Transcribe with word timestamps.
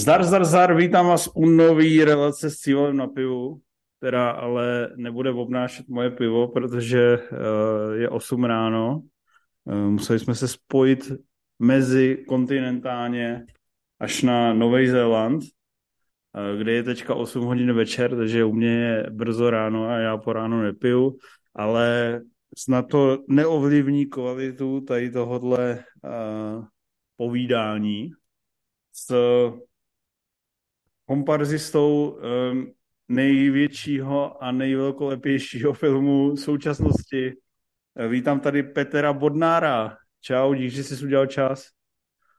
Zdar, 0.00 0.24
zdar, 0.24 0.44
zdar, 0.44 0.74
vítám 0.74 1.06
vás 1.06 1.28
u 1.34 1.46
nový 1.46 2.04
relace 2.04 2.50
s 2.50 2.56
cílem 2.56 2.96
na 2.96 3.06
pivu, 3.06 3.60
která 3.98 4.30
ale 4.30 4.92
nebude 4.96 5.30
obnášet 5.30 5.88
moje 5.88 6.10
pivo, 6.10 6.48
protože 6.48 7.18
uh, 7.18 7.94
je 7.94 8.08
8 8.08 8.44
ráno. 8.44 9.02
Uh, 9.64 9.74
museli 9.74 10.18
jsme 10.18 10.34
se 10.34 10.48
spojit 10.48 11.12
mezi 11.58 12.24
kontinentálně 12.28 13.46
až 13.98 14.22
na 14.22 14.54
Nový 14.54 14.88
Zéland, 14.88 15.42
uh, 15.42 16.60
kde 16.60 16.72
je 16.72 16.82
teďka 16.82 17.14
8 17.14 17.44
hodin 17.44 17.72
večer, 17.72 18.16
takže 18.16 18.44
u 18.44 18.52
mě 18.52 18.70
je 18.70 19.06
brzo 19.10 19.50
ráno 19.50 19.88
a 19.88 19.96
já 19.96 20.16
po 20.16 20.32
ráno 20.32 20.62
nepiju, 20.62 21.16
ale 21.54 22.20
snad 22.56 22.82
to 22.82 23.18
neovlivní 23.28 24.06
kvalitu 24.06 24.80
tady 24.80 25.10
tohodle 25.10 25.84
uh, 26.04 26.64
povídání 27.16 28.10
s 28.92 29.12
komparzistou 31.10 32.14
um, 32.22 32.70
největšího 33.08 34.42
a 34.42 34.52
nejvelkolepějšího 34.52 35.72
filmu 35.72 36.36
současnosti. 36.36 37.34
Vítám 38.08 38.40
tady 38.40 38.62
Petra 38.62 39.12
Bodnára. 39.12 39.96
Čau, 40.20 40.54
díky, 40.54 40.70
že 40.70 40.84
jsi 40.84 41.04
udělal 41.04 41.26
čas. 41.26 41.68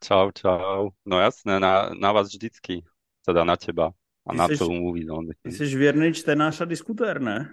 Čau, 0.04 0.32
čau. 0.32 0.90
No 1.06 1.20
jasné, 1.20 1.60
na, 1.60 1.90
na 2.00 2.12
vás 2.12 2.28
vždycky. 2.28 2.84
Teda 3.26 3.44
na 3.44 3.58
teba 3.60 3.92
a 4.28 4.32
ty 4.32 4.38
na 4.38 4.48
celú 4.48 4.74
movie 4.74 5.06
zone. 5.06 5.36
Ty 5.44 5.52
jsi 5.52 5.76
věrný 5.76 6.14
čtenář 6.14 6.62
a 6.62 6.66
diskutér, 6.66 7.22
ne? 7.22 7.52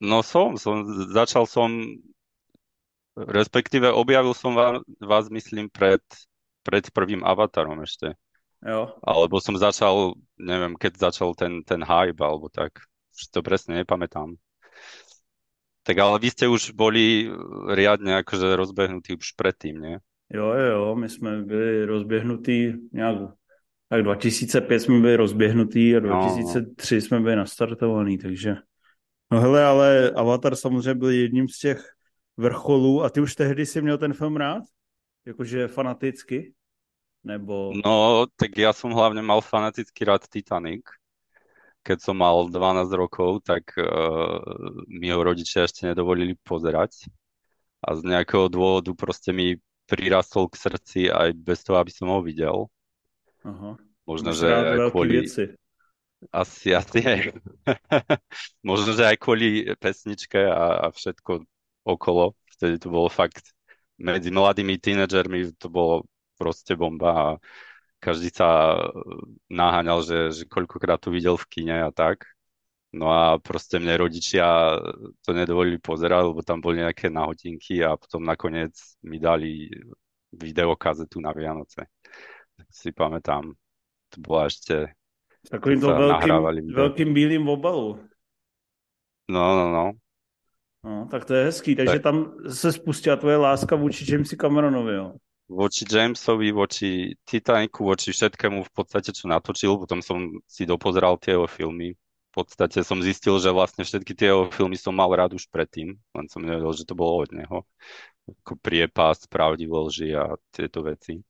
No 0.00 0.22
som, 0.22 0.58
som, 0.58 0.84
začal 1.08 1.46
som, 1.46 1.80
respektíve 3.16 3.92
objavil 3.92 4.34
som 4.34 4.54
vás, 4.54 4.82
vás 5.00 5.30
myslím, 5.30 5.70
pred, 5.72 6.02
pred 6.62 6.90
prvým 6.90 7.24
avatarom 7.24 7.80
ešte. 7.86 8.14
Jo. 8.62 8.94
Alebo 9.02 9.42
som 9.42 9.58
začal, 9.58 10.14
neviem, 10.38 10.78
keď 10.78 11.10
začal 11.10 11.34
ten, 11.34 11.66
ten 11.66 11.82
hype, 11.82 12.22
alebo 12.22 12.46
tak. 12.46 12.78
Už 13.12 13.28
to 13.28 13.42
presne 13.42 13.82
nepamätám. 13.82 14.38
Tak 15.82 15.98
ale 15.98 16.16
vy 16.22 16.28
ste 16.30 16.46
už 16.46 16.72
boli 16.78 17.26
riadne 17.74 18.22
akože 18.22 18.54
rozbehnutí 18.54 19.18
už 19.18 19.34
predtým, 19.34 19.76
nie? 19.82 19.96
Jo, 20.30 20.54
jo, 20.54 20.94
my 20.94 21.08
jsme 21.08 21.42
byli 21.42 21.84
rozběhnutí 21.84 22.72
nějak, 22.92 23.18
tak 23.88 24.02
2005 24.02 24.80
jsme 24.80 25.00
byli 25.00 25.16
rozběhnutí 25.16 25.96
a 25.96 26.00
2003 26.00 26.94
no. 26.94 27.00
jsme 27.00 27.20
byli 27.20 27.36
nastartovaní, 27.36 28.18
takže 28.18 28.56
no 29.32 29.40
hele, 29.40 29.64
ale 29.64 30.10
Avatar 30.10 30.56
samozřejmě 30.56 30.94
byl 30.94 31.10
jedním 31.10 31.48
z 31.48 31.58
těch 31.58 31.92
vrcholů 32.36 33.04
a 33.04 33.10
ty 33.10 33.20
už 33.20 33.34
tehdy 33.34 33.66
si 33.66 33.82
měl 33.82 33.98
ten 33.98 34.12
film 34.14 34.36
rád? 34.36 34.62
Jakože 35.26 35.68
fanaticky? 35.68 36.54
Nebo... 37.22 37.70
No, 37.78 38.26
tak 38.34 38.58
ja 38.58 38.74
som 38.74 38.90
hlavne 38.90 39.22
mal 39.22 39.38
fanatický 39.38 40.10
rád 40.10 40.26
Titanic. 40.26 40.82
Keď 41.82 41.98
som 41.98 42.18
mal 42.18 42.46
12 42.50 42.90
rokov, 42.94 43.42
tak 43.42 43.74
uh, 43.78 44.38
mi 44.86 45.10
ho 45.10 45.18
rodičia 45.22 45.66
ešte 45.66 45.86
nedovolili 45.86 46.34
pozerať. 46.42 47.10
A 47.82 47.98
z 47.98 48.06
nejakého 48.06 48.46
dôvodu 48.46 48.94
proste 48.94 49.34
mi 49.34 49.58
prirastol 49.90 50.46
k 50.46 50.58
srdci 50.58 51.00
aj 51.10 51.34
bez 51.34 51.66
toho, 51.66 51.82
aby 51.82 51.90
som 51.90 52.10
ho 52.10 52.22
videl. 52.22 52.70
Aha. 53.42 53.74
Možno, 54.06 54.30
že 54.34 54.46
aj 54.46 54.94
kvôli... 54.94 55.26
Veci. 55.26 55.46
Asi, 56.30 56.70
asi 56.70 57.02
aj. 57.12 57.34
Možno, 58.62 58.94
že 58.94 59.10
aj 59.10 59.16
kvôli 59.18 59.66
pesničke 59.78 60.38
a, 60.38 60.86
a 60.86 60.94
všetko 60.94 61.42
okolo. 61.82 62.38
Vtedy 62.54 62.78
to 62.78 62.94
bolo 62.94 63.10
fakt 63.10 63.42
medzi 64.02 64.34
mladými 64.34 64.78
tínedžermi 64.82 65.54
to 65.58 65.70
bolo 65.70 66.02
proste 66.42 66.74
bomba 66.74 67.10
a 67.14 67.28
každý 68.02 68.34
sa 68.34 68.82
naháňal, 69.46 70.02
že, 70.02 70.18
že 70.34 70.44
koľkokrát 70.50 70.98
to 70.98 71.14
videl 71.14 71.38
v 71.38 71.46
kine 71.46 71.86
a 71.86 71.94
tak. 71.94 72.26
No 72.90 73.14
a 73.14 73.38
proste 73.38 73.78
mne 73.78 73.94
rodičia 74.02 74.74
to 75.22 75.30
nedovolili 75.30 75.78
pozerať, 75.78 76.28
lebo 76.28 76.42
tam 76.42 76.58
boli 76.58 76.82
nejaké 76.82 77.08
nahotinky 77.08 77.80
a 77.80 77.94
potom 77.94 78.26
nakoniec 78.26 78.74
mi 79.06 79.22
dali 79.22 79.70
videokazetu 80.34 81.22
na 81.22 81.30
Vianoce. 81.30 81.86
Tak 82.58 82.66
si 82.68 82.90
pamätám, 82.90 83.54
to 84.10 84.16
bola 84.18 84.50
ešte... 84.50 84.92
Takovým 85.46 85.80
to 85.80 85.88
veľkým, 85.88 86.34
veľkým 86.74 87.10
bílým 87.14 87.44
obalu. 87.48 88.02
No, 89.30 89.44
no, 89.56 89.66
no. 89.70 89.86
No, 90.82 91.06
tak 91.06 91.24
to 91.24 91.34
je 91.34 91.44
hezký. 91.44 91.76
Takže 91.78 91.98
tak. 91.98 92.02
tam 92.02 92.34
se 92.50 92.72
spustila 92.72 93.16
tvoje 93.16 93.36
láska 93.36 93.76
vůči 93.76 94.12
Jamesi 94.12 94.36
Cameronovi, 94.36 94.94
jo? 94.94 95.12
Voči 95.52 95.84
Jamesovi, 95.84 96.48
voči 96.50 97.12
Titanicu, 97.28 97.84
voči 97.84 98.10
všetkému 98.10 98.64
v 98.64 98.72
podstate, 98.72 99.12
čo 99.12 99.28
natočil. 99.28 99.76
Potom 99.76 100.00
som 100.00 100.40
si 100.48 100.64
dopozeral 100.64 101.20
tie 101.20 101.36
jeho 101.36 101.44
filmy. 101.44 101.92
V 102.32 102.40
podstate 102.40 102.80
som 102.80 103.04
zistil, 103.04 103.36
že 103.36 103.52
vlastne 103.52 103.84
všetky 103.84 104.16
tie 104.16 104.32
jeho 104.32 104.48
filmy 104.48 104.80
som 104.80 104.96
mal 104.96 105.12
rád 105.12 105.36
už 105.36 105.52
predtým, 105.52 106.00
len 106.16 106.26
som 106.32 106.40
nevedel, 106.40 106.72
že 106.72 106.88
to 106.88 106.96
bolo 106.96 107.28
od 107.28 107.30
neho. 107.36 107.68
Ako 108.24 108.56
priepast, 108.56 109.28
pravdivé 109.28 109.76
lži 109.76 110.16
a 110.16 110.32
tieto 110.48 110.80
veci. 110.80 111.20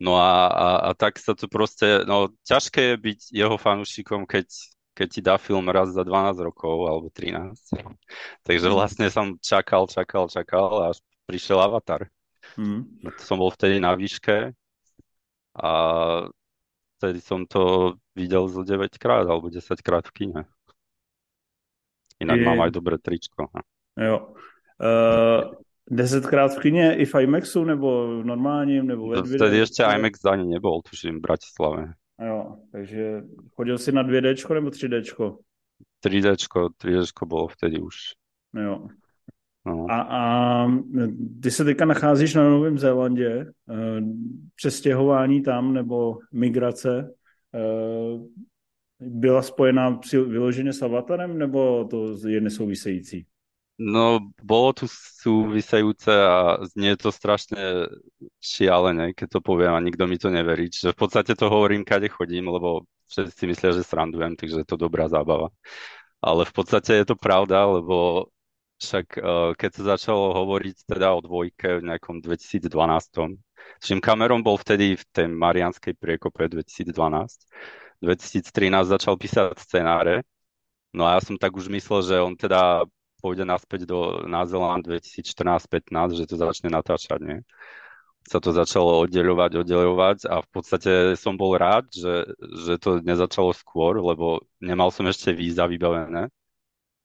No 0.00 0.16
a, 0.16 0.48
a, 0.48 0.68
a 0.88 0.90
tak 0.96 1.20
sa 1.20 1.36
to 1.36 1.46
proste, 1.46 2.02
no 2.08 2.32
ťažké 2.48 2.80
je 2.92 2.96
byť 2.98 3.20
jeho 3.30 3.56
fanúšikom, 3.60 4.24
keď, 4.24 4.48
keď 4.96 5.08
ti 5.12 5.20
dá 5.20 5.36
film 5.36 5.68
raz 5.70 5.92
za 5.92 6.02
12 6.02 6.40
rokov 6.40 6.88
alebo 6.88 7.12
13. 7.12 7.78
Takže 8.48 8.68
vlastne 8.72 9.06
som 9.12 9.36
čakal, 9.38 9.86
čakal, 9.86 10.26
čakal 10.32 10.88
a 10.88 10.96
až 10.96 11.04
prišiel 11.28 11.60
Avatar. 11.60 12.08
Mm. 12.58 12.86
Som 13.18 13.42
bol 13.42 13.50
vtedy 13.50 13.82
na 13.82 13.94
výške 13.98 14.54
a 15.54 15.72
vtedy 16.98 17.18
som 17.20 17.46
to 17.46 17.94
videl 18.14 18.46
zo 18.48 18.62
9 18.62 18.98
krát 18.98 19.26
alebo 19.26 19.50
10 19.50 19.62
krát 19.82 20.06
v 20.08 20.12
kine. 20.12 20.40
Inak 22.22 22.38
je... 22.38 22.46
mám 22.46 22.60
aj 22.62 22.70
dobré 22.70 22.96
tričko. 22.98 23.50
Jo. 23.98 24.34
Uh, 24.78 25.54
10 25.90 26.26
krát 26.26 26.54
v 26.56 26.58
kine 26.60 26.96
i 26.96 27.04
v 27.04 27.14
IMAXu 27.14 27.64
nebo 27.64 28.20
normálním 28.24 28.86
nebo 28.86 29.08
ve 29.08 29.22
Vtedy 29.22 29.60
ešte 29.60 29.84
IMAX 29.84 30.24
ani 30.24 30.48
nebol, 30.48 30.80
tuším, 30.82 31.20
v 31.20 31.22
Bratislave. 31.22 31.94
Jo, 32.18 32.56
takže 32.72 33.22
chodil 33.54 33.78
si 33.78 33.92
na 33.92 34.02
2D 34.02 34.54
nebo 34.54 34.70
3D? 34.70 35.02
3D, 36.04 36.26
3D 36.78 37.26
bolo 37.26 37.48
vtedy 37.48 37.80
už. 37.80 37.96
Jo. 38.54 38.88
No. 39.66 39.86
A, 39.90 40.00
a 40.00 40.66
ty 41.42 41.50
se 41.50 41.64
teďka 41.64 41.84
nacházíš 41.84 42.34
na 42.34 42.48
Novém 42.48 42.78
Zélandě, 42.78 43.46
eh, 43.70 44.00
přestěhování 44.56 45.42
tam 45.42 45.72
nebo 45.74 46.18
migrace 46.32 47.14
eh, 47.54 48.18
byla 49.00 49.42
spojená 49.42 50.00
vyloženě 50.12 50.72
s 50.72 50.82
avatarem, 50.82 51.38
nebo 51.38 51.84
to 51.90 52.28
je 52.28 52.40
nesouvisející? 52.40 53.26
No, 53.78 54.30
bolo 54.38 54.70
tu 54.70 54.86
súvisejúce 54.86 56.06
a 56.14 56.62
znie 56.62 56.94
to 56.94 57.10
strašne 57.10 57.90
šialené, 58.38 59.18
keď 59.18 59.28
to 59.34 59.40
poviem 59.42 59.74
a 59.74 59.82
nikto 59.82 60.06
mi 60.06 60.14
to 60.14 60.30
neverí. 60.30 60.70
Čiže 60.70 60.94
v 60.94 60.98
podstate 61.02 61.34
to 61.34 61.50
hovorím, 61.50 61.82
kade 61.82 62.06
chodím, 62.06 62.54
lebo 62.54 62.86
všetci 63.10 63.34
si 63.34 63.44
myslia, 63.50 63.74
že 63.74 63.82
srandujem, 63.82 64.38
takže 64.38 64.62
je 64.62 64.68
to 64.70 64.78
dobrá 64.78 65.10
zábava. 65.10 65.50
Ale 66.22 66.46
v 66.46 66.52
podstate 66.54 67.02
je 67.02 67.06
to 67.10 67.18
pravda, 67.18 67.66
lebo 67.66 68.30
však 68.84 69.06
uh, 69.16 69.52
keď 69.56 69.70
sa 69.72 69.82
začalo 69.96 70.36
hovoriť 70.36 70.84
teda 70.84 71.16
o 71.16 71.24
dvojke 71.24 71.80
v 71.80 71.86
nejakom 71.88 72.20
2012. 72.20 72.68
Čím 73.80 73.98
Cameron 74.04 74.44
bol 74.44 74.60
vtedy 74.60 74.94
v 75.00 75.04
tej 75.08 75.26
Marianskej 75.32 75.96
priekope 75.96 76.44
2012. 76.46 76.92
2013 78.04 78.44
začal 78.84 79.16
písať 79.16 79.56
scenáre. 79.56 80.22
No 80.92 81.08
a 81.08 81.16
ja 81.18 81.20
som 81.24 81.40
tak 81.40 81.56
už 81.56 81.72
myslel, 81.72 82.00
že 82.04 82.16
on 82.20 82.36
teda 82.36 82.84
pôjde 83.24 83.48
naspäť 83.48 83.88
do 83.88 84.28
na 84.28 84.44
Zeland 84.44 84.84
2014-15, 84.84 86.20
že 86.20 86.28
to 86.28 86.36
začne 86.36 86.68
natáčať, 86.68 87.18
nie? 87.24 87.40
Sa 88.24 88.40
to 88.40 88.52
začalo 88.52 89.04
oddeľovať, 89.04 89.64
oddeľovať 89.64 90.18
a 90.28 90.40
v 90.40 90.48
podstate 90.48 90.92
som 91.16 91.36
bol 91.36 91.56
rád, 91.56 91.88
že, 91.92 92.24
že 92.64 92.80
to 92.80 93.00
nezačalo 93.04 93.52
skôr, 93.52 94.00
lebo 94.00 94.44
nemal 94.64 94.88
som 94.92 95.04
ešte 95.08 95.32
víza 95.32 95.68
vybavené 95.68 96.32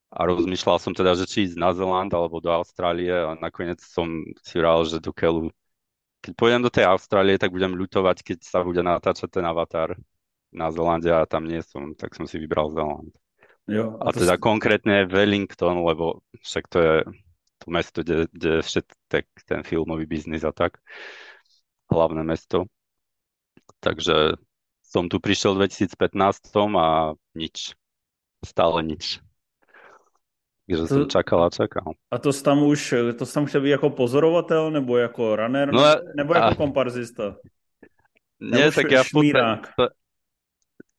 a 0.09 0.25
rozmýšľal 0.25 0.77
som 0.81 0.93
teda, 0.97 1.13
že 1.13 1.29
či 1.29 1.45
ísť 1.45 1.57
na 1.61 1.69
Zeland 1.69 2.09
alebo 2.09 2.41
do 2.41 2.49
Austrálie 2.49 3.13
a 3.13 3.37
nakoniec 3.37 3.77
som 3.77 4.25
si 4.41 4.57
vral, 4.57 4.81
že 4.89 4.97
do 4.97 5.13
Kelu. 5.13 5.53
Keď 6.25 6.33
pôjdem 6.33 6.65
do 6.65 6.73
tej 6.73 6.89
Austrálie, 6.89 7.37
tak 7.37 7.53
budem 7.53 7.77
ľutovať, 7.77 8.25
keď 8.25 8.37
sa 8.41 8.65
bude 8.65 8.81
natáčať 8.81 9.29
ten 9.29 9.45
avatar 9.45 9.93
na 10.49 10.73
Zelande 10.73 11.13
a 11.13 11.29
tam 11.29 11.45
nie 11.45 11.61
som, 11.61 11.93
tak 11.93 12.17
som 12.17 12.25
si 12.25 12.41
vybral 12.41 12.73
Zeland. 12.73 13.13
Jo, 13.69 14.01
a, 14.01 14.09
a 14.09 14.15
teda 14.15 14.35
si... 14.35 14.41
konkrétne 14.41 15.05
Wellington, 15.05 15.85
lebo 15.85 16.25
však 16.41 16.65
to 16.73 16.77
je 16.81 16.95
to 17.61 17.67
mesto, 17.69 18.01
kde, 18.01 18.25
kde 18.33 18.65
všetek 18.65 19.25
ten 19.45 19.61
filmový 19.61 20.09
biznis 20.09 20.41
a 20.41 20.49
tak. 20.49 20.81
Hlavné 21.93 22.25
mesto. 22.25 22.65
Takže 23.77 24.41
som 24.81 25.05
tu 25.05 25.21
prišiel 25.21 25.53
v 25.53 25.69
2015 25.69 26.49
a 26.81 27.13
nič. 27.37 27.77
Stále 28.41 28.81
nič. 28.81 29.21
Takže 30.69 30.81
to, 30.81 30.87
jsem 30.87 31.09
čakal 31.09 31.43
a 31.43 31.49
čakal. 31.49 31.93
A 32.11 32.17
to 32.17 32.33
tam 32.33 32.63
už, 32.63 32.93
to 33.17 33.25
tam 33.25 33.45
chtěl 33.45 33.61
být 33.61 33.69
jako 33.69 33.89
pozorovatel, 33.89 34.71
nebo 34.71 34.97
jako 34.97 35.35
runner, 35.35 35.73
no, 35.73 35.83
nebo 36.15 36.33
jako 36.33 36.47
a, 36.47 36.55
komparzista? 36.55 37.35
Nie, 38.39 38.71
tak 38.71 38.87
ja 38.87 39.03
v 39.03 39.11
podstate, 39.11 39.67
to, 39.75 39.85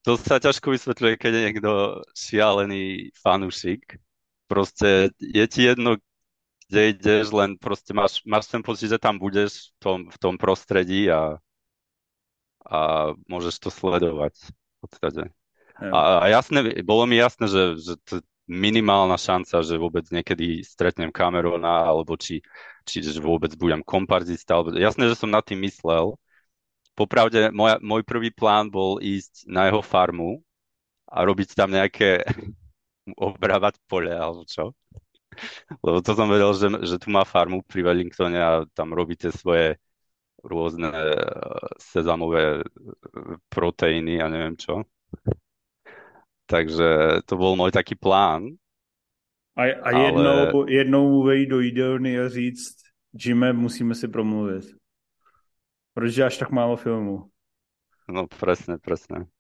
to 0.05 0.13
sa 0.21 0.37
ťažko 0.37 0.77
vysvetľuje, 0.77 1.15
keď 1.17 1.33
je 1.33 1.45
niekto 1.49 1.71
šialený 2.13 3.17
fanúšik. 3.17 3.97
Proste 4.45 5.09
je 5.17 5.45
ti 5.49 5.65
jedno, 5.65 5.97
kde 6.69 6.93
ideš, 6.93 7.33
len 7.33 7.57
proste 7.57 7.97
máš, 7.97 8.21
máš 8.29 8.53
ten 8.53 8.61
pocit, 8.61 8.93
že 8.93 9.01
tam 9.01 9.17
budeš 9.17 9.73
v 9.73 9.79
tom, 9.81 9.99
v 10.13 10.17
tom 10.21 10.35
prostredí 10.37 11.09
a, 11.09 11.41
a 12.61 12.79
môžeš 13.25 13.57
to 13.57 13.71
sledovať 13.73 14.37
v 14.37 14.77
podstate. 14.85 15.23
A, 15.81 16.21
a 16.21 16.25
jasné, 16.29 16.85
bolo 16.85 17.09
mi 17.09 17.17
jasné, 17.17 17.49
že, 17.49 17.81
že 17.81 17.95
to 18.05 18.21
minimálna 18.51 19.15
šanca, 19.15 19.63
že 19.63 19.79
vôbec 19.79 20.03
niekedy 20.11 20.67
stretnem 20.67 21.15
Camerona, 21.15 21.87
alebo 21.87 22.19
či, 22.19 22.43
či 22.83 22.99
že 22.99 23.23
vôbec 23.23 23.55
budem 23.55 23.81
komparzista. 23.87 24.59
Alebo... 24.59 24.75
Jasné, 24.75 25.07
že 25.07 25.15
som 25.15 25.31
nad 25.31 25.47
tým 25.47 25.63
myslel, 25.63 26.19
popravde 26.99 27.55
moja, 27.55 27.79
môj 27.79 28.03
prvý 28.03 28.35
plán 28.35 28.69
bol 28.69 28.99
ísť 28.99 29.47
na 29.47 29.71
jeho 29.71 29.81
farmu 29.81 30.43
a 31.07 31.23
robiť 31.23 31.55
tam 31.55 31.71
nejaké 31.71 32.27
obrávať 33.31 33.79
pole 33.87 34.11
alebo 34.11 34.43
čo. 34.45 34.75
Lebo 35.87 36.03
to 36.03 36.13
som 36.19 36.27
vedel, 36.27 36.51
že, 36.59 36.69
že 36.83 36.97
tu 36.99 37.09
má 37.09 37.23
farmu 37.23 37.63
pri 37.63 37.87
Wellingtone 37.87 38.37
a 38.37 38.67
tam 38.75 38.91
robí 38.91 39.15
tie 39.15 39.31
svoje 39.31 39.79
rôzne 40.43 40.91
eh, 40.91 41.15
sezamové 41.79 42.61
eh, 42.61 42.65
proteíny 43.49 44.19
a 44.19 44.27
neviem 44.27 44.59
čo. 44.59 44.85
Takže 46.51 47.23
to 47.31 47.35
bol 47.39 47.55
môj 47.55 47.71
taký 47.71 47.95
plán. 47.95 48.59
A, 49.55 49.71
a 49.71 49.89
jednou, 49.95 50.39
ale... 50.51 50.67
jednou 50.67 51.23
vejít 51.23 51.49
do 51.49 51.61
jídelny 51.61 52.19
a 52.19 52.29
říct, 52.29 52.75
Jimmy, 53.15 53.53
musíme 53.53 53.95
si 53.95 54.09
promluvit. 54.09 54.65
Proč 55.95 56.19
až 56.19 56.39
tak 56.39 56.51
málo 56.51 56.77
filmů? 56.77 57.31
No 58.11 58.27
presne, 58.27 58.79
presne. 58.83 59.31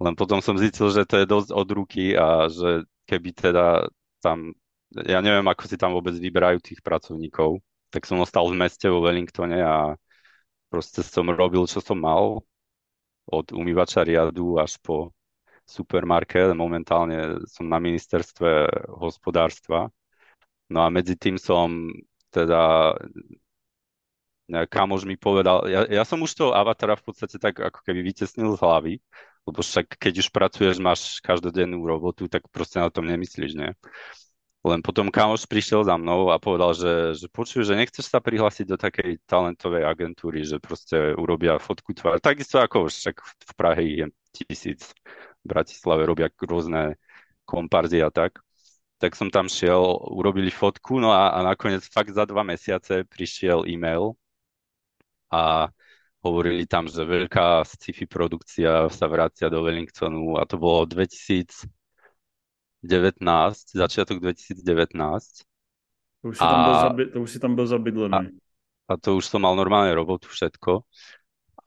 Len 0.00 0.14
potom 0.14 0.38
som 0.38 0.54
zistil, 0.54 0.94
že 0.94 1.02
to 1.02 1.18
je 1.18 1.26
dosť 1.26 1.50
od 1.50 1.68
ruky 1.74 2.14
a 2.14 2.46
že 2.46 2.86
keby 3.10 3.34
teda 3.34 3.90
tam, 4.22 4.54
ja 4.94 5.18
neviem, 5.18 5.44
ako 5.50 5.66
si 5.66 5.74
tam 5.74 5.92
vôbec 5.92 6.14
vyberajú 6.14 6.62
tých 6.62 6.80
pracovníkov, 6.80 7.58
tak 7.90 8.06
som 8.06 8.22
ostal 8.22 8.46
v 8.46 8.56
meste 8.56 8.86
vo 8.86 9.02
Wellingtone 9.02 9.58
a 9.60 9.98
proste 10.70 11.02
som 11.02 11.26
robil, 11.26 11.66
čo 11.66 11.82
som 11.82 11.98
mal, 11.98 12.38
od 13.26 13.46
umývača 13.50 14.06
riadu 14.06 14.56
až 14.56 14.78
po 14.78 15.10
supermarket. 15.70 16.52
Momentálne 16.52 17.40
som 17.46 17.70
na 17.70 17.78
ministerstve 17.78 18.66
hospodárstva. 18.90 19.88
No 20.70 20.82
a 20.82 20.90
medzi 20.90 21.14
tým 21.14 21.38
som 21.38 21.90
teda 22.30 22.94
kamož 24.70 25.06
mi 25.06 25.14
povedal, 25.14 25.66
ja, 25.70 25.86
ja 25.86 26.02
som 26.02 26.18
už 26.22 26.34
toho 26.34 26.50
avatara 26.50 26.98
v 26.98 27.06
podstate 27.06 27.38
tak 27.38 27.58
ako 27.62 27.86
keby 27.86 28.02
vytesnil 28.02 28.58
z 28.58 28.62
hlavy, 28.62 28.94
lebo 29.46 29.60
však 29.62 29.94
keď 29.94 30.26
už 30.26 30.28
pracuješ, 30.34 30.76
máš 30.82 31.22
každodennú 31.22 31.78
robotu, 31.86 32.26
tak 32.26 32.46
proste 32.50 32.82
na 32.82 32.90
tom 32.90 33.06
nemyslíš, 33.06 33.54
nie? 33.54 33.70
Len 34.60 34.84
potom 34.84 35.08
kamoš 35.08 35.48
prišiel 35.48 35.88
za 35.88 35.96
mnou 35.96 36.28
a 36.28 36.36
povedal, 36.36 36.76
že, 36.76 37.16
že 37.16 37.26
počuj, 37.32 37.64
že 37.64 37.78
nechceš 37.78 38.12
sa 38.12 38.20
prihlásiť 38.20 38.66
do 38.68 38.76
takej 38.76 39.16
talentovej 39.24 39.88
agentúry, 39.88 40.44
že 40.44 40.60
proste 40.60 41.16
urobia 41.16 41.56
fotku 41.56 41.96
tvár. 41.96 42.20
Takisto 42.20 42.60
ako 42.60 42.92
však 42.92 43.16
v 43.24 43.52
Prahe 43.56 43.84
je 43.88 44.06
tisíc, 44.36 44.92
v 45.44 45.46
Bratislave 45.48 46.04
robia 46.04 46.28
rôzne 46.40 46.96
komparzy 47.48 48.00
a 48.04 48.12
tak. 48.12 48.40
Tak 49.00 49.16
som 49.16 49.32
tam 49.32 49.48
šiel, 49.48 49.80
urobili 50.12 50.52
fotku, 50.52 51.00
no 51.00 51.10
a, 51.16 51.32
a 51.32 51.40
nakoniec 51.40 51.88
fakt 51.88 52.12
za 52.12 52.28
dva 52.28 52.44
mesiace 52.44 53.08
prišiel 53.08 53.64
e-mail 53.64 54.12
a 55.32 55.72
hovorili 56.20 56.68
tam, 56.68 56.84
že 56.84 57.00
veľká 57.00 57.64
sci-fi 57.64 58.04
produkcia 58.04 58.92
sa 58.92 59.06
vracia 59.08 59.48
do 59.48 59.64
Wellingtonu 59.64 60.36
a 60.36 60.44
to 60.44 60.60
bolo 60.60 60.84
2019, 60.84 61.64
začiatok 63.72 64.20
2019. 64.20 65.48
To 66.20 66.28
už 66.28 66.36
si, 66.36 66.44
a, 66.44 66.48
tam, 66.52 66.60
bol 66.60 66.76
zabi- 66.76 67.08
to 67.08 67.18
už 67.24 67.30
si 67.32 67.38
tam 67.40 67.52
bol 67.56 67.64
zabydlený. 67.64 68.36
A, 68.84 68.92
a 68.92 69.00
to 69.00 69.16
už 69.16 69.24
som 69.24 69.40
mal 69.40 69.56
normálne 69.56 69.96
robotu, 69.96 70.28
všetko. 70.28 70.84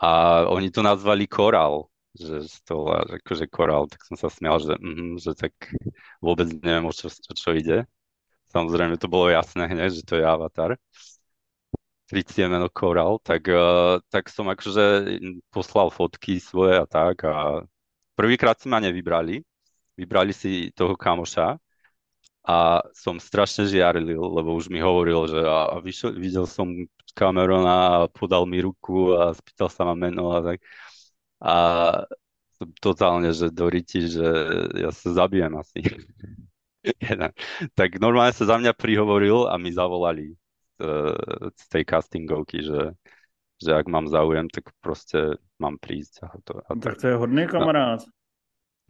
A 0.04 0.44
oni 0.54 0.70
to 0.70 0.86
nazvali 0.86 1.26
Koral, 1.26 1.90
že 2.14 2.46
to 2.70 2.90
akože 2.94 3.50
Koral, 3.50 3.90
tak 3.90 4.06
som 4.06 4.16
sa 4.18 4.30
smial, 4.30 4.62
že, 4.62 4.78
mm, 4.78 5.18
že 5.18 5.34
tak 5.34 5.54
vôbec 6.26 6.50
neviem, 6.62 6.86
o 6.86 6.94
čo, 6.94 7.10
čo, 7.10 7.32
čo 7.34 7.50
ide. 7.58 7.90
Samozrejme, 8.54 9.02
to 9.02 9.10
bolo 9.10 9.34
jasné 9.34 9.66
hneď, 9.66 9.92
že 9.98 10.04
to 10.06 10.22
je 10.22 10.26
Avatar 10.26 10.78
krycie 12.14 12.46
meno 12.46 12.70
Coral, 12.70 13.18
tak, 13.24 13.50
uh, 13.50 13.98
tak 14.14 14.30
som 14.30 14.46
akože 14.46 15.18
poslal 15.50 15.90
fotky 15.90 16.38
svoje 16.38 16.78
a 16.78 16.86
tak 16.86 17.26
a 17.26 17.66
prvýkrát 18.14 18.60
si 18.60 18.70
ma 18.70 18.78
nevybrali, 18.78 19.42
vybrali 19.98 20.30
si 20.30 20.70
toho 20.78 20.94
kamoša 20.94 21.58
a 22.44 22.84
som 22.94 23.18
strašne 23.18 23.66
žiarlil, 23.66 24.20
lebo 24.20 24.54
už 24.54 24.70
mi 24.70 24.78
hovoril, 24.78 25.26
že 25.32 25.42
a, 25.42 25.74
a 25.74 25.76
vyšel, 25.82 26.14
videl 26.14 26.46
som 26.46 26.70
Camerona 27.18 28.06
a 28.06 28.12
podal 28.12 28.46
mi 28.46 28.62
ruku 28.62 29.16
a 29.18 29.34
spýtal 29.34 29.70
sa 29.74 29.82
ma 29.88 29.96
meno 29.98 30.34
a 30.34 30.44
tak. 30.44 30.60
A 31.44 31.56
totálne, 32.80 33.36
že 33.36 33.52
do 33.52 33.68
riti, 33.68 34.08
že 34.08 34.24
ja 34.80 34.96
sa 34.96 35.12
zabijem 35.12 35.52
asi. 35.60 35.84
tak 37.80 38.00
normálne 38.00 38.32
sa 38.32 38.48
za 38.48 38.56
mňa 38.56 38.72
prihovoril 38.72 39.52
a 39.52 39.60
mi 39.60 39.76
zavolali 39.76 40.40
z 41.54 41.64
tej 41.70 41.84
castingovky, 41.86 42.66
že, 42.66 42.98
že 43.62 43.72
ak 43.72 43.86
mám 43.88 44.10
záujem, 44.10 44.50
tak 44.50 44.74
proste 44.82 45.38
mám 45.62 45.78
prísť. 45.78 46.26
A 46.26 46.28
to, 46.44 46.54
a 46.60 46.72
tak 46.80 47.00
to 47.00 47.14
je 47.14 47.16
hodný 47.16 47.46
kamarád. 47.48 48.04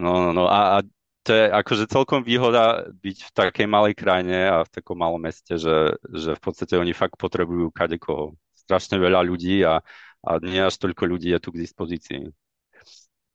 No, 0.01 0.25
no, 0.25 0.29
no 0.33 0.45
a, 0.49 0.79
a 0.79 0.87
to 1.23 1.31
je 1.31 1.45
akože 1.53 1.85
celkom 1.87 2.25
výhoda 2.25 2.89
byť 2.91 3.17
v 3.29 3.31
takej 3.31 3.67
malej 3.69 3.93
krajine 3.95 4.49
a 4.49 4.57
v 4.65 4.73
takom 4.73 4.97
malom 4.97 5.21
meste, 5.21 5.55
že, 5.55 5.95
že 6.11 6.35
v 6.35 6.41
podstate 6.41 6.75
oni 6.75 6.91
fakt 6.91 7.15
potrebujú 7.15 7.69
kadekoho. 7.71 8.35
Strašne 8.57 8.97
veľa 8.99 9.23
ľudí 9.27 9.61
a, 9.63 9.79
a 10.23 10.31
nie 10.41 10.59
až 10.59 10.75
toľko 10.79 11.03
ľudí 11.15 11.31
je 11.31 11.39
tu 11.39 11.49
k 11.51 11.61
dispozícii. 11.61 12.23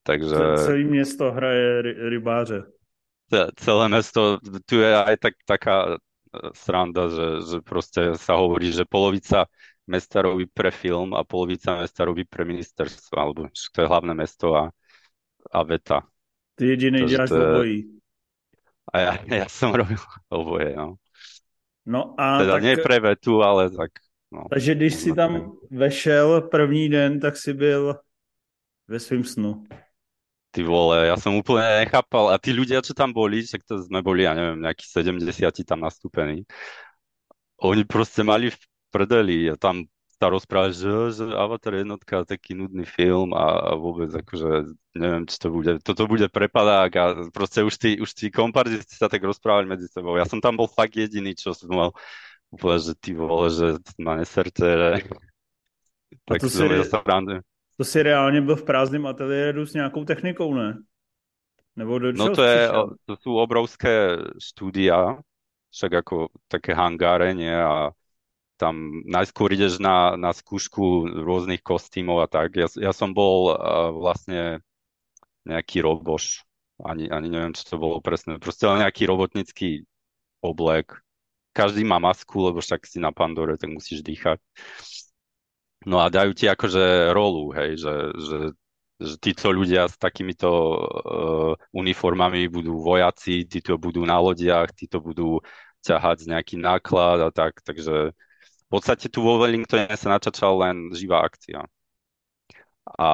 Takže... 0.09 0.65
Celé 0.65 0.89
mesto 0.89 1.33
hraje 1.33 1.83
rybáře. 2.09 2.65
Celé 3.61 3.89
mesto, 3.93 4.41
tu 4.65 4.81
je 4.81 4.89
aj 4.89 5.17
tak, 5.21 5.35
taká 5.45 6.01
sranda, 6.57 7.13
že, 7.13 7.29
že 7.45 7.59
proste 7.61 8.17
sa 8.17 8.41
hovorí, 8.41 8.73
že 8.73 8.89
polovica 8.89 9.45
mesta 9.85 10.25
robí 10.25 10.49
pre 10.49 10.73
film 10.73 11.13
a 11.13 11.29
polovica 11.29 11.77
mesta 11.77 12.09
robí 12.09 12.25
pre 12.25 12.49
ministerstvo, 12.49 13.15
alebo 13.21 13.53
to 13.53 13.79
je 13.85 13.89
hlavné 13.89 14.17
mesto 14.17 14.57
a, 14.57 14.73
a 15.53 15.59
veta. 15.61 16.09
Ty 16.57 16.73
jediný 16.73 17.05
děláš 17.05 17.31
je... 17.31 17.37
obojí. 17.37 17.79
A 18.89 18.95
ja, 18.99 19.13
ja 19.45 19.49
som 19.53 19.77
robil 19.77 20.01
oboje, 20.33 20.73
no. 20.73 20.97
No 21.85 22.17
a 22.17 22.41
teda 22.41 22.57
tak... 22.57 22.65
nie 22.65 22.75
pre 22.81 22.97
vetu, 23.01 23.45
ale 23.45 23.69
tak... 23.69 23.93
No, 24.33 24.49
Takže 24.49 24.75
když 24.75 24.95
si 24.95 25.11
tam 25.13 25.53
vešel 25.71 26.49
první 26.49 26.89
den, 26.89 27.21
tak 27.21 27.37
si 27.37 27.53
byl 27.53 27.97
ve 28.89 29.01
svým 29.01 29.25
snu. 29.25 29.65
Ty 30.59 30.67
vole, 30.67 31.07
ja 31.07 31.15
som 31.15 31.39
úplne 31.39 31.87
nechápal. 31.87 32.35
A 32.35 32.43
tí 32.43 32.51
ľudia, 32.51 32.83
čo 32.83 32.91
tam 32.91 33.15
boli, 33.15 33.47
však 33.47 33.63
to 33.63 33.79
sme 33.87 34.03
boli, 34.03 34.27
ja 34.27 34.35
neviem, 34.35 34.59
nejakí 34.59 34.83
70 34.83 35.23
tam 35.63 35.87
nastúpení, 35.87 36.43
oni 37.63 37.87
proste 37.87 38.27
mali 38.27 38.51
v 38.51 38.59
prdeli 38.91 39.47
a 39.47 39.55
tam 39.55 39.87
sa 40.19 40.35
rozprávali, 40.35 40.75
že, 40.75 41.15
že 41.15 41.25
Avatar 41.31 41.79
jednotka 41.79 42.27
je 42.27 42.35
taký 42.35 42.59
nudný 42.59 42.83
film 42.83 43.31
a, 43.39 43.71
a 43.71 43.79
vôbec 43.79 44.11
akože 44.11 44.75
neviem, 44.99 45.31
či 45.31 45.39
to 45.39 45.47
bude, 45.55 45.79
toto 45.79 46.11
bude 46.11 46.27
prepadák 46.27 46.91
a 46.99 47.05
proste 47.31 47.63
už 47.63 47.79
tí, 47.79 48.03
už 48.03 48.11
tí 48.19 48.27
komparzisti 48.35 48.99
sa 48.99 49.07
tak 49.07 49.23
rozprávali 49.23 49.71
medzi 49.71 49.87
sebou. 49.87 50.19
Ja 50.19 50.27
som 50.27 50.43
tam 50.43 50.59
bol 50.59 50.67
fakt 50.67 50.99
jediný, 50.99 51.39
čo 51.39 51.55
som 51.55 51.71
mal 51.71 51.95
úplne, 52.51 52.83
že 52.83 52.99
ty 52.99 53.15
vole, 53.15 53.47
že 53.47 53.79
ma 54.03 54.19
neserte, 54.19 54.67
že... 54.67 54.91
tak 56.27 56.43
to 56.43 56.51
si, 56.51 56.67
sa 56.91 56.99
to 57.79 57.85
si 57.85 58.03
reálně 58.03 58.41
byl 58.41 58.57
v 58.57 58.65
prázdném 58.65 59.07
ateliéru 59.07 59.67
s 59.67 59.75
nějakou 59.75 60.05
technikou, 60.05 60.55
ne? 60.55 60.83
Nebo 61.77 61.99
do 61.99 62.13
No 62.13 62.35
to, 62.35 62.43
je, 62.43 62.69
to 63.07 63.15
sú 63.23 63.39
obrovské 63.39 64.19
štúdia, 64.43 65.23
však 65.71 66.03
ako 66.03 66.35
také 66.51 66.75
hangáre, 66.75 67.39
nie? 67.39 67.55
A 67.55 67.95
tam 68.59 69.07
najskôr 69.07 69.55
ideš 69.55 69.79
na, 69.79 70.19
na 70.19 70.35
skúšku 70.35 71.07
rôznych 71.23 71.63
kostýmov 71.63 72.19
a 72.19 72.27
tak. 72.27 72.59
Ja, 72.59 72.67
ja 72.75 72.91
som 72.91 73.15
bol 73.15 73.55
uh, 73.55 73.95
vlastne 73.95 74.59
nejaký 75.47 75.87
roboš, 75.87 76.43
ani, 76.83 77.07
ani 77.07 77.31
neviem, 77.31 77.55
čo 77.55 77.63
to 77.63 77.77
bolo 77.79 78.03
presne, 78.03 78.43
proste 78.43 78.67
len 78.67 78.83
nejaký 78.83 79.07
robotnický 79.07 79.87
oblek. 80.43 80.99
Každý 81.55 81.87
má 81.87 82.03
masku, 82.03 82.43
lebo 82.43 82.59
však 82.59 82.91
si 82.91 82.99
na 82.99 83.15
Pandore, 83.15 83.55
tak 83.55 83.71
musíš 83.71 84.03
dýchať. 84.03 84.43
No 85.87 86.03
a 86.03 86.11
dajú 86.11 86.35
ti 86.35 86.51
akože 86.51 87.15
rolu, 87.15 87.55
hej, 87.55 87.79
že, 87.79 87.95
že, 88.19 88.39
že 88.99 89.15
títo 89.23 89.55
ľudia 89.55 89.87
s 89.87 89.95
takýmito 89.95 90.51
uh, 90.51 91.53
uniformami 91.71 92.51
budú 92.51 92.83
vojaci, 92.83 93.47
títo 93.47 93.79
budú 93.79 94.03
na 94.03 94.19
lodiach, 94.19 94.75
títo 94.75 94.99
budú 94.99 95.39
ťahať 95.87 96.27
nejaký 96.27 96.59
náklad 96.59 97.23
a 97.23 97.31
tak, 97.31 97.63
takže 97.63 98.11
v 98.69 98.69
podstate 98.69 99.09
tu 99.09 99.23
vo 99.23 99.39
Wellingtone 99.39 99.89
sa 99.95 100.09
načačal 100.13 100.59
len 100.61 100.77
živá 100.93 101.23
akcia. 101.25 101.63
a 102.99 103.09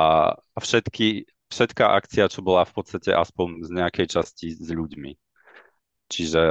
všetky, 0.61 1.27
všetká 1.51 1.85
akcia, 1.99 2.31
čo 2.31 2.41
bola 2.43 2.65
v 2.65 2.73
podstate 2.75 3.11
aspoň 3.15 3.67
z 3.67 3.71
nejakej 3.75 4.07
časti 4.19 4.55
s 4.55 4.71
ľuďmi. 4.71 5.13
Čiže, 6.09 6.45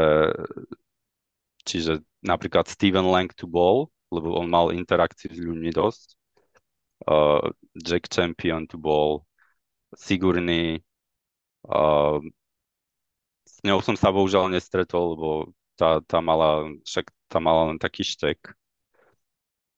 čiže 1.63 2.03
napríklad 2.23 2.67
Steven 2.67 3.07
Lang 3.07 3.31
tu 3.31 3.47
bol, 3.47 3.91
lebo 4.13 4.37
on 4.37 4.47
mal 4.49 4.69
interakciu 4.69 5.33
s 5.33 5.39
ľuďmi 5.41 5.71
dosť. 5.73 6.07
Uh, 7.03 7.51
Jack 7.75 8.07
Champion 8.07 8.63
tu 8.69 8.77
bol, 8.77 9.25
Sigurný. 9.93 10.81
Uh, 11.65 12.21
s 13.45 13.59
ňou 13.65 13.81
som 13.81 13.97
sa 13.97 14.09
bohužiaľ 14.09 14.49
nestretol, 14.49 15.17
lebo 15.17 15.29
tá, 15.75 16.01
tá 16.05 16.21
mala, 16.21 16.69
však 16.85 17.11
tá 17.27 17.39
mala 17.41 17.73
len 17.73 17.77
taký 17.81 18.05
štek. 18.05 18.53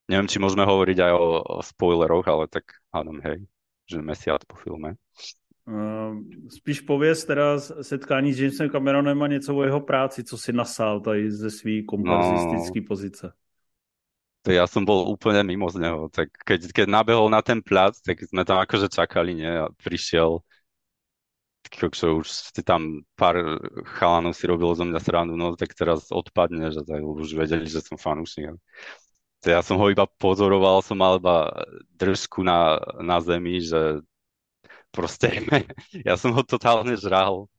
Neviem, 0.06 0.30
či 0.30 0.38
môžeme 0.38 0.62
hovoriť 0.62 0.98
aj 1.02 1.12
o, 1.18 1.30
o 1.42 1.62
spoileroch, 1.66 2.26
ale 2.30 2.46
tak 2.46 2.78
hádam, 2.94 3.18
hej, 3.26 3.42
že 3.90 3.98
mesiac 3.98 4.38
po 4.46 4.54
filme. 4.54 4.94
Uh, 5.66 6.22
spíš 6.48 6.80
pověz 6.80 7.24
teda 7.24 7.58
setkání 7.58 8.32
s 8.32 8.40
Jamesem 8.40 8.70
Cameronem 8.70 9.22
a 9.22 9.26
něco 9.26 9.56
o 9.56 9.62
jeho 9.62 9.80
práci, 9.80 10.24
co 10.24 10.38
si 10.38 10.52
nasál 10.52 11.00
tady 11.00 11.30
ze 11.30 11.50
svý 11.50 11.86
kompozistické 11.86 12.80
no, 12.80 12.86
pozice. 12.86 13.32
To 14.46 14.54
ja 14.54 14.62
som 14.70 14.86
bol 14.86 15.10
úplne 15.10 15.42
mimo 15.42 15.66
z 15.66 15.82
neho. 15.82 16.06
Tak 16.06 16.30
keď, 16.46 16.70
keď 16.70 16.86
nabehol 16.86 17.26
na 17.26 17.42
ten 17.42 17.58
plac, 17.58 17.98
tak 17.98 18.22
sme 18.22 18.46
tam 18.46 18.62
akože 18.62 18.86
čakali, 18.86 19.34
nie? 19.34 19.50
A 19.50 19.66
prišiel 19.82 20.38
čo 21.66 22.22
už 22.22 22.26
si 22.30 22.62
tam 22.62 23.02
pár 23.18 23.58
chalanov 23.98 24.38
si 24.38 24.46
robilo 24.46 24.70
zo 24.78 24.86
mňa 24.86 25.00
srandu, 25.02 25.34
no 25.34 25.58
tak 25.58 25.74
teraz 25.74 26.08
odpadne, 26.14 26.70
že 26.70 26.86
tak, 26.86 27.02
už 27.02 27.34
vedeli, 27.34 27.66
že 27.66 27.82
som 27.82 27.98
fanúšik. 27.98 28.54
To 29.42 29.46
ja 29.50 29.60
som 29.66 29.76
ho 29.78 29.90
iba 29.90 30.06
pozoroval, 30.18 30.80
som 30.82 30.98
mal 30.98 31.18
iba 31.18 31.50
držku 31.98 32.46
na, 32.46 32.78
na 33.02 33.18
zemi, 33.18 33.60
že 33.62 34.00
proste 34.94 35.42
ja 36.08 36.14
som 36.16 36.32
ho 36.32 36.42
totálne 36.46 36.94
žral. 36.96 37.50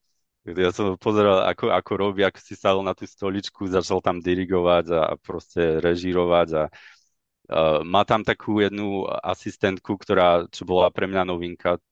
Ja 0.47 0.71
som 0.71 0.95
pozeral, 0.95 1.43
ako, 1.43 1.75
ako 1.75 1.91
robí, 1.99 2.23
ako 2.23 2.39
si 2.39 2.55
sadol 2.55 2.79
na 2.87 2.95
tú 2.95 3.03
stoličku, 3.03 3.67
začal 3.67 3.99
tam 3.99 4.23
dirigovať 4.23 4.85
a 4.95 5.03
proste 5.19 5.83
režírovať 5.83 6.47
a 6.55 6.63
uh, 6.71 7.83
má 7.83 8.07
tam 8.07 8.23
takú 8.23 8.63
jednu 8.63 9.03
asistentku, 9.11 9.99
ktorá, 9.99 10.47
čo 10.47 10.63
bola 10.63 10.87
pre 10.87 11.03
mňa 11.03 11.27
novinka, 11.27 11.83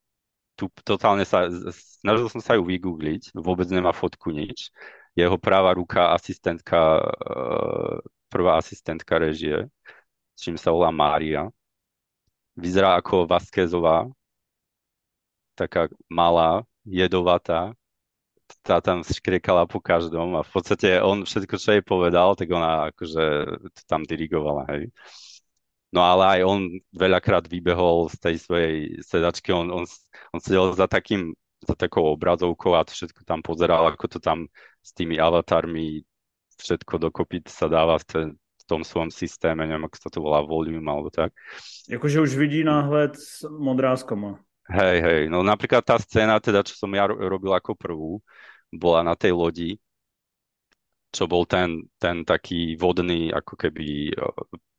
tu 0.56 0.72
totálne 0.88 1.28
sa, 1.28 1.52
snažil 2.00 2.32
som 2.32 2.40
sa 2.40 2.56
ju 2.56 2.64
vygoogliť, 2.64 3.36
vôbec 3.36 3.68
nemá 3.68 3.92
fotku 3.92 4.32
nič. 4.32 4.72
Jeho 5.20 5.36
práva 5.36 5.76
ruka, 5.76 6.16
asistentka, 6.16 7.04
uh, 7.04 8.00
prvá 8.32 8.56
asistentka 8.56 9.20
režie, 9.20 9.68
čím 10.40 10.56
sa 10.56 10.72
volá 10.72 10.96
Mária. 10.96 11.52
Vyzerá 12.56 12.96
ako 12.96 13.28
Vasquezová, 13.28 14.08
taká 15.60 15.92
malá, 16.08 16.64
jedovatá, 16.88 17.76
tá 18.66 18.82
tam 18.82 19.02
škriekala 19.02 19.66
po 19.66 19.82
každom 19.82 20.38
a 20.38 20.46
v 20.46 20.52
podstate 20.52 21.02
on 21.02 21.26
všetko, 21.26 21.56
čo 21.58 21.70
jej 21.78 21.84
povedal, 21.86 22.38
tak 22.38 22.50
ona 22.50 22.94
akože 22.94 23.24
tam 23.90 24.06
dirigovala, 24.06 24.66
hej. 24.74 24.84
No 25.96 26.04
ale 26.04 26.40
aj 26.40 26.42
on 26.44 26.60
veľakrát 26.92 27.48
vybehol 27.48 28.12
z 28.12 28.18
tej 28.20 28.36
svojej 28.42 28.76
sedačky, 29.00 29.56
on, 29.56 29.72
on, 29.72 29.84
on 30.36 30.40
sedel 30.44 30.76
za 30.76 30.92
takým, 30.92 31.32
za 31.64 31.74
takou 31.78 32.12
obrazovkou 32.12 32.76
a 32.76 32.84
to 32.84 32.92
všetko 32.92 33.24
tam 33.24 33.40
pozeral, 33.40 33.88
ako 33.88 34.18
to 34.18 34.20
tam 34.20 34.52
s 34.84 34.92
tými 34.92 35.18
avatarmi 35.18 36.04
všetko 36.60 37.00
dokopy 37.10 37.44
sa 37.48 37.68
dáva 37.68 38.00
v, 38.00 38.06
ten, 38.06 38.28
v 38.36 38.64
tom 38.68 38.82
svojom 38.84 39.12
systéme, 39.12 39.68
neviem, 39.68 39.88
ako 39.88 39.98
sa 40.00 40.10
to 40.12 40.20
volá, 40.24 40.40
volume 40.44 40.80
alebo 40.84 41.12
tak. 41.12 41.36
Jakože 41.88 42.24
už 42.24 42.32
vidí 42.40 42.64
náhled 42.64 43.16
s 43.16 43.44
modrázkama. 43.48 44.45
Hej, 44.66 44.98
hej, 45.06 45.22
no 45.30 45.46
napríklad 45.46 45.86
tá 45.86 46.02
scéna, 46.02 46.42
teda, 46.42 46.66
čo 46.66 46.74
som 46.74 46.90
ja 46.90 47.06
robil 47.06 47.54
ako 47.54 47.78
prvú, 47.78 48.12
bola 48.74 49.06
na 49.06 49.14
tej 49.14 49.38
lodi, 49.38 49.78
čo 51.14 51.30
bol 51.30 51.46
ten, 51.46 51.86
ten 52.02 52.26
taký 52.26 52.76
vodný, 52.76 53.30
ako 53.32 53.56
keby 53.56 54.12
e, 54.12 54.14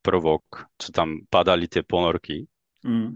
prvok, 0.02 0.68
čo 0.76 0.90
tam 0.90 1.22
padali 1.30 1.70
tie 1.70 1.86
ponorky. 1.86 2.44
Mm. 2.84 3.14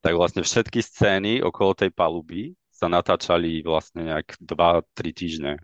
Tak 0.00 0.14
vlastne 0.16 0.46
všetky 0.46 0.80
scény 0.80 1.32
okolo 1.44 1.74
tej 1.74 1.90
paluby 1.90 2.54
sa 2.70 2.88
natáčali 2.88 3.62
vlastne 3.62 4.08
nejak 4.08 4.40
2-3 4.40 5.12
týždne. 5.14 5.58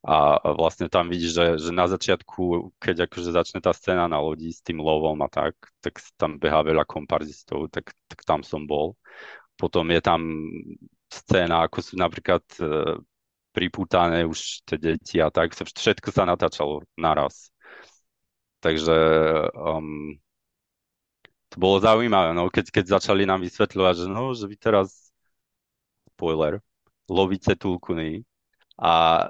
A 0.00 0.40
vlastne 0.56 0.88
tam 0.88 1.12
vidíš, 1.12 1.32
že, 1.36 1.46
že 1.68 1.70
na 1.76 1.84
začiatku, 1.84 2.72
keď 2.80 3.04
akože 3.04 3.36
začne 3.36 3.60
tá 3.60 3.76
scéna 3.76 4.08
na 4.08 4.16
lodi 4.16 4.48
s 4.48 4.64
tým 4.64 4.80
lovom 4.80 5.20
a 5.20 5.28
tak, 5.28 5.52
tak 5.84 6.00
tam 6.16 6.40
behá 6.40 6.64
veľa 6.64 6.88
komparzistov, 6.88 7.68
tak, 7.68 7.92
tak 8.08 8.24
tam 8.24 8.40
som 8.40 8.64
bol. 8.64 8.96
Potom 9.60 9.84
je 9.92 10.00
tam 10.00 10.20
scéna, 11.12 11.68
ako 11.68 11.78
sú 11.84 11.94
napríklad 12.00 12.40
e, 12.56 12.96
pripútané 13.52 14.24
už 14.24 14.64
tie 14.64 14.80
deti 14.80 15.20
a 15.20 15.28
tak. 15.28 15.52
Všetko 15.52 16.08
sa 16.08 16.24
natáčalo 16.24 16.80
naraz. 16.96 17.52
Takže 18.64 18.96
um, 19.52 20.16
to 21.50 21.56
bolo 21.58 21.82
zaujímavé, 21.82 22.30
no, 22.36 22.46
keď, 22.52 22.70
keď 22.70 22.84
začali 23.00 23.24
nám 23.26 23.42
vysvetľovať, 23.42 23.94
že 24.04 24.06
no, 24.06 24.32
že 24.36 24.44
vy 24.46 24.56
teraz, 24.56 25.12
spoiler, 26.14 26.60
lovíte 27.10 27.56
tulkuny 27.58 28.22
a 28.78 29.26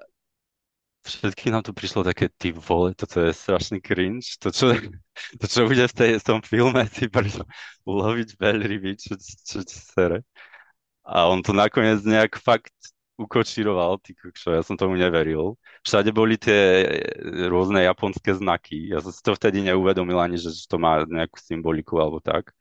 všetky 1.04 1.50
nám 1.50 1.64
to 1.64 1.72
prišlo 1.72 2.04
také, 2.04 2.28
ty 2.28 2.52
vole, 2.52 2.92
toto 2.94 3.20
je 3.24 3.32
strašný 3.32 3.80
cringe, 3.80 4.36
to 4.36 4.52
čo, 4.52 4.76
to, 5.40 5.46
čo 5.48 5.64
bude 5.64 5.84
v, 5.88 5.94
tej, 5.94 6.10
v 6.20 6.24
tom 6.24 6.40
filme, 6.44 6.84
ty 6.88 7.08
prečo 7.08 7.44
uloviť 7.88 8.36
veľryby, 8.36 8.96
čo, 9.00 9.16
čo, 9.18 9.64
čo 9.64 9.78
sere. 9.96 10.22
A 11.04 11.26
on 11.26 11.40
to 11.42 11.56
nakoniec 11.56 12.04
nejak 12.04 12.38
fakt 12.38 12.74
ukočíroval, 13.20 14.00
ty 14.00 14.16
kokšo, 14.16 14.56
ja 14.56 14.62
som 14.64 14.80
tomu 14.80 14.96
neveril. 14.96 15.60
Všade 15.84 16.08
boli 16.12 16.40
tie 16.40 16.88
rôzne 17.52 17.84
japonské 17.84 18.32
znaky, 18.32 18.88
ja 18.88 19.04
som 19.04 19.12
si 19.12 19.20
to 19.20 19.36
vtedy 19.36 19.60
neuvedomil 19.60 20.16
ani, 20.16 20.40
že 20.40 20.52
to 20.64 20.80
má 20.80 21.04
nejakú 21.04 21.36
symboliku 21.36 22.00
alebo 22.00 22.24
tak. 22.24 22.52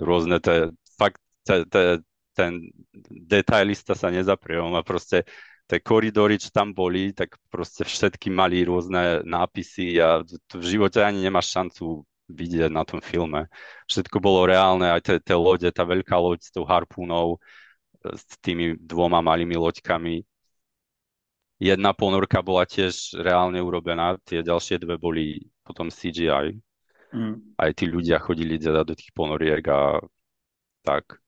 Rôzne 0.00 0.40
tie, 0.40 0.72
fakt, 0.96 1.20
te, 1.44 1.68
te, 1.68 2.00
ten 2.32 2.72
detailista 3.28 3.92
sa 3.92 4.08
nezapriel, 4.08 4.72
a 4.72 4.80
proste 4.80 5.28
tie 5.70 5.78
koridory, 5.78 6.34
čo 6.34 6.50
tam 6.50 6.74
boli, 6.74 7.14
tak 7.14 7.38
proste 7.46 7.86
všetky 7.86 8.26
mali 8.26 8.66
rôzne 8.66 9.22
nápisy 9.22 10.02
a 10.02 10.26
v 10.26 10.64
živote 10.66 10.98
ani 10.98 11.22
nemáš 11.22 11.54
šancu 11.54 12.02
vidieť 12.26 12.74
na 12.74 12.82
tom 12.82 12.98
filme. 12.98 13.46
Všetko 13.86 14.18
bolo 14.18 14.50
reálne, 14.50 14.90
aj 14.90 15.22
tie 15.22 15.36
lode, 15.38 15.70
tá 15.70 15.86
veľká 15.86 16.18
loď 16.18 16.42
s 16.42 16.50
tou 16.50 16.66
harpúnou, 16.66 17.38
s 18.02 18.26
tými 18.42 18.74
dvoma 18.82 19.22
malými 19.22 19.54
loďkami. 19.54 20.26
Jedna 21.62 21.94
ponorka 21.94 22.42
bola 22.42 22.66
tiež 22.66 23.20
reálne 23.20 23.62
urobená, 23.62 24.18
tie 24.26 24.42
ďalšie 24.42 24.82
dve 24.82 24.98
boli 24.98 25.38
potom 25.62 25.86
CGI. 25.86 26.58
Mm. 27.14 27.54
Aj 27.58 27.70
tí 27.74 27.86
ľudia 27.86 28.18
chodili 28.18 28.58
teda 28.58 28.82
do 28.82 28.94
tých 28.96 29.14
ponoriek 29.14 29.62
a 29.70 30.02
tak. 30.82 31.20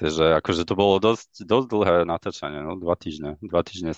Takže 0.00 0.40
akože 0.40 0.64
to 0.64 0.72
bolo 0.72 0.96
dosť, 0.96 1.44
dosť 1.44 1.66
dlhé 1.68 1.96
natáčanie, 2.08 2.64
no, 2.64 2.80
dva 2.80 2.96
týždne. 2.96 3.36
Dva 3.44 3.60
týždne. 3.60 3.92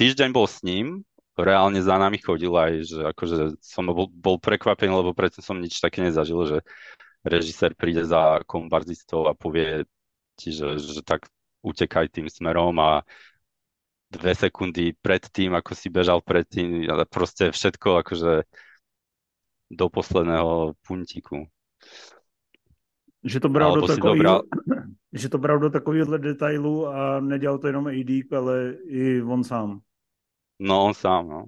Týždeň 0.00 0.32
bol 0.32 0.48
s 0.48 0.64
ním, 0.64 1.04
reálne 1.36 1.76
za 1.84 2.00
nami 2.00 2.16
chodil 2.16 2.52
aj, 2.52 2.72
že 2.88 3.00
akože 3.12 3.60
som 3.60 3.84
bol, 3.92 4.08
bol 4.08 4.40
prekvapený, 4.40 4.88
lebo 4.88 5.12
predtým 5.12 5.44
som 5.44 5.60
nič 5.60 5.76
také 5.76 6.00
nezažil, 6.00 6.40
že 6.48 6.58
režisér 7.20 7.76
príde 7.76 8.00
za 8.08 8.40
kombarzistov 8.48 9.28
a 9.28 9.36
povie 9.36 9.84
ti, 10.40 10.56
že, 10.56 10.80
že 10.80 11.04
tak 11.04 11.28
utekaj 11.60 12.08
tým 12.08 12.32
smerom 12.32 12.72
a 12.80 13.04
dve 14.12 14.32
sekundy 14.32 14.96
pred 14.96 15.20
tým, 15.28 15.52
ako 15.52 15.72
si 15.72 15.92
bežal 15.92 16.24
predtým, 16.24 16.88
ale 16.88 17.04
proste 17.04 17.52
všetko 17.52 18.04
akože 18.04 18.48
do 19.72 19.86
posledného 19.88 20.76
puntíku. 20.84 21.48
Že 23.24 23.38
to 23.40 23.48
bral 23.48 23.76
do 23.76 23.88
takového, 23.88 24.16
dobral... 24.16 24.40
že 25.12 25.28
to 25.28 25.38
bral 25.38 25.58
do 25.58 25.70
takovýchhle 25.70 26.18
detailů 26.18 26.88
a 26.88 27.20
nedělal 27.20 27.58
to 27.58 27.66
jenom 27.66 27.86
AD, 27.86 28.36
ale 28.36 28.74
i 28.84 29.22
on 29.22 29.44
sám. 29.44 29.80
No, 30.58 30.84
on 30.84 30.94
sám, 30.94 31.28
no. 31.28 31.44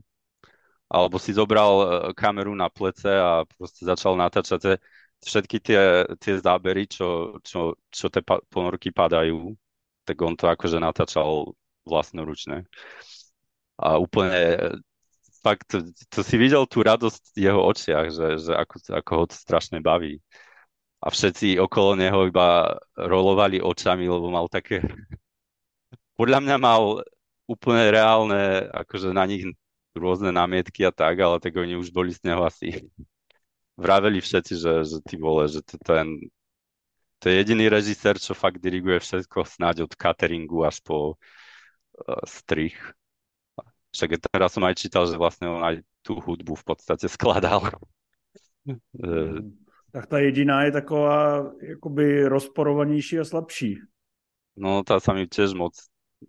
Alebo 0.90 1.18
si 1.18 1.33
zobral 1.33 1.83
e, 1.83 2.14
kameru 2.14 2.54
na 2.54 2.68
plece 2.68 3.21
a 3.21 3.44
proste 3.59 3.85
začal 3.85 4.16
natáčať 4.16 4.78
všetky 5.25 5.56
tie, 5.61 6.04
tie 6.21 6.35
zábery, 6.38 6.87
čo, 6.87 7.40
čo, 7.40 7.75
čo 7.88 8.06
tie 8.12 8.21
ponorky 8.52 8.92
padajú, 8.92 9.56
tak 10.04 10.21
on 10.21 10.37
to 10.37 10.47
akože 10.52 10.76
natáčal 10.76 11.56
vlastnoručne. 11.88 12.68
A 13.80 13.97
úplne 13.97 14.76
fakt, 15.40 15.73
to, 15.73 15.83
to 16.12 16.21
si 16.21 16.37
videl 16.37 16.68
tú 16.68 16.85
radosť 16.85 17.23
v 17.37 17.38
jeho 17.49 17.61
očiach, 17.64 18.06
že, 18.12 18.26
že 18.38 18.52
ako, 18.52 18.76
ako 18.92 19.11
ho 19.16 19.25
to 19.28 19.37
strašne 19.37 19.80
baví 19.80 20.21
a 21.05 21.13
všetci 21.13 21.61
okolo 21.61 22.01
neho 22.01 22.25
iba 22.25 22.81
rolovali 22.97 23.61
očami, 23.61 24.09
lebo 24.09 24.33
mal 24.33 24.49
také... 24.49 24.81
Podľa 26.17 26.41
mňa 26.41 26.57
mal 26.57 27.05
úplne 27.45 27.93
reálne, 27.93 28.73
akože 28.73 29.13
na 29.13 29.29
nich 29.29 29.45
rôzne 29.93 30.33
námietky 30.33 30.81
a 30.89 30.93
tak, 30.95 31.21
ale 31.21 31.37
tak 31.45 31.53
oni 31.61 31.77
už 31.77 31.93
boli 31.93 32.09
z 32.09 32.25
neho 32.25 32.41
asi... 32.41 32.89
Vraveli 33.75 34.23
všetci, 34.23 34.55
že, 34.55 34.73
že 34.87 34.99
ty 35.03 35.19
vole, 35.19 35.51
že 35.51 35.59
to 35.67 35.77
ten... 35.83 36.31
to 37.19 37.27
je 37.27 37.43
jediný 37.43 37.67
režisér, 37.67 38.23
čo 38.23 38.33
fakt 38.33 38.63
diriguje 38.63 39.03
všetko 39.03 39.45
snáď 39.45 39.91
od 39.91 39.93
cateringu 39.99 40.63
až 40.63 40.79
po 40.87 41.19
uh, 41.19 42.23
strich. 42.23 42.79
Však 43.91 44.31
teraz 44.31 44.55
som 44.55 44.63
aj 44.63 44.79
čítal, 44.79 45.11
že 45.11 45.19
vlastne 45.19 45.51
on 45.51 45.63
aj 45.67 45.83
tú 46.07 46.23
hudbu 46.23 46.55
v 46.55 46.65
podstate 46.65 47.11
skladal. 47.11 47.67
Tak 49.95 50.07
ta 50.07 50.19
jediná 50.19 50.63
je 50.63 50.73
taková 50.73 51.53
jakoby 51.63 52.29
rozporovanější 52.29 53.19
a 53.19 53.25
slabší. 53.25 53.79
No, 54.59 54.83
tá 54.83 54.99
sa 54.99 55.15
mi 55.15 55.31
tiež 55.31 55.55
moc... 55.55 55.71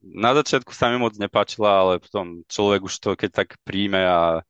Na 0.02 0.38
začiatku 0.38 0.70
sa 0.70 0.94
mi 0.94 1.02
moc 1.02 1.18
nepáčila, 1.18 1.82
ale 1.82 1.94
potom 1.98 2.46
človek 2.46 2.86
už 2.86 2.94
to 3.02 3.10
keď 3.18 3.32
tak 3.34 3.50
príjme 3.66 4.06
a 4.06 4.46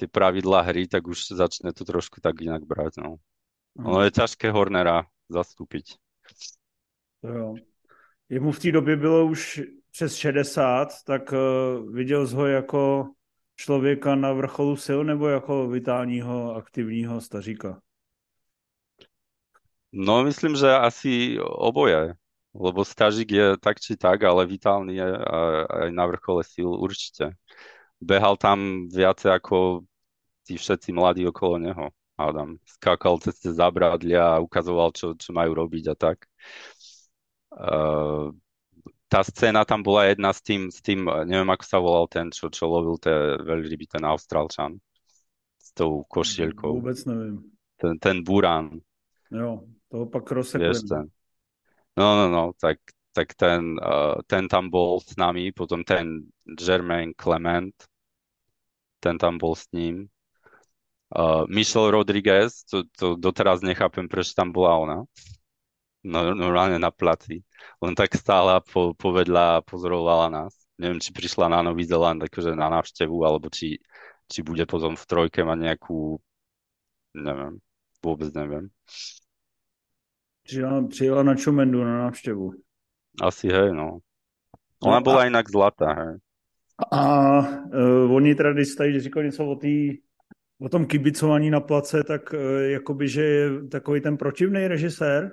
tie 0.00 0.08
pravidlá 0.08 0.64
hry, 0.64 0.88
tak 0.88 1.04
už 1.04 1.36
začne 1.36 1.76
to 1.76 1.84
trošku 1.84 2.24
tak 2.24 2.40
inak 2.40 2.64
brať, 2.64 3.04
no. 3.04 3.20
Ono 3.76 4.00
je 4.00 4.16
ťažké 4.16 4.48
Hornera 4.48 5.04
zastúpiť. 5.28 6.00
To 7.20 7.28
jo. 7.28 7.48
Jemu 8.28 8.52
v 8.52 8.58
té 8.58 8.72
době 8.72 8.96
bylo 8.96 9.26
už 9.26 9.60
přes 9.92 10.16
60, 10.16 10.88
tak 11.04 11.32
uh, 11.32 11.92
viděl 11.92 12.26
jsi 12.26 12.34
ho 12.34 12.46
jako 12.46 13.08
člověka 13.56 14.14
na 14.14 14.32
vrcholu 14.32 14.76
sil 14.86 15.00
nebo 15.04 15.28
jako 15.28 15.68
vitálního, 15.68 16.54
aktivního 16.54 17.20
staříka? 17.20 17.80
No, 19.96 20.20
myslím, 20.28 20.60
že 20.60 20.68
asi 20.68 21.40
oboje. 21.40 22.12
Lebo 22.56 22.84
stažík 22.84 23.32
je 23.32 23.46
tak 23.60 23.80
či 23.80 23.96
tak, 23.96 24.24
ale 24.24 24.48
vitálny 24.48 24.96
je 24.96 25.08
aj 25.68 25.88
na 25.92 26.04
vrchole 26.08 26.40
síl 26.44 26.68
určite. 26.68 27.36
Behal 28.00 28.36
tam 28.36 28.88
viacej 28.88 29.32
ako 29.32 29.84
tí 30.44 30.56
všetci 30.56 30.92
mladí 30.92 31.24
okolo 31.28 31.60
neho. 31.60 31.86
Adam 32.16 32.56
skákal 32.64 33.20
cez 33.20 33.36
tie 33.44 33.52
zábradlia 33.52 34.36
a 34.36 34.40
ukazoval, 34.40 34.96
čo, 34.96 35.12
čo 35.20 35.36
majú 35.36 35.52
robiť 35.52 35.84
a 35.92 35.94
tak. 35.96 36.24
Uh, 37.52 38.32
tá 39.12 39.20
scéna 39.20 39.68
tam 39.68 39.84
bola 39.84 40.08
jedna 40.08 40.32
s 40.32 40.40
tým, 40.40 40.72
s 40.72 40.80
tým, 40.80 41.04
neviem 41.28 41.48
ako 41.52 41.64
sa 41.64 41.76
volal 41.76 42.06
ten, 42.08 42.32
čo, 42.32 42.48
čo 42.48 42.72
lovil 42.72 42.96
tie 42.96 43.36
veľryby, 43.36 43.84
ten 43.84 44.04
Austrálčan 44.08 44.80
s 45.60 45.76
tou 45.76 46.08
košielkou. 46.08 46.80
Vôbec 46.80 46.96
neviem. 47.04 47.44
Ten, 47.76 48.00
ten 48.00 48.24
Burán. 48.24 48.80
Jo, 49.28 49.68
toho 49.96 50.06
pak 50.12 50.28
rozsekujem. 50.28 51.08
No, 51.96 52.08
no, 52.12 52.28
no, 52.28 52.44
tak, 52.60 52.76
tak 53.16 53.32
ten, 53.32 53.80
uh, 53.80 54.20
ten 54.28 54.44
tam 54.52 54.68
bol 54.68 55.00
s 55.00 55.16
nami, 55.16 55.48
potom 55.56 55.80
ten 55.80 56.28
Jermaine 56.44 57.16
Clement, 57.16 57.72
ten 59.00 59.16
tam 59.16 59.40
bol 59.40 59.56
s 59.56 59.64
ním. 59.72 60.12
Uh, 61.08 61.48
Michelle 61.48 61.88
Rodriguez, 61.88 62.68
to, 62.68 62.84
to 62.92 63.16
doteraz 63.16 63.64
nechápem, 63.64 64.04
prečo 64.04 64.36
tam 64.36 64.52
bola 64.52 64.76
ona 64.76 64.98
no, 66.06 66.34
normálne 66.34 66.78
na 66.78 66.94
placi. 66.94 67.42
Len 67.82 67.94
tak 67.98 68.14
stála 68.14 68.62
po, 68.62 68.94
povedla 68.94 69.58
a 69.58 69.64
pozorovala 69.64 70.30
nás. 70.30 70.54
Neviem, 70.78 71.02
či 71.02 71.10
prišla 71.10 71.50
na 71.50 71.66
Nový 71.66 71.82
Zeland 71.88 72.22
akože 72.22 72.54
na 72.54 72.70
návštevu, 72.70 73.16
alebo 73.26 73.50
či, 73.50 73.80
či 74.30 74.44
bude 74.46 74.62
potom 74.68 74.94
v 74.94 75.04
trojke 75.08 75.42
mať 75.42 75.58
nejakú, 75.72 76.20
neviem, 77.16 77.58
vôbec 78.04 78.30
neviem. 78.36 78.70
Přijela, 80.46 80.86
přijela 80.88 81.22
na 81.22 81.34
Čumendu 81.34 81.84
na 81.84 81.98
návštevu. 81.98 82.52
Asi 83.22 83.48
hej, 83.48 83.72
no. 83.72 83.98
Ona 84.82 84.98
no, 84.98 85.04
bola 85.04 85.22
a... 85.22 85.26
inak 85.26 85.50
zlatá, 85.50 85.92
hej. 85.92 86.22
A 86.92 87.02
uh, 87.38 88.12
oni 88.12 88.34
teda, 88.34 88.52
když 88.52 88.74
tady 88.74 89.00
říkali 89.00 89.26
něco 89.26 89.46
o, 89.46 89.56
tý, 89.56 89.98
o 90.60 90.68
tom 90.68 90.86
kibicování 90.86 91.50
na 91.50 91.60
place, 91.60 92.04
tak 92.04 92.32
uh, 92.32 92.38
jakoby, 92.60 93.08
že 93.08 93.22
je 93.22 93.68
takový 93.68 94.00
ten 94.00 94.16
protivný 94.16 94.68
režisér, 94.68 95.32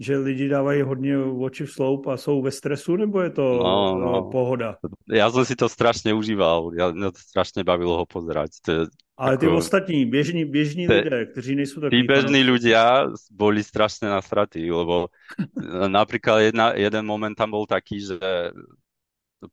že 0.00 0.16
lidi 0.16 0.48
dávají 0.48 0.82
hodně 0.82 1.18
oči 1.18 1.66
v 1.66 1.72
sloup 1.72 2.06
a 2.06 2.16
jsou 2.16 2.42
ve 2.42 2.50
stresu, 2.50 2.96
nebo 2.96 3.20
je 3.20 3.30
to 3.30 3.42
no, 3.42 3.98
no. 3.98 4.30
pohoda? 4.32 4.76
Ja 5.06 5.30
som 5.30 5.46
si 5.46 5.54
to 5.54 5.70
strašne 5.70 6.10
užíval, 6.10 6.74
ja, 6.74 6.90
mňa 6.90 7.14
to 7.14 7.20
strašne 7.22 7.62
bavilo 7.62 8.02
ho 8.02 8.06
pozerať. 8.08 8.50
To 8.66 8.68
je, 8.72 8.80
Ale 9.22 9.38
ty 9.38 9.46
ostatní, 9.46 10.06
běžní, 10.06 10.44
běžní 10.44 10.86
te, 10.86 10.94
lidé, 10.94 11.26
kteří 11.26 11.54
nejsou 11.54 11.80
takoví... 11.80 12.02
Tí 12.02 12.06
bežní 12.06 12.42
ľudia 12.42 13.06
boli 13.30 13.62
strašne 13.62 14.10
nasratí, 14.10 14.66
lebo 14.66 15.14
napríklad 15.86 16.50
jedna, 16.50 16.74
jeden 16.74 17.06
moment 17.06 17.30
tam 17.38 17.54
bol 17.54 17.62
taký, 17.62 18.02
že 18.02 18.18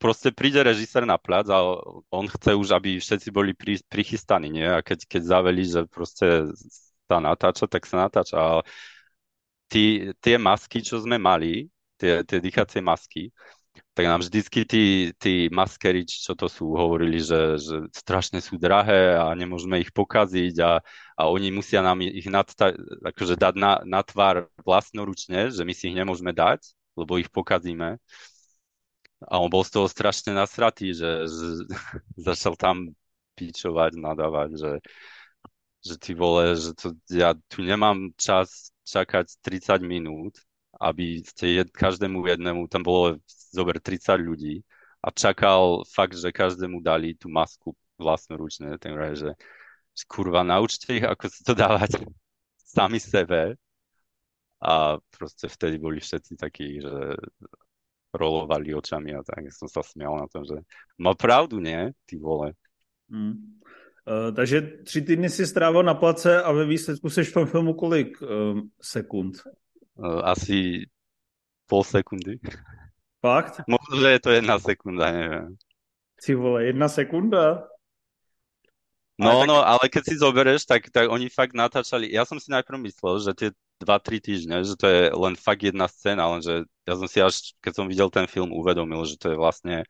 proste 0.02 0.34
príde 0.34 0.58
režisér 0.66 1.06
na 1.06 1.22
plac 1.22 1.50
a 1.54 1.62
on 2.10 2.26
chce 2.26 2.58
už, 2.58 2.74
aby 2.74 2.98
všetci 2.98 3.30
boli 3.30 3.54
pri, 3.54 3.78
prichystaní, 3.86 4.50
nie? 4.50 4.66
A 4.66 4.82
keď, 4.82 5.06
keď 5.06 5.22
zaveli, 5.22 5.64
že 5.66 5.86
proste 5.86 6.50
sa 7.06 7.18
natáča, 7.22 7.70
tak 7.70 7.86
sa 7.86 8.10
natáča. 8.10 8.38
A 8.38 8.50
tí, 9.70 10.14
tie 10.18 10.42
masky, 10.42 10.82
čo 10.82 10.98
sme 10.98 11.22
mali, 11.22 11.70
tie, 12.02 12.26
tie 12.26 12.42
dýchacie 12.42 12.82
masky, 12.82 13.30
tak 14.00 14.08
nám 14.08 14.24
vždycky 14.24 14.64
tí, 14.64 15.12
tí 15.20 15.52
maskery, 15.52 16.08
čo 16.08 16.32
to 16.32 16.48
sú, 16.48 16.72
hovorili, 16.72 17.20
že, 17.20 17.60
že 17.60 17.84
strašne 17.92 18.40
sú 18.40 18.56
drahé 18.56 19.20
a 19.20 19.28
nemôžeme 19.36 19.76
ich 19.76 19.92
pokaziť 19.92 20.56
a, 20.64 20.80
a 21.20 21.22
oni 21.28 21.52
musia 21.52 21.84
nám 21.84 22.00
ich 22.00 22.24
nadta, 22.32 22.72
akože 23.04 23.36
dať 23.36 23.60
na, 23.60 23.84
na 23.84 24.00
tvár 24.00 24.48
vlastnoručne, 24.64 25.52
že 25.52 25.68
my 25.68 25.76
si 25.76 25.92
ich 25.92 26.00
nemôžeme 26.00 26.32
dať, 26.32 26.64
lebo 26.96 27.20
ich 27.20 27.28
pokazíme. 27.28 28.00
A 29.28 29.36
on 29.36 29.52
bol 29.52 29.68
z 29.68 29.76
toho 29.76 29.92
strašne 29.92 30.32
nasratý, 30.32 30.96
že, 30.96 31.28
že 31.28 31.68
začal 32.32 32.56
tam 32.56 32.96
pičovať, 33.36 34.00
nadávať, 34.00 34.50
že, 34.56 34.72
že 35.84 35.96
ty 36.00 36.16
vole, 36.16 36.56
že 36.56 36.72
to, 36.72 36.96
ja 37.12 37.36
tu 37.52 37.68
nemám 37.68 38.16
čas 38.16 38.72
čakať 38.88 39.44
30 39.44 39.84
minút, 39.84 40.40
aby 40.80 41.20
ste 41.28 41.60
jed, 41.60 41.70
každému 41.76 42.24
jednému, 42.24 42.72
tam 42.72 42.88
bolo 42.88 43.20
zober 43.52 43.84
30 43.84 44.16
ľudí 44.24 44.64
a 45.04 45.12
čakal 45.12 45.84
fakt, 45.84 46.16
že 46.16 46.32
každému 46.32 46.80
dali 46.80 47.16
tú 47.20 47.28
masku 47.28 47.76
vlastnoručne, 48.00 48.80
ten 48.80 48.96
vraj, 48.96 49.20
že, 49.20 49.32
kurva, 50.08 50.48
naučte 50.48 50.96
ich, 50.96 51.04
ako 51.04 51.28
si 51.28 51.44
to 51.44 51.52
dávať 51.52 52.00
sami 52.76 53.00
sebe 53.00 53.60
a 54.64 55.00
proste 55.12 55.52
vtedy 55.52 55.80
boli 55.80 56.00
všetci 56.00 56.40
takí, 56.40 56.80
že 56.80 57.16
rolovali 58.16 58.74
očami 58.74 59.14
a 59.14 59.22
tak 59.22 59.52
som 59.54 59.70
sa 59.70 59.84
smial 59.86 60.18
na 60.18 60.28
tom, 60.28 60.44
že 60.44 60.64
má 60.98 61.14
pravdu, 61.14 61.62
nie? 61.62 61.94
Ty 62.10 62.16
vole. 62.18 62.58
Mm. 63.12 63.60
Uh, 64.10 64.34
takže 64.36 64.62
tři 64.62 65.02
týdny 65.02 65.30
si 65.30 65.48
strávil 65.48 65.84
na 65.84 65.94
place 65.94 66.44
a 66.44 66.52
ve 66.52 66.66
výsledku 66.66 67.10
seš 67.10 67.30
v 67.30 67.34
tom 67.34 67.46
filmu 67.46 67.74
kolik 67.74 68.22
uh, 68.22 68.60
sekund? 68.82 69.38
Uh, 70.00 70.24
asi 70.24 70.88
pol 71.68 71.84
sekundy. 71.84 72.40
Fakt? 73.20 73.60
Možno, 73.68 74.00
že 74.00 74.16
je 74.16 74.22
to 74.24 74.30
jedna 74.32 74.56
sekunda, 74.64 75.12
neviem. 75.12 75.60
Ty 76.24 76.32
vole, 76.40 76.60
jedna 76.72 76.88
sekunda? 76.88 77.68
No, 79.20 79.36
ale 79.36 79.44
tak... 79.44 79.50
no, 79.52 79.58
ale 79.60 79.84
keď 79.92 80.04
si 80.08 80.16
zoberieš, 80.16 80.64
tak, 80.64 80.88
tak 80.88 81.12
oni 81.12 81.28
fakt 81.28 81.52
natáčali, 81.52 82.08
ja 82.08 82.24
som 82.24 82.40
si 82.40 82.48
najprv 82.48 82.80
myslel, 82.88 83.20
že 83.20 83.32
tie 83.36 83.50
2-3 83.84 84.24
týždne, 84.24 84.56
že 84.64 84.80
to 84.80 84.88
je 84.88 85.12
len 85.12 85.36
fakt 85.36 85.68
jedna 85.68 85.92
scéna, 85.92 86.32
lenže 86.32 86.64
ja 86.88 86.94
som 86.96 87.08
si 87.12 87.20
až, 87.20 87.52
keď 87.60 87.74
som 87.76 87.86
videl 87.92 88.08
ten 88.08 88.28
film, 88.32 88.56
uvedomil, 88.56 89.04
že 89.04 89.20
to 89.20 89.36
je 89.36 89.38
vlastne 89.40 89.84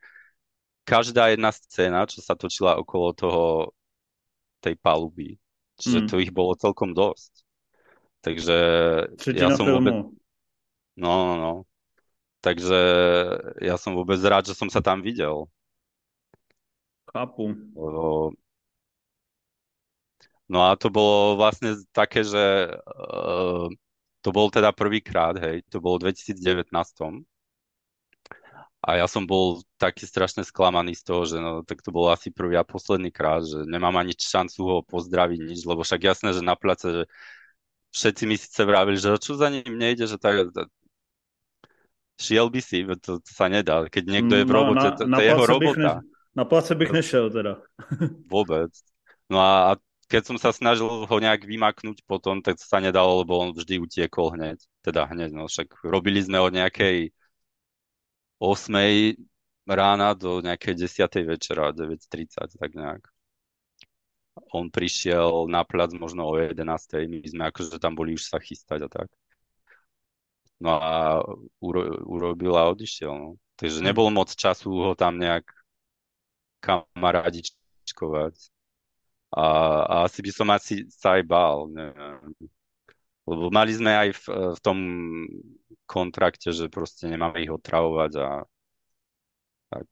každá 0.82 1.30
jedna 1.30 1.54
scéna, 1.54 2.10
čo 2.10 2.18
sa 2.18 2.34
točila 2.34 2.74
okolo 2.82 3.14
toho 3.14 3.44
tej 4.58 4.74
paluby. 4.82 5.38
Čiže 5.78 5.98
mm. 6.04 6.08
to 6.10 6.14
ich 6.18 6.34
bolo 6.34 6.58
celkom 6.58 6.90
dosť. 6.90 7.46
Takže 8.20 8.56
Tretina 9.16 9.52
ja 9.52 9.56
som 9.56 9.64
filmu. 9.64 9.76
vôbec... 9.80 9.94
No, 10.96 11.12
no, 11.24 11.34
no. 11.40 11.52
Takže 12.40 12.80
ja 13.60 13.76
som 13.76 13.92
vôbec 13.92 14.20
rád, 14.24 14.48
že 14.48 14.56
som 14.56 14.68
sa 14.72 14.80
tam 14.80 15.04
videl. 15.04 15.44
Chápu. 17.12 17.52
No 20.50 20.66
a 20.66 20.74
to 20.74 20.90
bolo 20.90 21.38
vlastne 21.38 21.78
také, 21.94 22.24
že 22.26 22.74
uh, 22.74 23.68
to 24.20 24.28
bol 24.34 24.50
teda 24.50 24.72
prvýkrát, 24.74 25.36
hej, 25.38 25.62
to 25.68 25.78
bolo 25.78 26.00
v 26.00 26.12
2019. 26.12 26.66
A 28.80 28.96
ja 28.96 29.04
som 29.04 29.28
bol 29.28 29.60
taký 29.76 30.08
strašne 30.08 30.40
sklamaný 30.40 30.96
z 30.96 31.02
toho, 31.04 31.22
že 31.28 31.36
no, 31.36 31.60
tak 31.60 31.84
to 31.84 31.92
bol 31.92 32.08
asi 32.08 32.32
prvý 32.32 32.56
a 32.56 32.64
posledný 32.64 33.12
krát, 33.12 33.44
že 33.44 33.68
nemám 33.68 33.92
ani 34.00 34.16
šancu 34.16 34.60
ho 34.64 34.78
pozdraviť 34.88 35.38
nič, 35.44 35.60
lebo 35.68 35.84
však 35.84 36.00
jasné, 36.00 36.32
že 36.32 36.40
na 36.40 36.56
place, 36.56 36.88
že 36.88 37.04
všetci 37.90 38.22
mi 38.26 38.36
síce 38.38 38.62
vravili, 38.64 38.98
že 38.98 39.18
čo 39.18 39.34
za 39.34 39.50
ním 39.50 39.78
nejde, 39.78 40.06
že 40.06 40.18
tak, 40.18 40.50
šiel 42.20 42.52
by 42.52 42.60
si, 42.60 42.84
to, 43.00 43.18
to 43.18 43.30
sa 43.32 43.48
nedá. 43.48 43.88
Keď 43.88 44.04
niekto 44.04 44.34
je 44.36 44.44
v 44.44 44.52
no, 44.52 44.56
robote, 44.56 44.88
no, 44.92 44.96
to, 44.96 45.02
to 45.08 45.20
je 45.20 45.28
jeho 45.28 45.46
robota. 45.48 45.92
Ne, 46.00 46.08
na 46.36 46.44
place 46.44 46.72
bych 46.76 46.92
nešiel 46.92 47.32
teda. 47.32 47.58
Vôbec. 48.32 48.70
No 49.32 49.40
a, 49.40 49.74
a 49.74 49.80
keď 50.10 50.22
som 50.26 50.36
sa 50.36 50.50
snažil 50.52 50.86
ho 50.86 51.16
nejak 51.16 51.46
vymaknúť 51.46 52.02
potom, 52.04 52.42
tak 52.42 52.58
to 52.58 52.66
sa 52.66 52.82
nedalo, 52.82 53.22
lebo 53.22 53.38
on 53.40 53.54
vždy 53.56 53.78
utiekol 53.80 54.34
hneď. 54.34 54.58
Teda 54.82 55.06
hneď, 55.06 55.30
no 55.32 55.46
však 55.46 55.86
robili 55.86 56.20
sme 56.20 56.42
od 56.42 56.52
nejakej 56.52 57.14
8 58.42 58.74
rána 59.70 60.18
do 60.18 60.42
nejakej 60.42 60.90
10. 60.90 61.30
večera, 61.30 61.70
9.30, 61.70 62.58
tak 62.58 62.70
nejak. 62.74 63.02
On 64.52 64.66
prišiel 64.68 65.46
na 65.46 65.62
plac 65.62 65.92
možno 65.94 66.26
o 66.26 66.34
11. 66.36 67.06
My 67.06 67.20
sme 67.22 67.42
akože 67.48 67.78
tam 67.78 67.94
boli 67.94 68.16
už 68.16 68.24
sa 68.26 68.40
chystať 68.40 68.86
a 68.86 68.88
tak. 68.90 69.08
No 70.60 70.76
a 70.76 71.24
uro, 71.60 71.82
urobil 72.04 72.52
a 72.56 72.68
odišiel. 72.68 73.12
No. 73.12 73.28
Takže 73.56 73.80
Hm. 73.80 73.84
nebolo 73.84 74.08
moc 74.12 74.32
času 74.32 74.68
ho 74.72 74.92
tam 74.96 75.16
nejak 75.16 75.44
kamaradičkovať. 76.60 78.34
A, 79.30 79.44
a 79.86 79.94
asi 80.10 80.20
by 80.26 80.30
som 80.34 80.48
asi 80.50 80.84
sa 80.90 81.16
aj 81.16 81.22
bál, 81.22 81.70
neviem. 81.70 82.34
Lebo 83.30 83.46
mali 83.54 83.70
sme 83.70 83.94
aj 83.94 84.08
v, 84.16 84.24
v 84.56 84.60
tom 84.60 84.78
kontrakte, 85.86 86.50
že 86.50 86.66
proste 86.66 87.06
nemáme 87.06 87.38
ich 87.38 87.52
otravovať 87.52 88.12
a 88.18 88.28
tak. 89.70 89.86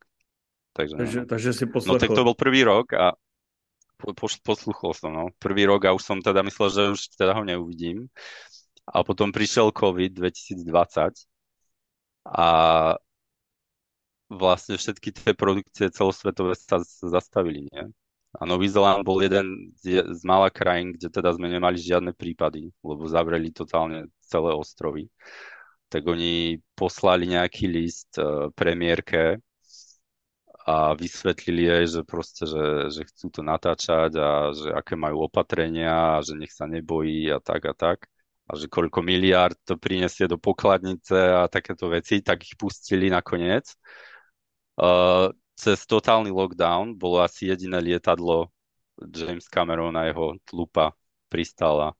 Takže, 0.74 0.94
Takže, 0.98 1.20
takže 1.26 1.50
si 1.54 1.64
No 1.66 1.70
poslechl. 1.74 2.02
tak 2.02 2.10
to 2.14 2.26
bol 2.26 2.34
prvý 2.38 2.62
rok 2.66 2.94
a 2.94 3.14
posluchol 4.44 4.92
som, 4.94 5.10
no. 5.10 5.24
Prvý 5.42 5.66
rok 5.66 5.84
a 5.86 5.94
už 5.94 6.02
som 6.02 6.18
teda 6.22 6.42
myslel, 6.46 6.68
že 6.70 6.82
už 6.94 7.00
teda 7.18 7.34
ho 7.34 7.42
neuvidím. 7.42 8.06
A 8.88 9.04
potom 9.04 9.28
prišiel 9.34 9.74
COVID 9.74 10.16
2020 10.16 11.28
a 12.24 12.48
vlastne 14.28 14.76
všetky 14.76 15.12
tie 15.12 15.32
produkcie 15.32 15.88
celosvetové 15.92 16.56
sa 16.56 16.80
zastavili, 16.84 17.68
nie? 17.68 17.84
A 18.36 18.44
Nový 18.44 18.68
Zeland 18.68 19.08
bol 19.08 19.24
jeden 19.24 19.72
z, 19.80 20.04
z 20.04 20.20
mála 20.20 20.52
krajín, 20.52 20.92
kde 20.92 21.08
teda 21.08 21.32
sme 21.32 21.48
nemali 21.48 21.80
žiadne 21.80 22.12
prípady, 22.12 22.68
lebo 22.84 23.08
zavreli 23.08 23.48
totálne 23.48 24.12
celé 24.20 24.52
ostrovy. 24.52 25.08
Tak 25.88 26.04
oni 26.04 26.60
poslali 26.76 27.24
nejaký 27.32 27.64
list 27.72 28.20
uh, 28.20 28.52
premiérke 28.52 29.40
a 30.68 30.92
vysvetlili 30.92 31.64
jej, 31.64 31.84
že 31.96 32.00
proste, 32.04 32.44
že, 32.44 32.92
že 32.92 33.08
chcú 33.08 33.32
to 33.32 33.40
natáčať 33.40 34.12
a 34.20 34.52
že 34.52 34.68
aké 34.76 35.00
majú 35.00 35.24
opatrenia 35.24 36.20
a 36.20 36.24
že 36.24 36.36
nech 36.36 36.52
sa 36.52 36.68
nebojí 36.68 37.32
a 37.32 37.40
tak 37.40 37.72
a 37.72 37.72
tak. 37.72 38.04
A 38.44 38.52
že 38.56 38.68
koľko 38.68 39.00
miliard 39.00 39.56
to 39.64 39.80
prinesie 39.80 40.28
do 40.28 40.36
pokladnice 40.36 41.16
a 41.16 41.48
takéto 41.48 41.88
veci, 41.88 42.20
tak 42.20 42.44
ich 42.44 42.52
pustili 42.60 43.08
nakoniec. 43.08 43.64
Uh, 44.76 45.32
cez 45.56 45.88
totálny 45.88 46.28
lockdown 46.28 47.00
bolo 47.00 47.24
asi 47.24 47.48
jediné 47.48 47.80
lietadlo 47.80 48.52
James 49.08 49.48
Cameron 49.48 49.96
a 49.96 50.04
jeho 50.04 50.36
tlupa 50.44 50.92
pristála 51.32 51.96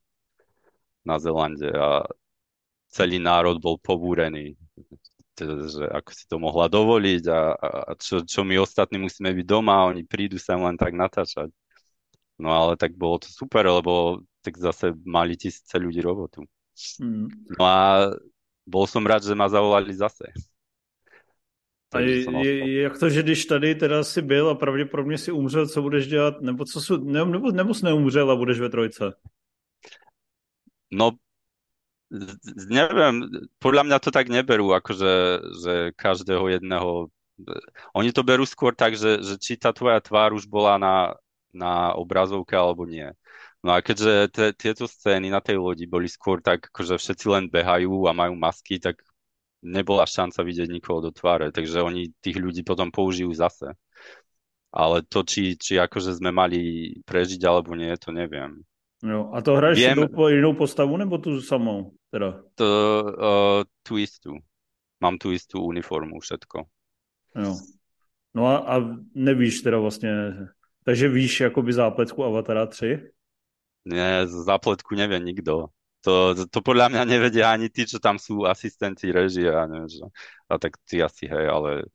na 1.01 1.17
Zelande 1.17 1.73
a 1.73 2.05
celý 2.93 3.17
národ 3.17 3.57
bol 3.57 3.81
pobúrený 3.81 4.53
teda, 5.39 5.55
že 5.71 5.87
ako 5.87 6.11
si 6.11 6.25
to 6.27 6.35
mohla 6.35 6.67
dovoliť 6.67 7.23
a, 7.31 7.41
a 7.55 7.91
čo, 7.95 8.27
čo 8.27 8.43
my 8.43 8.59
ostatní 8.59 8.99
musíme 8.99 9.31
byť 9.31 9.45
doma 9.47 9.79
a 9.79 9.89
oni 9.95 10.03
prídu 10.03 10.35
sem 10.35 10.59
len 10.59 10.75
tak 10.75 10.91
natáčať. 10.91 11.47
No 12.35 12.51
ale 12.51 12.75
tak 12.75 12.99
bolo 12.99 13.23
to 13.23 13.31
super, 13.31 13.63
lebo 13.63 14.19
tak 14.43 14.59
zase 14.59 14.91
mali 15.07 15.39
tisíce 15.39 15.75
ľudí 15.79 16.03
robotu. 16.03 16.43
Hm. 16.99 17.55
No 17.55 17.63
a 17.63 18.11
bol 18.67 18.85
som 18.87 19.03
rád, 19.03 19.23
že 19.23 19.35
ma 19.35 19.47
zavolali 19.47 19.91
zase. 19.95 20.31
A 21.89 21.99
je, 21.99 22.21
je, 22.45 22.81
jak 22.81 22.99
to, 22.99 23.09
že 23.09 23.23
když 23.23 23.45
tady 23.45 23.75
teda 23.75 24.03
si 24.03 24.21
byl 24.21 24.49
a 24.49 24.55
pravděpodobně 24.55 25.17
si 25.17 25.31
umřel, 25.31 25.67
co 25.67 25.81
budeš 25.81 26.07
dělat, 26.07 26.41
nebo 26.41 26.65
co 26.65 26.81
jsou, 26.81 26.97
ne, 26.97 27.25
nebo, 27.25 27.51
nebo 27.51 27.73
jsi 27.73 27.85
neumřel 27.85 28.31
a 28.31 28.35
budeš 28.35 28.59
ve 28.59 28.69
trojce? 28.69 29.13
No, 30.91 31.11
neviem, 32.69 33.29
podľa 33.61 33.83
mňa 33.85 33.97
to 34.01 34.09
tak 34.09 34.27
neberú, 34.29 34.73
akože 34.73 35.11
že 35.61 35.73
každého 35.93 36.49
jedného... 36.59 37.07
Oni 37.95 38.09
to 38.11 38.25
berú 38.25 38.43
skôr 38.43 38.75
tak, 38.75 38.99
že, 38.99 39.23
že 39.23 39.39
či 39.39 39.55
tá 39.55 39.71
tvoja 39.71 40.01
tvár 40.03 40.35
už 40.35 40.49
bola 40.49 40.75
na, 40.75 41.15
na 41.55 41.95
obrazovke 41.95 42.57
alebo 42.57 42.83
nie. 42.83 43.07
No 43.63 43.75
a 43.75 43.83
keďže 43.83 44.31
te, 44.31 44.45
tieto 44.55 44.87
scény 44.87 45.31
na 45.31 45.43
tej 45.43 45.59
lodi 45.59 45.83
boli 45.83 46.07
skôr 46.07 46.39
tak, 46.39 46.71
akože 46.71 46.95
všetci 46.95 47.25
len 47.27 47.45
behajú 47.51 48.07
a 48.07 48.15
majú 48.15 48.35
masky, 48.35 48.79
tak 48.79 49.03
nebola 49.59 50.07
šanca 50.07 50.39
vidieť 50.39 50.69
nikoho 50.71 51.03
do 51.03 51.11
tváre, 51.11 51.51
takže 51.51 51.83
oni 51.83 52.15
tých 52.23 52.39
ľudí 52.39 52.63
potom 52.63 52.87
použijú 52.87 53.31
zase. 53.35 53.75
Ale 54.71 55.01
to, 55.03 55.25
či, 55.25 55.57
či 55.59 55.81
akože 55.81 56.21
sme 56.21 56.31
mali 56.31 56.93
prežiť 57.03 57.41
alebo 57.43 57.75
nie, 57.75 57.91
to 57.99 58.13
neviem. 58.15 58.63
Jo. 59.03 59.31
A 59.33 59.41
to 59.41 59.55
hraješ 59.55 59.79
Viem- 59.79 59.97
jinou, 59.97 60.07
po- 60.07 60.29
jinou 60.29 60.53
postavu 60.53 60.97
nebo 60.97 61.17
tu 61.17 61.41
samou? 61.41 61.91
Teda. 62.11 62.43
To, 62.55 62.67
uh, 63.05 63.63
tú 63.83 63.97
istú. 63.97 64.35
Mám 64.99 65.17
tú 65.17 65.31
istú 65.31 65.63
uniformu, 65.63 66.19
všetko. 66.19 66.67
Jo. 67.35 67.55
No 68.33 68.47
a, 68.47 68.57
a 68.57 68.75
nevíš 69.15 69.61
teda 69.61 69.79
vlastně, 69.79 70.33
takže 70.83 71.09
víš 71.09 71.39
jakoby 71.39 71.73
zápletku 71.73 72.23
Avatara 72.23 72.65
3? 72.65 73.09
Nie, 73.85 74.27
zápletku 74.27 74.95
nevie 74.95 75.19
nikto. 75.19 75.71
To, 76.01 76.35
to, 76.35 76.45
to 76.47 76.59
podľa 76.61 76.89
mňa 76.89 77.03
nevedia 77.05 77.51
ani 77.51 77.67
tí, 77.67 77.83
čo 77.87 77.99
tam 77.99 78.19
sú 78.19 78.47
asistenti 78.47 79.11
režie 79.11 79.51
a 79.51 79.67
neviem, 79.67 79.87
že, 79.87 80.03
a 80.47 80.55
tak 80.59 80.79
tí 80.87 81.03
asi, 81.03 81.27
hej, 81.27 81.45
ale 81.47 81.87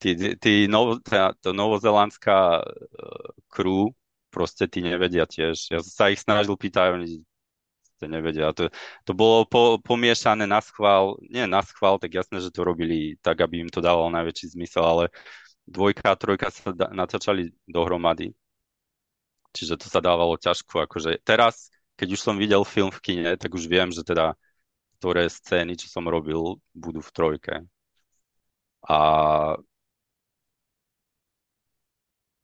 tí, 0.00 0.36
tí, 0.36 0.68
novo, 0.68 1.00
tá, 1.00 1.32
tá 1.40 1.52
novozelandská 1.52 2.60
uh, 2.60 3.28
crew, 3.48 3.92
proste 4.30 4.70
tí 4.70 4.80
nevedia 4.80 5.26
tiež. 5.26 5.74
Ja 5.74 5.78
sa 5.82 6.08
ich 6.08 6.22
snažil 6.22 6.54
pýtať, 6.54 6.96
oni 6.96 7.20
to 8.00 8.08
nevedia. 8.08 8.54
To, 8.56 8.72
to 9.04 9.12
bolo 9.12 9.44
po, 9.44 9.76
pomiešané 9.84 10.48
na 10.48 10.64
schvál, 10.64 11.20
nie 11.28 11.44
na 11.44 11.60
schvál, 11.60 12.00
tak 12.00 12.16
jasné, 12.16 12.40
že 12.40 12.48
to 12.48 12.64
robili 12.64 13.20
tak, 13.20 13.44
aby 13.44 13.60
im 13.60 13.70
to 13.70 13.84
dávalo 13.84 14.08
najväčší 14.08 14.56
zmysel, 14.56 14.84
ale 14.86 15.04
dvojka 15.68 16.14
a 16.14 16.16
trojka 16.16 16.48
sa 16.48 16.72
da, 16.72 16.88
natáčali 16.88 17.52
dohromady. 17.68 18.32
Čiže 19.52 19.76
to 19.76 19.86
sa 19.92 20.00
dávalo 20.00 20.40
ťažko. 20.40 20.88
Akože 20.88 21.20
teraz, 21.20 21.68
keď 22.00 22.16
už 22.16 22.20
som 22.24 22.40
videl 22.40 22.64
film 22.64 22.88
v 22.88 23.02
kine, 23.04 23.30
tak 23.36 23.52
už 23.52 23.68
viem, 23.68 23.92
že 23.92 24.00
teda 24.00 24.32
ktoré 25.00 25.32
scény, 25.32 25.80
čo 25.80 25.88
som 25.88 26.04
robil, 26.04 26.60
budú 26.76 27.00
v 27.00 27.14
trojke. 27.16 27.54
A 28.84 28.98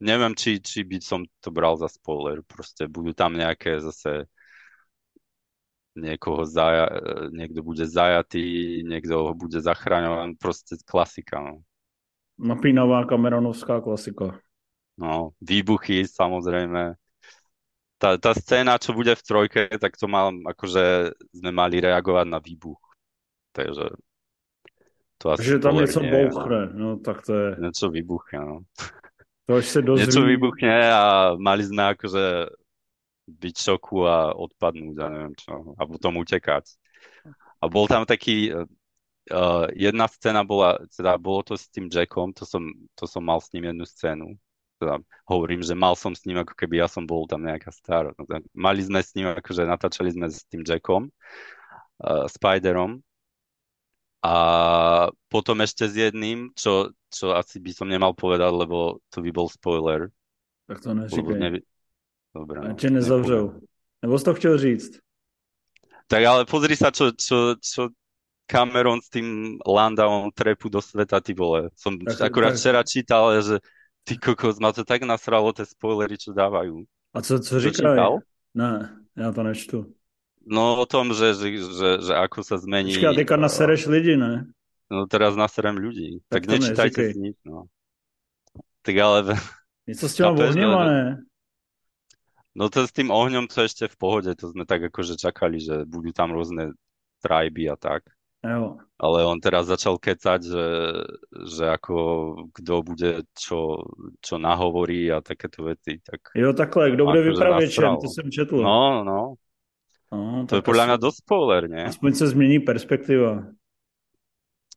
neviem, 0.00 0.32
či, 0.36 0.60
či 0.60 0.84
by 0.84 0.98
som 1.00 1.24
to 1.40 1.48
bral 1.48 1.76
za 1.76 1.88
spoiler. 1.88 2.44
Proste 2.44 2.88
budú 2.88 3.16
tam 3.16 3.36
nejaké 3.36 3.80
zase 3.80 4.28
niekoho 5.96 6.44
zaja, 6.44 6.92
niekto 7.32 7.64
bude 7.64 7.88
zajatý, 7.88 8.80
niekto 8.84 9.32
ho 9.32 9.32
bude 9.32 9.56
zachraňovaný, 9.64 10.36
proste 10.36 10.76
klasika. 10.84 11.40
No. 11.40 11.64
Napínavá 12.36 13.08
Cameronovská 13.08 13.80
klasika. 13.80 14.36
No, 15.00 15.32
výbuchy 15.40 16.04
samozrejme. 16.04 16.96
Tá, 17.96 18.20
tá 18.20 18.36
scéna, 18.36 18.76
čo 18.76 18.92
bude 18.92 19.16
v 19.16 19.24
trojke, 19.24 19.62
tak 19.80 19.96
to 19.96 20.04
mám, 20.04 20.44
akože 20.44 21.16
sme 21.32 21.48
mali 21.48 21.80
reagovať 21.80 22.26
na 22.28 22.40
výbuch. 22.44 22.80
Takže 23.56 23.88
to 25.16 25.24
asi 25.32 25.40
Takže 25.40 25.58
tam 25.58 25.72
spoiler 25.72 25.88
něco 25.88 26.00
nie 26.00 26.08
je, 26.08 26.12
no. 26.12 26.28
bouchne, 26.28 26.62
no 26.76 26.88
tak 27.00 27.24
to 27.24 27.32
je, 27.32 27.48
Niečo 27.56 27.88
vybuchne, 27.88 28.40
no. 28.44 28.56
To 29.46 29.54
až 29.54 29.66
se 29.66 29.82
dozví. 29.82 30.06
Niečo 30.06 30.22
vybuchne 30.26 30.76
a 30.90 31.34
mali 31.38 31.62
sme 31.62 31.94
akože 31.94 32.50
byť 33.26 33.54
v 33.58 33.64
šoku 33.66 34.06
a 34.06 34.34
odpadnúť 34.34 34.96
a 35.02 35.06
neviem 35.10 35.34
čo. 35.38 35.74
A 35.78 35.82
potom 35.86 36.18
utekať. 36.22 36.66
A 37.62 37.70
bol 37.70 37.86
tam 37.90 38.06
taký, 38.06 38.54
uh, 38.54 39.66
jedna 39.74 40.06
scéna 40.06 40.42
bola, 40.46 40.78
teda 40.90 41.18
bolo 41.18 41.42
to 41.42 41.54
s 41.58 41.66
tým 41.70 41.90
Jackom, 41.90 42.30
to 42.34 42.46
som, 42.46 42.70
to 42.94 43.06
som 43.06 43.22
mal 43.22 43.42
s 43.42 43.50
ním 43.50 43.70
jednu 43.70 43.86
scénu. 43.86 44.26
Teda 44.76 45.00
hovorím, 45.24 45.64
že 45.64 45.72
mal 45.72 45.96
som 45.96 46.12
s 46.12 46.28
ním, 46.28 46.42
ako 46.42 46.52
keby 46.52 46.84
ja 46.84 46.88
som 46.90 47.08
bol 47.08 47.24
tam 47.24 47.42
nejaká 47.42 47.72
star. 47.72 48.12
Tak 48.12 48.44
Mali 48.52 48.82
sme 48.84 49.00
s 49.00 49.16
ním, 49.16 49.32
akože 49.32 49.64
natáčali 49.64 50.12
sme 50.12 50.28
s 50.28 50.44
tým 50.46 50.62
Jackom, 50.62 51.08
uh, 52.02 52.26
Spiderom. 52.28 53.00
A 54.22 54.34
potom 55.28 55.60
ešte 55.60 55.88
s 55.88 55.94
jedným, 55.96 56.50
čo, 56.56 56.90
čo 57.12 57.36
asi 57.36 57.60
by 57.60 57.70
som 57.72 57.88
nemal 57.88 58.14
povedať, 58.16 58.50
lebo 58.52 58.98
to 59.12 59.22
by 59.22 59.30
bol 59.30 59.46
spoiler. 59.48 60.10
Tak 60.66 60.80
to 60.82 60.94
neříkej. 60.94 61.38
nevi... 61.38 61.60
Dobre, 62.34 62.60
A 62.60 62.68
no, 62.68 62.74
tě 62.74 62.90
nezavřou. 62.90 63.46
nepoviem. 63.46 63.66
Nebo 64.02 64.18
jsi 64.18 64.24
to 64.24 64.34
chtěl 64.34 64.58
říct? 64.58 64.98
Tak 66.06 66.22
ale 66.24 66.44
pozri 66.44 66.76
sa, 66.76 66.90
čo, 66.94 67.10
čo, 67.16 67.54
čo 67.58 67.88
Cameron 68.46 69.02
s 69.02 69.08
tým 69.10 69.58
Landavom 69.66 70.30
trepu 70.30 70.68
do 70.68 70.78
sveta, 70.82 71.18
ty 71.20 71.34
vole. 71.34 71.70
Som 71.74 71.98
Tak- 71.98 72.20
akurát 72.30 72.54
tak- 72.54 72.58
včera 72.62 72.82
čítal, 72.86 73.42
že 73.42 73.58
ty 74.06 74.14
kokos, 74.18 74.58
ma 74.62 74.70
to 74.72 74.84
tak 74.84 75.02
nasralo, 75.02 75.50
tie 75.52 75.66
spoilery, 75.66 76.14
čo 76.14 76.30
dávajú. 76.30 76.86
A 77.14 77.22
co, 77.22 77.40
co 77.40 77.60
říkají? 77.60 78.18
Ne, 78.54 78.96
já 79.16 79.32
to 79.32 79.42
nečtu. 79.42 79.94
No 80.46 80.78
o 80.78 80.86
tom, 80.86 81.10
že, 81.10 81.34
že, 81.34 81.58
že, 81.58 81.88
že 82.06 82.12
ako 82.14 82.46
sa 82.46 82.56
zmení... 82.62 82.94
Počkej, 82.94 83.10
a 83.10 83.18
teďka 83.18 83.34
uh, 83.34 83.42
nasereš 83.42 83.90
lidi, 83.90 84.14
ne? 84.14 84.46
No 84.86 85.10
teraz 85.10 85.34
naserem 85.34 85.74
ľudí. 85.74 86.22
Tak 86.30 86.46
Tak, 86.46 86.50
nečítajte 86.54 87.00
neříkej. 87.02 87.12
si 87.12 87.18
nič, 87.18 87.36
no. 87.42 87.66
Tak 88.86 88.94
ale... 88.96 89.18
Něco 89.86 90.08
s 90.08 90.14
těma 90.14 90.46
že- 90.46 90.60
ne? 90.62 91.22
No 92.56 92.72
to 92.72 92.88
s 92.88 92.92
tým 92.92 93.12
ohňom 93.12 93.52
to 93.52 93.68
ešte 93.68 93.84
v 93.84 93.96
pohode, 94.00 94.32
to 94.32 94.48
sme 94.48 94.64
tak 94.64 94.80
akože 94.88 95.20
čakali, 95.20 95.60
že 95.60 95.84
budú 95.84 96.08
tam 96.16 96.32
rôzne 96.32 96.72
trajby 97.20 97.68
a 97.68 97.76
tak. 97.76 98.08
Jo. 98.40 98.80
Ale 98.96 99.28
on 99.28 99.36
teraz 99.36 99.68
začal 99.68 100.00
kecať, 100.00 100.40
že, 100.40 100.66
že 101.52 101.64
ako 101.68 101.96
kto 102.56 102.74
bude 102.80 103.10
čo, 103.36 103.84
čo 104.24 104.34
nahovorí 104.40 105.12
a 105.12 105.20
takéto 105.20 105.68
veci. 105.68 106.00
Tak 106.00 106.32
Jo, 106.32 106.56
takhle, 106.56 106.96
kdo 106.96 107.04
bude 107.04 107.20
Akože 107.20 107.30
vypravěčem, 107.30 107.96
to 108.00 108.08
jsem 108.08 108.30
četl. 108.32 108.56
no, 108.62 109.04
no. 109.04 109.34
No, 110.12 110.46
to 110.46 110.58
je 110.58 110.62
podľa 110.62 110.84
mňa 110.86 110.96
dosť 111.02 111.18
spoiler, 111.26 111.62
nie? 111.66 111.82
Aspoň 111.82 112.10
sa 112.14 112.26
zmení 112.30 112.62
perspektíva. 112.62 113.50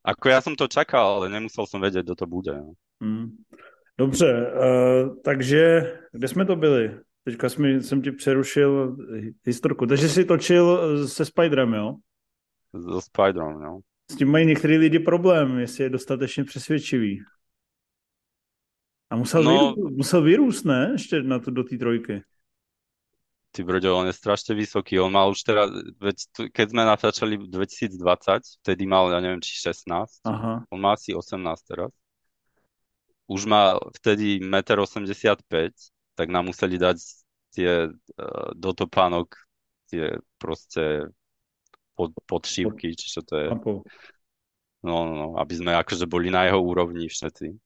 Ako 0.01 0.25
ja 0.31 0.39
som 0.41 0.57
to 0.57 0.65
čakal, 0.65 1.21
ale 1.21 1.29
nemusel 1.29 1.69
som 1.69 1.77
vedieť, 1.77 2.07
kto 2.07 2.15
to 2.23 2.25
bude. 2.25 2.53
No. 2.55 2.73
Hmm. 3.03 3.37
Dobře, 3.97 4.51
uh, 4.51 5.21
takže 5.23 5.93
kde 6.11 6.27
jsme 6.27 6.45
to 6.45 6.55
byli? 6.55 6.99
Teďka 7.23 7.49
jsem, 7.49 7.81
jsem 7.81 8.01
ti 8.01 8.11
přerušil 8.11 8.97
historku. 9.45 9.85
Takže 9.85 10.09
jsi 10.09 10.25
točil 10.25 11.07
se 11.07 11.25
Spiderem, 11.25 11.73
jo? 11.73 11.95
So 12.71 13.01
Spiderem, 13.01 13.61
jo. 13.61 13.79
S 14.11 14.15
tím 14.15 14.31
mají 14.31 14.45
některý 14.45 14.77
lidi 14.77 14.99
problém, 14.99 15.59
jestli 15.59 15.83
je 15.83 15.89
dostatečně 15.89 16.43
přesvědčivý. 16.43 17.21
A 19.09 19.15
musel, 19.15 19.43
no, 19.43 19.51
vyrůst, 19.51 19.97
musel 19.97 20.21
vyrůst, 20.21 20.65
ne? 20.65 20.89
Ještě 20.91 21.23
na 21.23 21.39
to, 21.39 21.51
do 21.51 21.63
té 21.63 21.77
trojky. 21.77 22.23
Ty 23.49 23.65
brďo, 23.65 23.97
on 23.97 24.05
je 24.05 24.13
strašne 24.13 24.53
vysoký. 24.53 25.01
On 25.01 25.09
mal 25.09 25.33
už 25.33 25.41
teraz, 25.41 25.73
veď 25.97 26.17
keď 26.53 26.65
sme 26.69 26.83
natáčali 26.85 27.33
v 27.41 27.49
2020, 27.49 28.61
vtedy 28.61 28.83
mal, 28.85 29.09
ja 29.09 29.17
neviem, 29.17 29.41
či 29.41 29.57
16. 29.57 29.89
Aha. 30.29 30.69
On 30.69 30.77
má 30.77 30.93
asi 30.93 31.17
18 31.17 31.41
teraz. 31.65 31.89
Už 33.25 33.49
má 33.49 33.73
vtedy 33.97 34.37
1,85 34.41 35.49
m, 35.49 35.73
tak 36.13 36.27
nám 36.29 36.53
museli 36.53 36.77
dať 36.77 36.97
tie 37.49 37.89
uh, 37.89 38.49
do 38.53 38.71
topánok 38.77 39.33
tie 39.89 40.21
proste 40.37 41.09
pod, 41.97 42.13
podšívky, 42.29 42.93
či 42.93 43.07
čo 43.09 43.25
to 43.25 43.33
je. 43.33 43.47
No, 44.85 45.09
no, 45.09 45.13
no, 45.17 45.27
aby 45.41 45.53
sme 45.57 45.73
akože 45.75 46.05
boli 46.05 46.29
na 46.29 46.45
jeho 46.45 46.61
úrovni 46.61 47.09
všetci. 47.09 47.57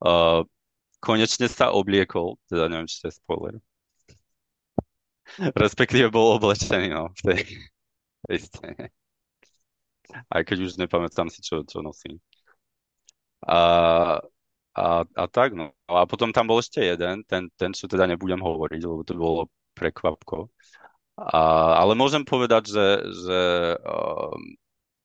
Uh, 0.00 0.46
konečne 1.02 1.50
sa 1.50 1.74
obliekol, 1.76 2.40
teda 2.48 2.72
neviem, 2.72 2.88
či 2.88 3.04
to 3.04 3.12
je 3.12 3.18
spoiler, 3.20 3.60
Respektíve 5.38 6.10
bol 6.10 6.36
oblečený, 6.40 6.90
no, 6.90 7.12
v 7.14 7.20
tej, 7.22 7.40
tej 8.26 8.38
scéne. 8.42 8.86
Aj 10.26 10.42
keď 10.42 10.66
už 10.66 10.80
nepamätám 10.80 11.30
si, 11.30 11.38
čo, 11.38 11.62
čo 11.62 11.82
nosí. 11.84 12.18
A, 13.46 13.60
a, 14.74 14.86
a 15.06 15.24
tak, 15.30 15.54
no. 15.54 15.70
A 15.86 16.04
potom 16.04 16.34
tam 16.34 16.50
bol 16.50 16.58
ešte 16.58 16.82
jeden, 16.82 17.22
ten, 17.24 17.46
ten 17.54 17.70
čo 17.70 17.86
teda 17.86 18.10
nebudem 18.10 18.42
hovoriť, 18.42 18.80
lebo 18.82 19.02
to 19.06 19.14
bolo 19.14 19.42
prekvapko. 19.78 20.50
A, 21.20 21.40
ale 21.78 21.92
môžem 21.94 22.26
povedať, 22.26 22.72
že, 22.74 22.86
že 23.12 23.40
um, 23.84 24.40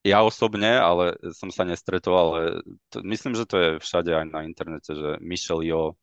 ja 0.06 0.22
osobne, 0.22 0.70
ale 0.80 1.18
som 1.34 1.50
sa 1.50 1.66
nestretol, 1.66 2.16
ale 2.16 2.40
to, 2.94 3.02
myslím, 3.06 3.34
že 3.34 3.50
to 3.50 3.56
je 3.58 3.70
všade 3.82 4.12
aj 4.14 4.26
na 4.30 4.46
internete, 4.46 4.94
že 4.94 5.18
Michelle 5.22 5.66
Jo 5.66 5.98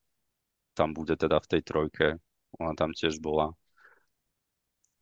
tam 0.75 0.97
bude 0.97 1.17
teda 1.17 1.39
v 1.41 1.51
tej 1.53 1.63
trojke. 1.63 2.07
Ona 2.61 2.73
tam 2.77 2.93
tiež 2.93 3.21
bola. 3.21 3.53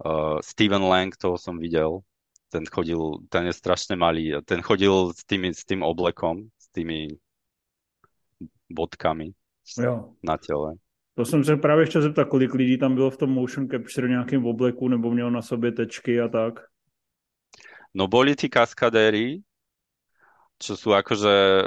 Uh, 0.00 0.40
Steven 0.40 0.82
Lang, 0.82 1.12
toho 1.16 1.36
som 1.36 1.60
videl, 1.60 2.00
ten 2.48 2.64
chodil, 2.64 3.20
ten 3.28 3.46
je 3.46 3.52
strašne 3.52 3.96
malý, 4.00 4.40
ten 4.48 4.64
chodil 4.64 5.12
s, 5.12 5.22
tými, 5.28 5.52
s 5.52 5.62
tým 5.68 5.84
oblekom, 5.84 6.48
s 6.56 6.66
tými 6.72 7.20
bodkami 8.72 9.36
jo. 9.78 10.16
na 10.24 10.36
tele. 10.36 10.74
To 11.14 11.24
jsem 11.24 11.44
se 11.44 11.56
právě 11.56 11.86
chtěl 11.86 12.02
zeptat, 12.02 12.24
kolik 12.24 12.54
lidí 12.54 12.78
tam 12.78 12.94
bylo 12.94 13.10
v 13.10 13.16
tom 13.16 13.30
motion 13.30 13.68
capture 13.68 14.08
nějakým 14.08 14.46
obleku, 14.46 14.88
nebo 14.88 15.10
měl 15.10 15.30
na 15.30 15.42
sobě 15.42 15.72
tečky 15.72 16.20
a 16.20 16.28
tak? 16.28 16.60
No 17.94 18.06
boli 18.06 18.38
tí 18.38 18.46
kaskadéri, 18.46 19.42
čo 20.62 20.78
sú 20.78 20.94
akože, 20.94 21.66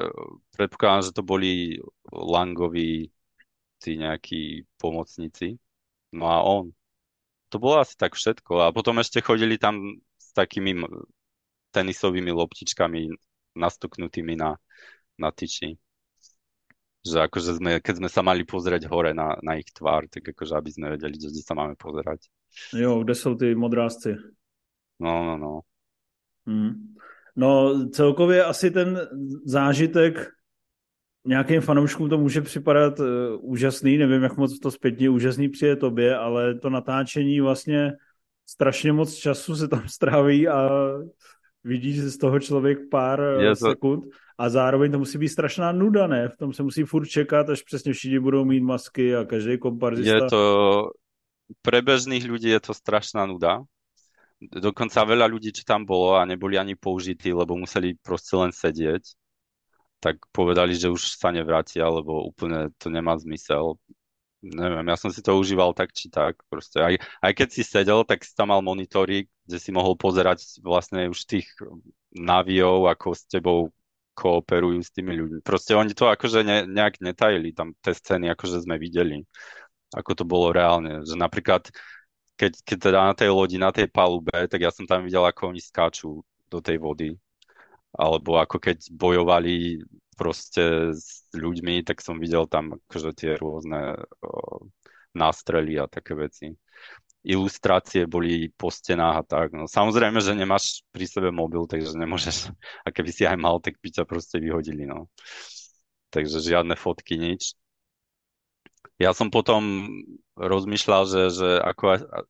predpokladám, 0.56 1.02
že 1.04 1.12
to 1.12 1.24
boli 1.26 1.76
Langoví 2.14 3.12
tí 3.84 4.00
nejakí 4.00 4.64
pomocníci. 4.80 5.60
No 6.16 6.32
a 6.32 6.40
on, 6.48 6.72
to 7.54 7.62
bolo 7.62 7.78
asi 7.78 7.94
tak 7.94 8.18
všetko. 8.18 8.66
A 8.66 8.74
potom 8.74 8.98
ešte 8.98 9.22
chodili 9.22 9.62
tam 9.62 10.02
s 10.18 10.34
takými 10.34 10.82
tenisovými 11.70 12.34
loptičkami 12.34 13.14
nastuknutými 13.54 14.34
na, 14.34 14.58
na 15.22 15.30
tyči. 15.30 15.78
Že 17.06 17.30
akože 17.30 17.52
sme, 17.62 17.72
keď 17.78 17.96
sme 18.02 18.10
sa 18.10 18.26
mali 18.26 18.42
pozrieť 18.42 18.90
hore 18.90 19.14
na, 19.14 19.38
na 19.46 19.62
ich 19.62 19.70
tvár, 19.70 20.10
tak 20.10 20.34
akože 20.34 20.58
aby 20.58 20.70
sme 20.74 20.98
vedeli, 20.98 21.22
kde 21.22 21.46
sa 21.46 21.54
máme 21.54 21.78
pozerať. 21.78 22.26
Jo, 22.74 23.06
kde 23.06 23.14
sú 23.14 23.38
tí 23.38 23.54
modrásci? 23.54 24.18
No, 24.98 25.22
no, 25.22 25.36
no. 25.38 25.54
Hmm. 26.50 26.98
No 27.36 27.74
celkově 27.90 28.44
asi 28.46 28.72
ten 28.72 29.00
zážitek 29.46 30.30
nějakým 31.26 31.62
fanouškům 31.62 32.10
to 32.10 32.18
může 32.18 32.42
připadat 32.42 33.00
uh, 33.00 33.06
úžasný, 33.42 33.98
nevím, 33.98 34.24
jak 34.24 34.38
moc 34.38 34.60
to 34.60 34.72
zpětně 34.72 35.10
úžasný 35.10 35.50
přijde 35.50 35.76
tobě, 35.76 36.18
ale 36.18 36.56
to 36.56 36.70
natáčení 36.70 37.42
vlastně 37.42 37.92
strašně 38.46 38.94
moc 38.94 39.16
času 39.16 39.56
se 39.56 39.68
tam 39.68 39.88
stráví 39.88 40.48
a 40.48 40.70
vidíš 41.64 42.00
z 42.00 42.18
toho 42.18 42.40
člověk 42.40 42.80
pár 42.92 43.22
eh, 43.22 43.44
Je 43.44 43.50
to... 43.50 43.70
sekund 43.70 44.04
a 44.38 44.50
zároveň 44.50 44.92
to 44.92 45.00
musí 45.00 45.18
být 45.18 45.30
strašná 45.30 45.72
nuda, 45.72 46.08
ne? 46.08 46.30
V 46.30 46.38
tom 46.38 46.54
se 46.54 46.64
musí 46.64 46.84
furt 46.84 47.06
čekat, 47.06 47.50
až 47.50 47.62
přesně 47.62 47.94
všichni 47.94 48.20
budou 48.20 48.46
mít 48.46 48.62
masky 48.62 49.16
a 49.16 49.24
každý 49.24 49.58
komparzista. 49.58 50.16
Je 50.16 50.30
to, 50.30 50.44
pre 51.62 51.86
bežných 51.86 52.26
ľudí 52.26 52.50
je 52.50 52.60
to 52.60 52.74
strašná 52.74 53.30
nuda. 53.30 53.62
Dokonca 54.44 55.08
veľa 55.08 55.32
ľudí, 55.32 55.56
čo 55.56 55.64
tam 55.64 55.88
bolo 55.88 56.20
a 56.20 56.28
neboli 56.28 56.60
ani 56.60 56.76
použití, 56.76 57.32
lebo 57.32 57.56
museli 57.56 57.96
proste 58.04 58.36
len 58.36 58.52
sedieť 58.52 59.16
tak 60.04 60.20
povedali, 60.36 60.76
že 60.76 60.92
už 60.92 61.16
sa 61.16 61.32
nevrátia, 61.32 61.88
lebo 61.88 62.28
úplne 62.28 62.76
to 62.76 62.92
nemá 62.92 63.16
zmysel. 63.16 63.80
Neviem, 64.44 64.84
ja 64.92 65.00
som 65.00 65.08
si 65.08 65.24
to 65.24 65.40
užíval 65.40 65.72
tak 65.72 65.96
či 65.96 66.12
tak. 66.12 66.44
Proste 66.52 66.84
aj, 66.84 67.00
aj 67.24 67.32
keď 67.32 67.48
si 67.48 67.64
sedel, 67.64 68.04
tak 68.04 68.28
si 68.28 68.36
tam 68.36 68.52
mal 68.52 68.60
monitory, 68.60 69.32
kde 69.48 69.58
si 69.64 69.72
mohol 69.72 69.96
pozerať 69.96 70.60
vlastne 70.60 71.08
už 71.08 71.24
tých 71.24 71.48
naviov, 72.12 72.92
ako 72.92 73.16
s 73.16 73.24
tebou 73.32 73.72
kooperujú 74.20 74.84
s 74.84 74.92
tými 74.92 75.16
ľuďmi. 75.16 75.40
Proste 75.48 75.80
oni 75.80 75.96
to 75.96 76.12
akože 76.12 76.44
ne, 76.44 76.68
nejak 76.68 77.00
netajili, 77.00 77.56
tam 77.56 77.72
tie 77.80 77.96
scény 77.96 78.28
akože 78.36 78.68
sme 78.68 78.76
videli, 78.76 79.24
ako 79.96 80.12
to 80.12 80.24
bolo 80.28 80.52
reálne. 80.52 81.08
Že 81.08 81.16
napríklad, 81.16 81.72
keď, 82.36 82.52
keď 82.68 82.78
teda 82.78 83.00
na 83.08 83.14
tej 83.16 83.32
lodi, 83.32 83.56
na 83.56 83.72
tej 83.72 83.88
palube, 83.88 84.36
tak 84.52 84.60
ja 84.60 84.70
som 84.76 84.84
tam 84.84 85.08
videl, 85.08 85.24
ako 85.24 85.56
oni 85.56 85.64
skáču 85.64 86.20
do 86.52 86.60
tej 86.60 86.78
vody 86.84 87.16
alebo 87.94 88.42
ako 88.42 88.58
keď 88.58 88.90
bojovali 88.90 89.82
proste 90.18 90.94
s 90.94 91.26
ľuďmi, 91.34 91.82
tak 91.86 92.02
som 92.02 92.22
videl 92.22 92.46
tam 92.46 92.78
akože 92.78 93.12
tie 93.18 93.32
rôzne 93.38 93.98
o, 94.22 94.66
nástrely 95.18 95.78
a 95.78 95.90
také 95.90 96.14
veci. 96.14 96.54
Ilustrácie 97.24 98.04
boli 98.06 98.52
po 98.52 98.68
stenách 98.68 99.16
a 99.16 99.24
tak. 99.24 99.48
No, 99.56 99.64
samozrejme, 99.66 100.20
že 100.20 100.36
nemáš 100.36 100.84
pri 100.92 101.08
sebe 101.08 101.30
mobil, 101.32 101.64
takže 101.66 101.96
nemôžeš, 101.96 102.52
a 102.86 102.92
keby 102.92 103.10
si 103.16 103.24
aj 103.24 103.38
mal, 103.40 103.58
tak 103.64 103.80
by 103.80 103.90
ťa 103.90 104.04
proste 104.04 104.38
vyhodili. 104.44 104.84
No. 104.84 105.08
Takže 106.12 106.44
žiadne 106.44 106.76
fotky, 106.78 107.18
nič 107.18 107.58
ja 109.02 109.12
som 109.14 109.34
potom 109.34 109.90
rozmýšľal, 110.38 111.04
že, 111.10 111.22
že 111.34 111.50
ako 111.62 111.84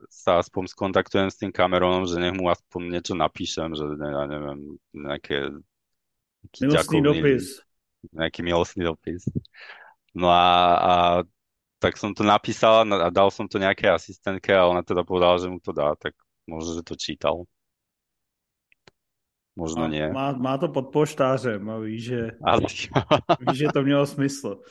sa 0.08 0.40
aspoň 0.40 0.64
skontaktujem 0.72 1.28
s 1.32 1.40
tým 1.40 1.52
Cameronom, 1.52 2.08
že 2.08 2.20
nech 2.20 2.36
mu 2.36 2.48
aspoň 2.52 3.00
niečo 3.00 3.14
napíšem, 3.16 3.76
že 3.76 3.84
ne, 3.96 4.10
ja 4.12 4.24
neviem, 4.28 4.60
nejaké 4.92 5.52
milostný 6.60 7.00
dopis. 7.04 7.44
Nejaký 8.12 8.40
milostný 8.44 8.82
dopis. 8.84 9.24
No 10.12 10.28
a, 10.28 10.48
a 10.76 10.94
tak 11.80 12.00
som 12.00 12.16
to 12.16 12.24
napísal 12.24 12.88
a 12.88 13.08
dal 13.12 13.28
som 13.32 13.48
to 13.48 13.60
nejakej 13.60 13.92
asistentke 13.92 14.52
a 14.56 14.68
ona 14.68 14.84
teda 14.84 15.04
povedala, 15.04 15.40
že 15.40 15.48
mu 15.52 15.60
to 15.60 15.76
dá, 15.76 15.96
tak 16.00 16.16
možno, 16.48 16.80
že 16.80 16.84
to 16.84 16.96
čítal. 16.96 17.44
Možno 19.54 19.86
má, 19.86 19.92
nie. 19.92 20.06
Má, 20.10 20.34
má 20.34 20.56
to 20.58 20.68
pod 20.74 20.90
poštářem 20.90 21.62
a 21.70 21.78
ví, 21.78 22.02
že, 22.02 22.40
Ale... 22.42 22.66
ví, 23.40 23.54
že 23.54 23.68
to 23.70 23.84
mělo 23.84 24.06
smysl. 24.06 24.62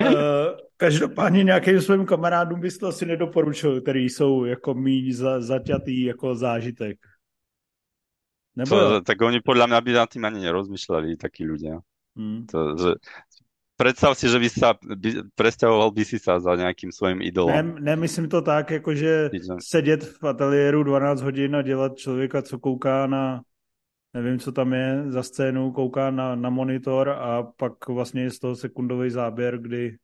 Uh, 0.00 0.56
každopádně 0.76 1.44
nějakým 1.44 1.80
svým 1.80 2.06
kamarádům 2.06 2.60
bys 2.60 2.78
to 2.78 2.86
asi 2.86 3.06
nedoporučil, 3.06 3.80
který 3.80 4.08
jsou 4.08 4.44
jako 4.44 4.74
míň 4.74 5.12
za, 5.12 5.40
zaťatý 5.40 6.02
jako 6.02 6.34
zážitek. 6.34 6.98
Nebo... 8.56 8.76
To, 8.76 9.00
tak 9.00 9.20
oni 9.22 9.38
podľa 9.40 9.66
mňa 9.70 9.80
by 9.80 9.90
na 9.94 10.04
tým 10.10 10.22
ani 10.26 10.38
nerozmýšľali, 10.42 11.14
takí 11.14 11.46
ľudia. 11.46 11.78
Hmm. 12.18 12.50
To, 12.50 12.74
že, 12.74 12.90
predstav 13.78 14.18
si, 14.18 14.26
že 14.26 14.36
by 14.42 14.48
sa, 14.50 14.74
by, 14.74 15.30
presťahoval 15.38 15.94
by 15.94 16.02
si 16.04 16.18
sa 16.18 16.42
za 16.42 16.58
nejakým 16.58 16.90
svojím 16.90 17.22
idolom. 17.22 17.54
Ne, 17.54 17.94
nemyslím 17.94 18.28
to 18.28 18.42
tak, 18.42 18.70
jako 18.70 18.94
že 18.94 19.30
sedět 19.62 20.04
v 20.04 20.24
ateliéru 20.26 20.82
12 20.82 21.22
hodin 21.22 21.56
a 21.56 21.62
dělat 21.62 21.96
člověka, 21.96 22.42
co 22.42 22.58
kouká 22.58 23.06
na 23.06 23.40
nevím, 24.14 24.38
co 24.38 24.52
tam 24.52 24.72
je 24.72 25.04
za 25.06 25.22
scénu, 25.22 25.72
kouká 25.72 26.10
na, 26.10 26.34
na 26.34 26.50
monitor 26.50 27.08
a 27.08 27.42
pak 27.42 27.88
vlastně 27.88 28.22
je 28.22 28.30
z 28.30 28.38
toho 28.38 28.56
sekundový 28.56 29.10
záběr, 29.10 29.58
kdy 29.58 29.96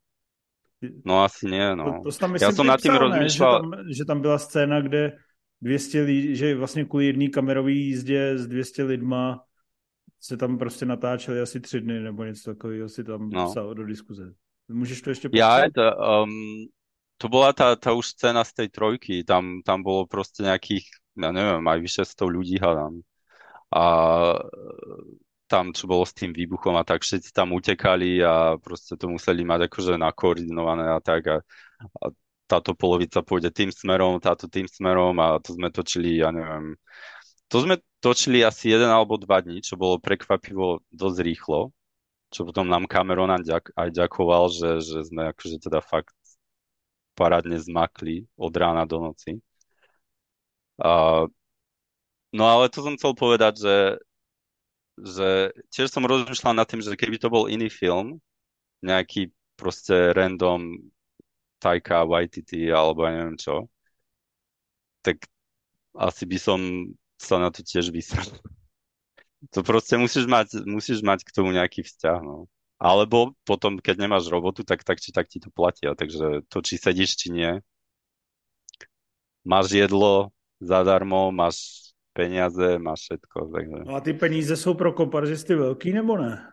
No 1.05 1.25
asi 1.25 1.47
nie, 1.47 1.77
no. 1.77 1.85
To, 1.85 2.11
to 2.11 2.19
tam 2.19 2.33
myslím, 2.33 2.49
Já 2.49 2.53
jsem 2.53 2.67
nad 2.67 2.81
tím 2.81 2.95
rozmýšlel. 2.95 3.53
Že 3.53 3.71
tam, 3.71 3.93
že 3.93 4.05
tam 4.05 4.21
byla 4.21 4.39
scéna, 4.39 4.81
kde 4.81 5.19
200 5.61 6.01
lidí, 6.01 6.37
že 6.37 6.55
vlastně 6.55 6.85
kvůli 6.85 7.07
jedné 7.07 7.29
kamerové 7.29 7.71
jízdě 7.71 8.39
s 8.39 8.47
200 8.47 8.83
lidma 8.83 9.43
se 10.21 10.37
tam 10.37 10.59
prostě 10.59 10.87
natáčeli 10.87 11.41
asi 11.41 11.61
tři 11.61 11.81
dny 11.81 12.01
nebo 12.01 12.25
něco 12.25 12.51
takového 12.51 12.89
si 12.89 13.05
tam 13.05 13.31
no. 13.31 13.51
psal 13.51 13.75
do 13.75 13.85
diskuze. 13.85 14.33
Můžeš 14.69 15.03
to 15.03 15.11
ještě 15.11 15.29
Já, 15.33 15.61
to, 15.75 15.83
um, 16.25 16.67
to 17.19 17.29
bola 17.29 17.53
tá, 17.53 17.77
tá 17.77 17.93
už 17.97 18.13
scéna 18.13 18.45
z 18.45 18.53
tej 18.53 18.69
trojky, 18.69 19.25
tam, 19.25 19.63
tam 19.65 19.81
bolo 19.81 20.05
proste 20.05 20.45
nejakých, 20.45 20.85
ja 21.17 21.31
neviem, 21.33 21.65
aj 21.65 21.79
vyše 21.81 22.03
100 22.05 22.29
ľudí 22.29 22.57
hádam. 22.61 23.01
A 23.75 23.83
tam, 25.47 25.71
čo 25.71 25.87
bolo 25.87 26.03
s 26.03 26.15
tým 26.15 26.35
výbuchom 26.35 26.75
a 26.75 26.83
tak, 26.83 27.07
všetci 27.07 27.31
tam 27.31 27.55
utekali 27.55 28.19
a 28.23 28.59
proste 28.59 28.99
to 28.99 29.07
museli 29.07 29.47
mať 29.47 29.71
akože 29.71 29.95
nakoordinované 29.95 30.91
a 30.91 30.99
tak 30.99 31.23
a, 31.31 31.37
a 32.03 32.05
táto 32.47 32.75
polovica 32.75 33.23
pôjde 33.23 33.51
tým 33.55 33.71
smerom, 33.71 34.19
táto 34.23 34.47
tým 34.51 34.67
smerom 34.67 35.15
a 35.23 35.39
to 35.43 35.55
sme 35.55 35.71
točili, 35.71 36.19
ja 36.23 36.31
neviem, 36.35 36.75
to 37.47 37.63
sme 37.63 37.79
točili 38.03 38.43
asi 38.43 38.75
jeden 38.75 38.91
alebo 38.91 39.19
dva 39.19 39.39
dní, 39.43 39.63
čo 39.63 39.79
bolo 39.79 40.03
prekvapivo 40.03 40.83
dosť 40.91 41.19
rýchlo, 41.23 41.71
čo 42.35 42.43
potom 42.43 42.67
nám 42.67 42.91
Cameron 42.91 43.31
aj 43.31 43.89
ďakoval, 43.95 44.51
že, 44.51 44.71
že 44.83 44.99
sme 45.07 45.31
akože 45.31 45.63
teda 45.63 45.79
fakt 45.79 46.15
parádne 47.15 47.57
zmakli 47.59 48.27
od 48.37 48.53
rána 48.55 48.85
do 48.85 48.99
noci. 49.01 49.39
A, 50.79 51.25
no 52.37 52.45
ale 52.45 52.69
to 52.69 52.85
som 52.85 52.95
chcel 53.01 53.17
povedať, 53.17 53.65
že 53.65 53.77
že 54.97 55.53
tiež 55.69 55.93
som 55.93 56.09
rozmýšľal 56.09 56.57
nad 56.57 56.65
tým, 56.65 56.81
že 56.81 56.97
keby 56.97 57.21
to 57.21 57.29
bol 57.29 57.53
iný 57.53 57.69
film, 57.69 58.17
nejaký 58.81 59.29
proste 59.53 60.17
random 60.17 60.89
Taika 61.61 62.05
Waititi 62.09 62.69
alebo 62.73 63.05
ja 63.05 63.13
neviem 63.13 63.37
čo, 63.37 63.69
tak 65.05 65.29
asi 65.97 66.25
by 66.29 66.39
som 66.41 66.61
sa 67.17 67.41
na 67.41 67.49
to 67.53 67.65
tiež 67.65 67.93
vysral. 67.93 68.25
To 69.53 69.61
proste 69.63 69.95
musíš 70.01 70.27
mať, 70.27 70.65
musíš 70.65 71.05
mať 71.05 71.23
k 71.23 71.31
tomu 71.31 71.53
nejaký 71.55 71.85
vzťah, 71.85 72.19
no. 72.25 72.49
Alebo 72.83 73.37
potom, 73.47 73.79
keď 73.79 74.03
nemáš 74.09 74.27
robotu, 74.33 74.65
tak, 74.67 74.83
tak 74.83 74.99
či 74.99 75.13
tak 75.13 75.29
ti 75.29 75.39
to 75.39 75.53
platia. 75.53 75.95
Takže 75.95 76.43
to, 76.51 76.59
či 76.65 76.81
sedíš, 76.81 77.15
či 77.15 77.31
nie. 77.31 77.61
Máš 79.47 79.77
jedlo 79.77 80.35
zadarmo, 80.59 81.31
máš 81.31 81.86
peniaze, 82.17 82.81
máš 82.81 83.01
všetko. 83.01 83.53
Takže... 83.53 83.77
No 83.85 83.95
a 83.95 84.01
ty 84.01 84.13
peníze 84.13 84.57
jsou 84.57 84.75
pro 84.75 84.93
komparzisty 84.93 85.55
velký 85.55 85.93
nebo 85.93 86.17
ne? 86.17 86.49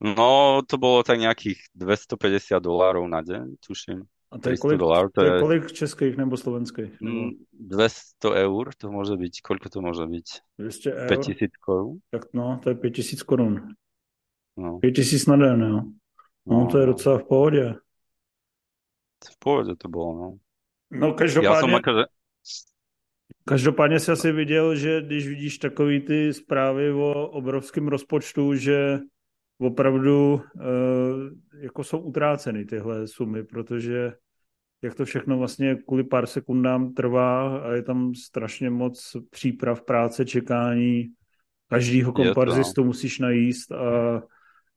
No, 0.00 0.62
to 0.66 0.80
bolo 0.80 1.04
tak 1.04 1.20
nejakých 1.20 1.60
250 1.76 2.56
dolárov 2.56 3.04
na 3.04 3.20
deň, 3.20 3.60
tuším. 3.60 4.08
A 4.32 4.38
to 4.40 4.50
je 4.50 4.56
kolik, 4.56 4.80
dolárov, 4.80 5.12
to, 5.12 5.20
to 5.20 5.24
je 5.28 5.40
kolik 5.40 5.64
českých 5.72 6.16
nebo 6.16 6.36
slovenských? 6.40 6.96
Nebo... 7.04 7.36
200 7.52 8.16
mm, 8.24 8.36
eur 8.48 8.64
to 8.80 8.86
môže 8.88 9.14
byť. 9.20 9.34
Koľko 9.44 9.66
to 9.68 9.78
môže 9.84 10.04
byť? 10.08 10.26
200 10.56 11.04
eur? 11.04 11.08
5000 11.12 11.52
korun? 11.60 12.00
Tak 12.08 12.32
no, 12.32 12.56
to 12.64 12.72
je 12.72 12.76
5000 12.80 13.28
korun. 13.28 13.76
No. 14.56 14.80
5000 14.80 15.26
na 15.28 15.36
den, 15.36 15.60
jo. 15.60 15.80
No, 16.48 16.56
no, 16.64 16.66
to 16.72 16.80
je 16.80 16.86
no. 16.86 16.92
docela 16.92 17.18
v 17.18 17.24
pohodě. 17.24 17.66
V 19.20 19.38
pohodě 19.38 19.76
to 19.76 19.88
bolo, 19.88 20.12
no. 20.16 20.28
No 20.90 21.14
každopádně... 21.14 21.54
Ja 21.54 21.60
som 21.60 21.74
akože... 21.74 22.04
Každopádně 23.50 24.00
si 24.00 24.12
asi 24.12 24.32
viděl, 24.32 24.76
že 24.76 25.02
když 25.02 25.28
vidíš 25.28 25.58
takový 25.58 26.00
ty 26.00 26.34
zprávy 26.34 26.92
o 26.92 27.28
obrovském 27.28 27.88
rozpočtu, 27.88 28.54
že 28.54 28.98
opravdu 29.58 30.34
uh, 30.34 30.62
jako 31.60 31.84
jsou 31.84 31.98
utráceny 31.98 32.64
tyhle 32.64 33.08
sumy, 33.08 33.44
protože 33.44 34.12
jak 34.82 34.94
to 34.94 35.04
všechno 35.04 35.38
vlastně 35.38 35.74
kvůli 35.74 36.04
pár 36.04 36.26
sekundám 36.26 36.92
trvá 36.94 37.58
a 37.58 37.72
je 37.72 37.82
tam 37.82 38.14
strašně 38.14 38.70
moc 38.70 39.16
příprav, 39.30 39.82
práce, 39.82 40.24
čekání, 40.24 41.06
každýho 41.68 42.12
komparzistu 42.12 42.84
musíš 42.84 43.18
najíst 43.18 43.72
a 43.72 44.22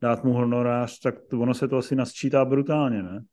dát 0.01 0.23
mu 0.23 0.33
honorář, 0.33 0.99
tak 0.99 1.15
ono 1.33 1.53
se 1.53 1.67
to 1.67 1.77
asi 1.77 1.95
nasčítá 1.95 2.45
brutálně, 2.45 3.03
ne? 3.03 3.23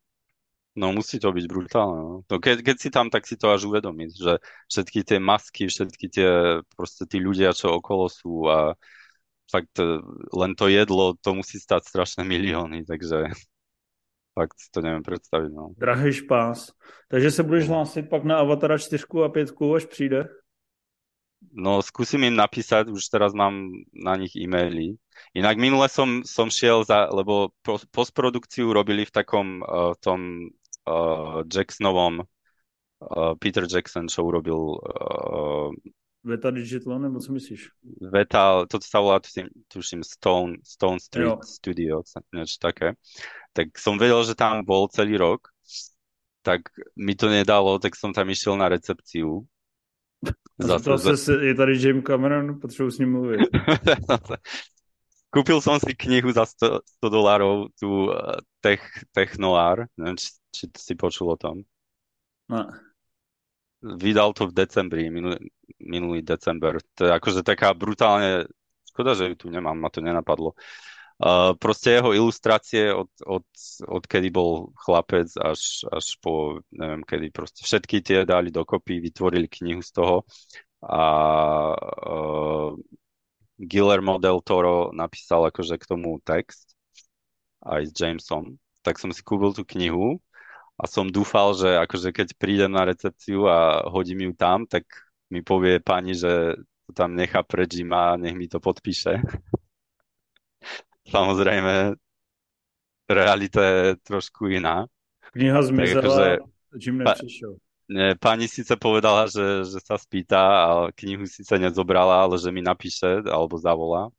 No 0.78 0.94
musí 0.94 1.18
to 1.18 1.35
byť 1.35 1.46
brutálne. 1.50 1.98
No. 1.98 2.14
No, 2.22 2.37
keď, 2.38 2.62
keď 2.62 2.76
si 2.78 2.88
tam, 2.94 3.11
tak 3.11 3.26
si 3.26 3.35
to 3.35 3.50
až 3.50 3.66
uvedomiť, 3.66 4.11
že 4.14 4.33
všetky 4.70 5.02
tie 5.02 5.18
masky, 5.18 5.66
všetky 5.66 6.06
tie 6.06 6.30
proste 6.78 7.11
tí 7.11 7.18
ľudia, 7.18 7.50
čo 7.50 7.74
okolo 7.74 8.06
sú 8.06 8.46
a 8.46 8.78
fakt 9.50 9.83
e, 9.83 9.98
len 10.30 10.54
to 10.54 10.70
jedlo, 10.70 11.18
to 11.18 11.35
musí 11.35 11.59
stať 11.59 11.90
strašné 11.90 12.22
milióny, 12.22 12.87
takže 12.87 13.35
fakt 14.38 14.62
si 14.62 14.70
to 14.70 14.78
neviem 14.78 15.02
predstaviť. 15.02 15.50
No. 15.50 15.74
Drahý 15.74 16.14
špás. 16.14 16.70
Takže 17.11 17.30
se 17.30 17.42
budeš 17.42 17.68
hlásit 17.68 18.06
pak 18.06 18.22
na 18.24 18.38
Avatara 18.38 18.78
4 18.78 19.26
a 19.26 19.28
5, 19.28 19.74
až 19.74 19.85
přijde? 19.85 20.28
No 21.40 21.80
skúsim 21.80 22.20
im 22.28 22.37
napísať, 22.37 22.92
už 22.92 23.09
teraz 23.09 23.33
mám 23.33 23.72
na 23.96 24.12
nich 24.20 24.37
e-maily. 24.37 25.00
Inak 25.33 25.56
minule 25.56 25.88
som, 25.88 26.20
som 26.20 26.52
šiel 26.52 26.85
za, 26.85 27.09
lebo 27.09 27.56
postprodukciu 27.90 28.68
robili 28.70 29.09
v 29.09 29.14
takom 29.14 29.64
uh, 29.64 29.96
tom 30.04 30.52
uh, 30.88 31.43
Jacksonovom 31.45 32.23
uh, 32.23 33.35
Peter 33.40 33.66
Jackson, 33.69 34.09
čo 34.09 34.25
urobil 34.25 34.57
uh, 34.57 35.73
Veta 36.25 36.51
Digital, 36.51 36.99
nebo 36.99 37.21
co 37.21 37.33
myslíš? 37.33 37.69
Veta, 38.12 38.66
to 38.66 38.77
sa 38.85 39.01
volá, 39.01 39.21
tuším, 39.21 39.49
tuším 39.73 40.03
Stone, 40.05 40.57
Stone 40.64 41.01
Street 41.01 41.27
jo. 41.27 41.40
Studio, 41.40 41.95
niečo 42.33 42.61
také. 42.61 42.93
Tak 43.57 43.73
som 43.81 43.97
vedel, 43.97 44.21
že 44.29 44.37
tam 44.37 44.61
bol 44.61 44.85
celý 44.93 45.16
rok, 45.16 45.49
tak 46.45 46.69
mi 46.93 47.16
to 47.16 47.33
nedalo, 47.33 47.81
tak 47.81 47.97
som 47.97 48.12
tam 48.12 48.29
išiel 48.29 48.57
na 48.61 48.69
recepciu. 48.69 49.49
Zase, 50.61 50.99
zase 50.99 51.33
je 51.33 51.55
tady 51.55 51.73
Jim 51.73 52.03
Cameron, 52.03 52.61
potřebuji 52.61 52.90
s 52.90 52.99
ním 52.99 53.12
mluvit. 53.12 53.40
Kúpil 55.31 55.62
som 55.62 55.79
si 55.79 55.95
knihu 55.95 56.35
za 56.35 56.43
100, 56.43 56.83
100 56.99 57.07
dolárov, 57.07 57.71
tú 57.79 58.11
uh, 58.11 58.43
tech, 58.59 58.83
Technoár, 59.14 59.87
neviem, 59.95 60.19
či, 60.19 60.35
či 60.51 60.64
si 60.75 60.95
počul 60.99 61.31
o 61.31 61.38
tom. 61.38 61.62
No. 62.51 62.66
Vydal 63.81 64.35
to 64.35 64.51
v 64.51 64.59
decembri, 64.59 65.07
minulý, 65.07 65.38
minulý 65.79 66.27
december. 66.27 66.83
To 66.99 67.07
je 67.07 67.12
akože 67.14 67.47
taká 67.47 67.71
brutálne, 67.79 68.51
škoda, 68.90 69.14
že 69.14 69.31
ju 69.33 69.35
tu 69.38 69.47
nemám, 69.55 69.79
ma 69.79 69.87
to 69.87 70.03
nenapadlo. 70.03 70.59
Uh, 71.21 71.55
proste 71.55 72.01
jeho 72.01 72.11
ilustrácie 72.16 72.90
od, 72.90 73.12
od, 73.23 73.45
od 73.87 74.05
kedy 74.09 74.33
bol 74.33 74.73
chlapec 74.83 75.31
až, 75.37 75.85
až 75.93 76.16
po, 76.19 76.64
neviem 76.73 77.07
kedy, 77.07 77.31
proste 77.31 77.61
všetky 77.62 78.03
tie 78.03 78.19
dali 78.27 78.51
dokopy, 78.51 78.99
vytvorili 78.99 79.47
knihu 79.47 79.85
z 79.85 79.90
toho 79.95 80.25
a 80.81 81.03
uh, 81.77 82.73
Guillermo 83.61 84.16
del 84.16 84.40
Toro 84.40 84.88
napísal 84.96 85.53
akože 85.53 85.77
k 85.77 85.85
tomu 85.85 86.16
text 86.25 86.73
aj 87.61 87.83
s 87.85 87.92
Jamesom, 87.92 88.57
tak 88.81 88.96
som 88.96 89.12
si 89.12 89.20
kúpil 89.20 89.53
tú 89.53 89.68
knihu 89.77 90.16
a 90.81 90.88
som 90.88 91.12
dúfal, 91.12 91.53
že 91.53 91.77
akože 91.77 92.09
keď 92.09 92.29
prídem 92.40 92.73
na 92.73 92.88
recepciu 92.88 93.44
a 93.44 93.85
hodím 93.92 94.25
ju 94.25 94.33
tam, 94.33 94.64
tak 94.64 94.88
mi 95.29 95.44
povie 95.44 95.77
pani, 95.77 96.16
že 96.16 96.57
to 96.88 96.90
tam 96.96 97.12
nechá 97.12 97.44
pre 97.44 97.68
Jima 97.68 98.16
a 98.16 98.18
nech 98.18 98.33
mi 98.33 98.49
to 98.49 98.64
podpíše. 98.64 99.20
Samozrejme, 101.12 102.01
realita 103.12 103.61
je 103.61 103.85
trošku 104.01 104.49
iná. 104.49 104.88
Kniha 105.37 105.61
zmizela, 105.62 106.01
akože, 106.01 106.27
Jim 106.81 106.96
nepřišiel. 106.99 107.53
Pani 108.22 108.46
síce 108.46 108.70
povedala, 108.79 109.26
že, 109.26 109.66
že 109.66 109.83
sa 109.83 109.98
spýta 109.98 110.38
a 110.38 110.70
knihu 110.94 111.26
síce 111.26 111.50
nezobrala, 111.59 112.22
ale 112.22 112.38
že 112.38 112.55
mi 112.55 112.62
napíše 112.62 113.26
alebo 113.26 113.59
zavolá. 113.59 114.14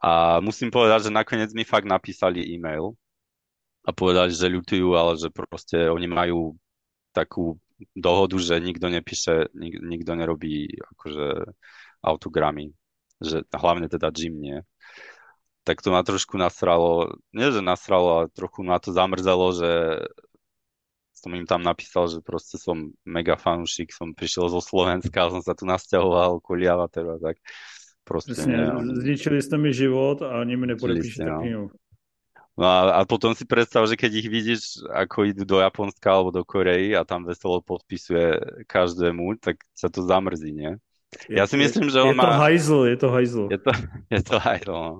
A 0.00 0.40
musím 0.40 0.72
povedať, 0.72 1.08
že 1.08 1.10
nakoniec 1.12 1.52
mi 1.52 1.68
fakt 1.68 1.84
napísali 1.84 2.40
e-mail 2.40 2.96
a 3.84 3.92
povedali, 3.92 4.32
že 4.32 4.48
ľutujú, 4.48 4.96
ale 4.96 5.20
že 5.20 5.28
proste 5.28 5.92
oni 5.92 6.08
majú 6.08 6.56
takú 7.12 7.60
dohodu, 7.92 8.36
že 8.40 8.56
nikto 8.64 8.88
nepíše, 8.88 9.52
nik, 9.52 9.76
nikto 9.80 10.16
nerobí 10.16 10.72
akože 10.96 11.52
autogramy. 12.00 12.72
Že, 13.20 13.44
hlavne 13.52 13.92
teda 13.92 14.08
Jim 14.16 14.40
nie. 14.40 14.58
Tak 15.68 15.84
to 15.84 15.92
ma 15.92 16.00
trošku 16.00 16.40
nasralo, 16.40 17.12
nie 17.36 17.52
že 17.52 17.60
nasralo, 17.60 18.24
ale 18.24 18.26
trochu 18.32 18.64
ma 18.64 18.80
to 18.80 18.96
zamrzelo, 18.96 19.52
že 19.52 20.00
som 21.20 21.36
im 21.36 21.44
tam 21.44 21.60
napísal, 21.60 22.08
že 22.08 22.24
proste 22.24 22.56
som 22.56 22.96
mega 23.04 23.36
fanúšik, 23.36 23.92
som 23.92 24.16
prišiel 24.16 24.48
zo 24.48 24.64
Slovenska, 24.64 25.28
som 25.28 25.44
sa 25.44 25.52
tu 25.52 25.68
nasťahoval 25.68 26.40
kvôli 26.40 26.64
Avataru 26.64 27.16
a 27.16 27.18
tak. 27.20 27.36
Proste 28.08 28.32
Presne, 28.32 28.80
ne, 28.80 28.96
zničili 28.96 29.44
ste 29.44 29.60
mi 29.60 29.76
život 29.76 30.24
a 30.24 30.40
ani 30.40 30.56
mi 30.56 30.72
nepodepíšete 30.72 31.28
no. 31.28 31.40
knihu. 31.44 31.64
No 32.58 32.64
a, 32.66 32.98
a 32.98 33.00
potom 33.04 33.36
si 33.36 33.44
predstav, 33.44 33.86
že 33.86 33.94
keď 33.94 34.12
ich 34.20 34.28
vidíš, 34.28 34.60
ako 34.90 35.28
idú 35.28 35.44
do 35.44 35.62
Japonska 35.62 36.08
alebo 36.10 36.32
do 36.32 36.42
Korei 36.42 36.92
a 36.96 37.06
tam 37.06 37.24
veselo 37.24 37.62
podpisuje 37.62 38.36
každému, 38.66 39.38
tak 39.40 39.60
sa 39.76 39.92
to 39.92 40.02
zamrzí, 40.04 40.52
nie? 40.52 40.72
Ja 41.26 41.46
si 41.46 41.58
myslím, 41.58 41.90
že 41.90 42.02
on 42.02 42.14
je 42.14 42.18
má... 42.18 42.24
To 42.26 42.36
hajzl, 42.36 42.80
je 42.86 42.96
to 42.98 43.08
hajzl. 43.10 43.44
Je 43.50 43.58
to, 43.58 43.72
je 44.14 44.20
to 44.20 44.36
hajzl, 44.36 44.72
no. 44.72 44.92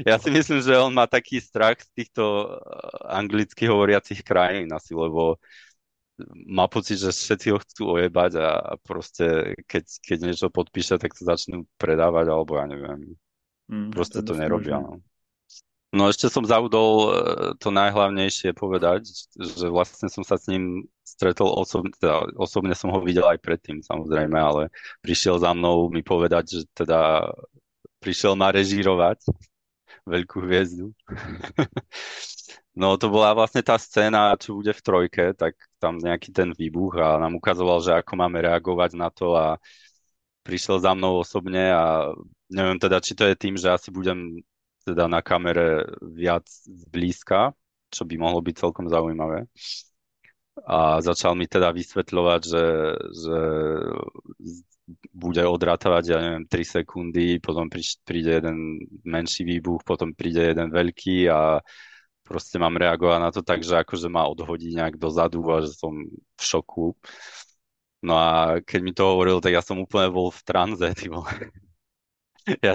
Ja 0.00 0.16
si 0.16 0.32
myslím, 0.32 0.64
že 0.64 0.80
on 0.80 0.96
má 0.96 1.04
taký 1.04 1.36
strach 1.36 1.76
z 1.84 1.90
týchto 1.92 2.24
eh, 2.24 3.12
anglicky 3.12 3.68
hovoriacich 3.68 4.24
krajín 4.24 4.72
asi, 4.72 4.96
lebo 4.96 5.36
má 6.48 6.68
pocit, 6.68 7.00
že 7.00 7.10
všetci 7.10 7.46
ho 7.50 7.58
chcú 7.58 7.82
ojebať 7.98 8.32
a, 8.38 8.76
proste 8.84 9.56
keď, 9.66 9.84
keď 10.04 10.18
niečo 10.22 10.48
podpíše, 10.52 11.00
tak 11.00 11.16
to 11.16 11.24
začnú 11.24 11.66
predávať, 11.80 12.30
alebo 12.30 12.60
ja 12.60 12.66
neviem. 12.68 13.16
Mm, 13.66 13.90
proste 13.90 14.20
to, 14.22 14.36
to 14.36 14.38
nerobia. 14.38 14.78
No. 14.78 15.02
No 15.92 16.08
ešte 16.08 16.32
som 16.32 16.40
zaudol 16.48 16.88
e, 16.96 17.08
to 17.60 17.68
najhlavnejšie 17.68 18.56
povedať, 18.56 19.04
že 19.36 19.68
vlastne 19.68 20.08
som 20.08 20.24
sa 20.24 20.40
s 20.40 20.48
ním 20.48 20.88
stretol 21.04 21.52
osobne, 21.52 21.92
teda 22.00 22.32
osobne 22.40 22.72
som 22.72 22.88
ho 22.96 23.00
videl 23.04 23.28
aj 23.28 23.36
predtým 23.44 23.84
samozrejme, 23.84 24.32
ale 24.32 24.72
prišiel 25.04 25.36
za 25.36 25.52
mnou 25.52 25.92
mi 25.92 26.00
povedať, 26.00 26.44
že 26.48 26.60
teda 26.72 27.28
prišiel 28.00 28.32
ma 28.40 28.48
režírovať 28.48 29.20
veľkú 30.06 30.42
hviezdu. 30.42 30.90
no 32.80 32.98
to 32.98 33.06
bola 33.12 33.34
vlastne 33.36 33.62
tá 33.62 33.78
scéna, 33.78 34.34
čo 34.38 34.58
bude 34.58 34.72
v 34.74 34.84
trojke, 34.84 35.24
tak 35.38 35.54
tam 35.78 35.98
nejaký 35.98 36.30
ten 36.34 36.50
výbuch 36.54 36.98
a 36.98 37.18
nám 37.18 37.38
ukazoval, 37.38 37.82
že 37.82 37.92
ako 37.94 38.12
máme 38.18 38.42
reagovať 38.42 38.90
na 38.98 39.08
to 39.10 39.34
a 39.34 39.56
prišiel 40.42 40.82
za 40.82 40.92
mnou 40.94 41.22
osobne 41.22 41.70
a 41.70 42.10
neviem 42.50 42.78
teda, 42.78 42.98
či 42.98 43.14
to 43.14 43.24
je 43.26 43.34
tým, 43.38 43.54
že 43.54 43.70
asi 43.70 43.94
budem 43.94 44.42
teda 44.82 45.06
na 45.06 45.22
kamere 45.22 45.86
viac 46.02 46.42
zblízka, 46.66 47.54
čo 47.88 48.02
by 48.02 48.18
mohlo 48.18 48.42
byť 48.42 48.54
celkom 48.58 48.90
zaujímavé. 48.90 49.46
A 50.68 51.00
začal 51.00 51.32
mi 51.32 51.48
teda 51.48 51.72
vysvetľovať, 51.72 52.40
že, 52.44 52.64
že 53.08 53.38
bude 55.32 55.48
odratávať, 55.48 56.04
ja 56.12 56.18
neviem, 56.20 56.44
3 56.44 56.84
sekundy, 56.84 57.40
potom 57.40 57.72
príde 58.04 58.36
jeden 58.36 58.84
menší 59.00 59.48
výbuch, 59.48 59.80
potom 59.80 60.12
príde 60.12 60.52
jeden 60.52 60.68
veľký 60.68 61.32
a 61.32 61.64
proste 62.20 62.60
mám 62.60 62.76
reagovať 62.76 63.18
na 63.18 63.30
to 63.32 63.40
tak, 63.40 63.64
že 63.64 63.80
akože 63.80 64.12
ma 64.12 64.28
odhodí 64.28 64.76
nejak 64.76 65.00
dozadu 65.00 65.40
a 65.48 65.64
že 65.64 65.72
som 65.72 65.96
v 66.12 66.42
šoku. 66.44 66.92
No 68.04 68.12
a 68.20 68.60
keď 68.60 68.80
mi 68.84 68.92
to 68.92 69.08
hovoril, 69.08 69.40
tak 69.40 69.56
ja 69.56 69.64
som 69.64 69.80
úplne 69.80 70.12
bol 70.12 70.28
v 70.28 70.42
tranze, 70.44 70.84
ty 70.92 71.08
ja, 72.66 72.74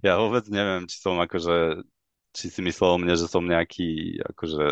ja 0.00 0.12
vôbec 0.16 0.48
neviem, 0.48 0.88
či 0.88 0.96
som 0.96 1.20
akože, 1.20 1.84
či 2.32 2.48
si 2.48 2.60
myslel 2.64 2.88
o 2.96 2.98
mne, 3.02 3.14
že 3.20 3.28
som 3.28 3.44
nejaký 3.44 4.16
akože 4.32 4.64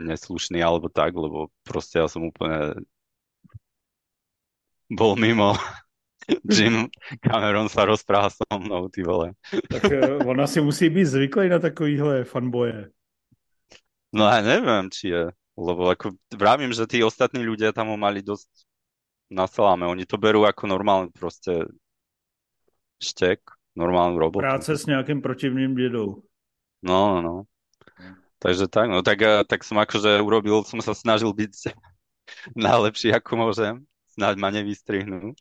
neslušný 0.00 0.60
alebo 0.60 0.90
tak, 0.92 1.16
lebo 1.16 1.48
proste 1.64 2.00
ja 2.00 2.08
som 2.08 2.24
úplne 2.26 2.82
bol 4.90 5.18
mimo. 5.18 5.54
Jim 6.50 6.90
Cameron 7.22 7.70
sa 7.70 7.86
rozpráva 7.86 8.34
so 8.34 8.42
mnou, 8.50 8.90
ty 8.90 9.06
vole. 9.06 9.30
Tak 9.70 9.82
uh, 9.86 10.26
ona 10.26 10.50
si 10.50 10.58
musí 10.58 10.90
byť 10.90 11.06
zvyklý 11.06 11.46
na 11.46 11.62
takovýhle 11.62 12.26
fanboje. 12.26 12.90
No 14.10 14.26
ja 14.26 14.42
neviem, 14.42 14.90
či 14.90 15.14
je. 15.14 15.30
Lebo 15.56 15.88
ako 15.88 16.18
vravím, 16.34 16.74
že 16.74 16.84
tí 16.90 17.00
ostatní 17.00 17.46
ľudia 17.46 17.70
tam 17.70 17.94
ho 17.94 17.96
mali 17.96 18.20
dosť 18.20 18.50
na 19.30 19.46
saláme. 19.46 19.86
Oni 19.86 20.04
to 20.04 20.18
berú 20.18 20.44
ako 20.44 20.66
normálne 20.66 21.08
proste 21.14 21.70
štek, 22.98 23.40
normálnu 23.78 24.18
robotu. 24.18 24.44
Práce 24.44 24.74
s 24.74 24.84
nejakým 24.84 25.22
protivným 25.22 25.78
dedou. 25.78 26.26
No, 26.84 27.16
no, 27.16 27.20
no. 27.22 27.36
Takže 28.36 28.68
tak, 28.68 28.92
no 28.92 29.00
tak, 29.00 29.18
eh, 29.24 29.42
tak 29.48 29.64
som 29.64 29.80
akože 29.80 30.20
urobil, 30.20 30.60
som 30.68 30.78
sa 30.84 30.92
snažil 30.92 31.32
byť 31.32 31.72
najlepší, 32.68 33.16
ako 33.16 33.32
môžem. 33.48 33.74
Snáď 34.16 34.34
ma 34.40 34.48
nevystrihnú. 34.48 35.36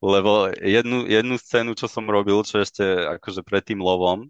Lebo 0.00 0.50
jednu, 0.58 1.06
jednu 1.06 1.38
scénu, 1.38 1.78
čo 1.78 1.86
som 1.86 2.08
robil, 2.08 2.42
čo 2.42 2.58
ešte 2.58 2.82
akože 3.20 3.46
pred 3.46 3.62
tým 3.62 3.78
lovom, 3.78 4.26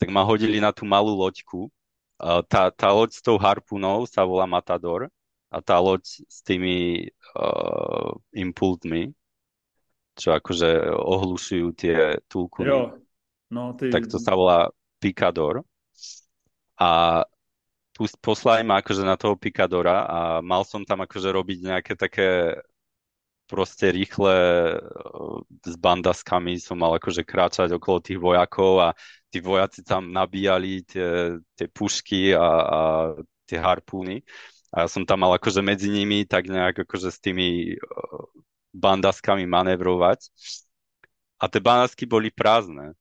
tak 0.00 0.08
ma 0.10 0.26
hodili 0.26 0.58
na 0.58 0.74
tú 0.74 0.82
malú 0.82 1.14
loďku. 1.14 1.70
Tá, 2.20 2.68
tá 2.74 2.88
loď 2.92 3.16
s 3.16 3.22
tou 3.24 3.38
harpunou 3.38 4.04
sa 4.04 4.26
volá 4.26 4.44
Matador 4.44 5.08
a 5.48 5.58
tá 5.64 5.80
loď 5.80 6.04
s 6.04 6.44
tými 6.44 7.08
uh, 7.36 8.12
impultmi 8.36 9.12
čo 10.20 10.36
akože 10.36 10.92
ohlušujú 10.92 11.66
tie 11.72 12.20
túlkuny. 12.28 12.68
Jo. 12.68 13.00
No, 13.48 13.72
ty... 13.72 13.88
Tak 13.88 14.04
to 14.12 14.20
sa 14.20 14.36
volá 14.36 14.68
Picador. 15.00 15.64
A 16.76 17.24
poslali 18.20 18.64
ma 18.64 18.84
akože 18.84 19.00
na 19.00 19.16
toho 19.16 19.36
Picadora 19.40 20.04
a 20.04 20.18
mal 20.44 20.64
som 20.68 20.84
tam 20.84 21.00
akože 21.04 21.28
robiť 21.32 21.58
nejaké 21.64 21.92
také 21.96 22.60
proste 23.50 23.90
rýchle 23.90 24.30
e, 24.30 24.78
s 25.66 25.74
bandaskami 25.74 26.62
som 26.62 26.78
mal 26.78 26.94
akože 27.02 27.26
kráčať 27.26 27.74
okolo 27.74 27.98
tých 27.98 28.22
vojakov 28.22 28.78
a 28.78 28.88
tí 29.34 29.42
vojaci 29.42 29.82
tam 29.82 30.14
nabíjali 30.14 30.86
tie, 30.86 31.34
tie 31.58 31.66
pušky 31.66 32.38
a, 32.38 32.48
a 32.62 32.80
tie 33.50 33.58
harpúny. 33.58 34.22
A 34.70 34.86
ja 34.86 34.88
som 34.88 35.02
tam 35.02 35.26
mal 35.26 35.34
akože 35.34 35.58
medzi 35.66 35.90
nimi 35.90 36.22
tak 36.22 36.46
nejak 36.46 36.86
akože 36.86 37.10
s 37.10 37.18
tými 37.18 37.74
e, 37.74 37.76
bandaskami 38.70 39.44
manevrovať. 39.50 40.30
A 41.42 41.50
tie 41.50 41.58
bandasky 41.58 42.06
boli 42.06 42.30
prázdne. 42.30 42.94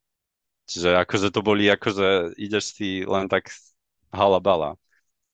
Čiže 0.66 0.98
akože 1.02 1.28
to 1.30 1.42
boli, 1.46 1.70
akože 1.70 2.38
ideš 2.38 2.78
si 2.78 3.06
len 3.06 3.30
tak 3.30 3.54
halabala. 4.10 4.78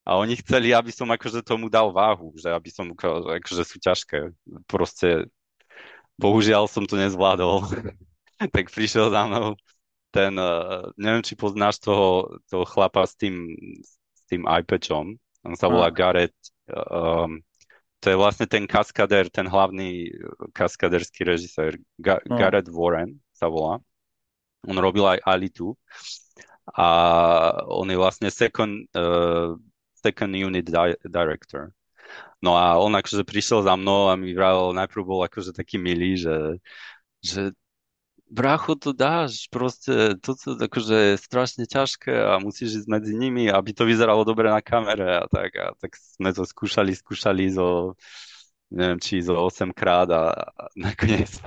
A 0.06 0.22
oni 0.22 0.38
chceli, 0.38 0.70
aby 0.70 0.94
som 0.94 1.10
akože 1.10 1.42
tomu 1.42 1.66
dal 1.66 1.90
váhu, 1.90 2.30
že 2.38 2.54
aby 2.54 2.70
som, 2.70 2.94
akože 2.94 3.64
sú 3.66 3.82
ťažké. 3.82 4.30
Proste, 4.70 5.26
bohužiaľ 6.22 6.70
som 6.70 6.86
to 6.86 6.94
nezvládol. 6.94 7.66
tak 8.56 8.70
prišiel 8.70 9.10
za 9.10 9.26
mnou 9.26 9.58
ten, 10.16 10.32
uh, 10.40 10.88
neviem, 10.96 11.20
či 11.20 11.36
poznáš 11.36 11.84
toho, 11.84 12.40
toho 12.48 12.64
chlapa 12.64 13.04
s 13.04 13.20
tým, 13.20 13.52
s 13.84 14.24
tým 14.32 14.48
iPadom. 14.48 15.20
On 15.44 15.56
sa 15.60 15.68
volá 15.68 15.92
Gareth, 15.92 16.56
um, 16.72 17.44
to 18.00 18.14
je 18.14 18.18
vlastne 18.18 18.48
ten 18.48 18.64
kaskader, 18.64 19.28
ten 19.28 19.44
hlavný 19.44 20.08
kaskaderský 20.56 21.28
režisér, 21.28 21.76
Ga-. 22.00 22.24
Gareth 22.24 22.72
Warren 22.72 23.20
sa 23.36 23.52
volá. 23.52 23.84
On 24.64 24.78
robil 24.80 25.04
aj 25.06 25.20
Alitu 25.28 25.76
a 26.74 26.88
on 27.70 27.86
je 27.86 27.98
vlastne 28.00 28.32
second, 28.32 28.88
uh, 28.96 29.54
second 30.06 30.38
unit 30.38 30.70
di- 30.70 31.00
director. 31.10 31.74
No 32.38 32.54
a 32.54 32.78
on 32.78 32.94
akože 32.94 33.26
prišiel 33.26 33.66
za 33.66 33.74
mnou 33.74 34.14
a 34.14 34.14
mi 34.14 34.38
vravil, 34.38 34.78
najprv 34.78 35.02
bol 35.02 35.22
akože 35.26 35.50
taký 35.58 35.82
milý, 35.82 36.22
že, 36.22 36.62
že 37.26 37.42
bracho, 38.30 38.76
to 38.76 38.94
dáš, 38.94 39.50
proste, 39.50 40.18
to 40.22 40.38
akože 40.38 40.96
je 40.96 41.16
strašne 41.18 41.66
ťažké 41.66 42.14
a 42.14 42.38
musíš 42.38 42.84
ísť 42.84 42.88
medzi 42.90 43.14
nimi, 43.18 43.50
aby 43.50 43.74
to 43.74 43.86
vyzeralo 43.86 44.22
dobre 44.26 44.50
na 44.50 44.62
kamere 44.62 45.22
a 45.22 45.26
tak. 45.26 45.52
A 45.58 45.74
tak 45.78 45.98
sme 45.98 46.30
to 46.34 46.46
skúšali, 46.46 46.94
skúšali 46.94 47.50
zo, 47.50 47.98
neviem, 48.70 49.00
či 49.02 49.22
zo 49.26 49.38
8 49.42 49.74
krát 49.74 50.10
a, 50.12 50.34
a 50.34 50.64
nakoniec, 50.78 51.42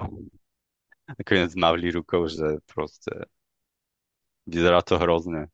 nakoniec 1.19 1.53
mavli 1.55 1.95
rukou, 1.95 2.27
že 2.27 2.63
proste 2.67 3.27
vyzerá 4.47 4.81
to 4.83 4.97
hrozne. 4.99 5.53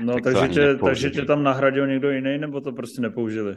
No, 0.00 0.14
tak 0.14 0.22
takže, 0.22 0.48
tě, 0.48 0.74
takže 0.74 1.10
tě 1.10 1.22
tam 1.22 1.42
nahradil 1.42 1.86
někdo 1.86 2.10
jiný, 2.10 2.38
nebo 2.38 2.60
to 2.60 2.72
prostě 2.72 3.00
nepoužili? 3.00 3.56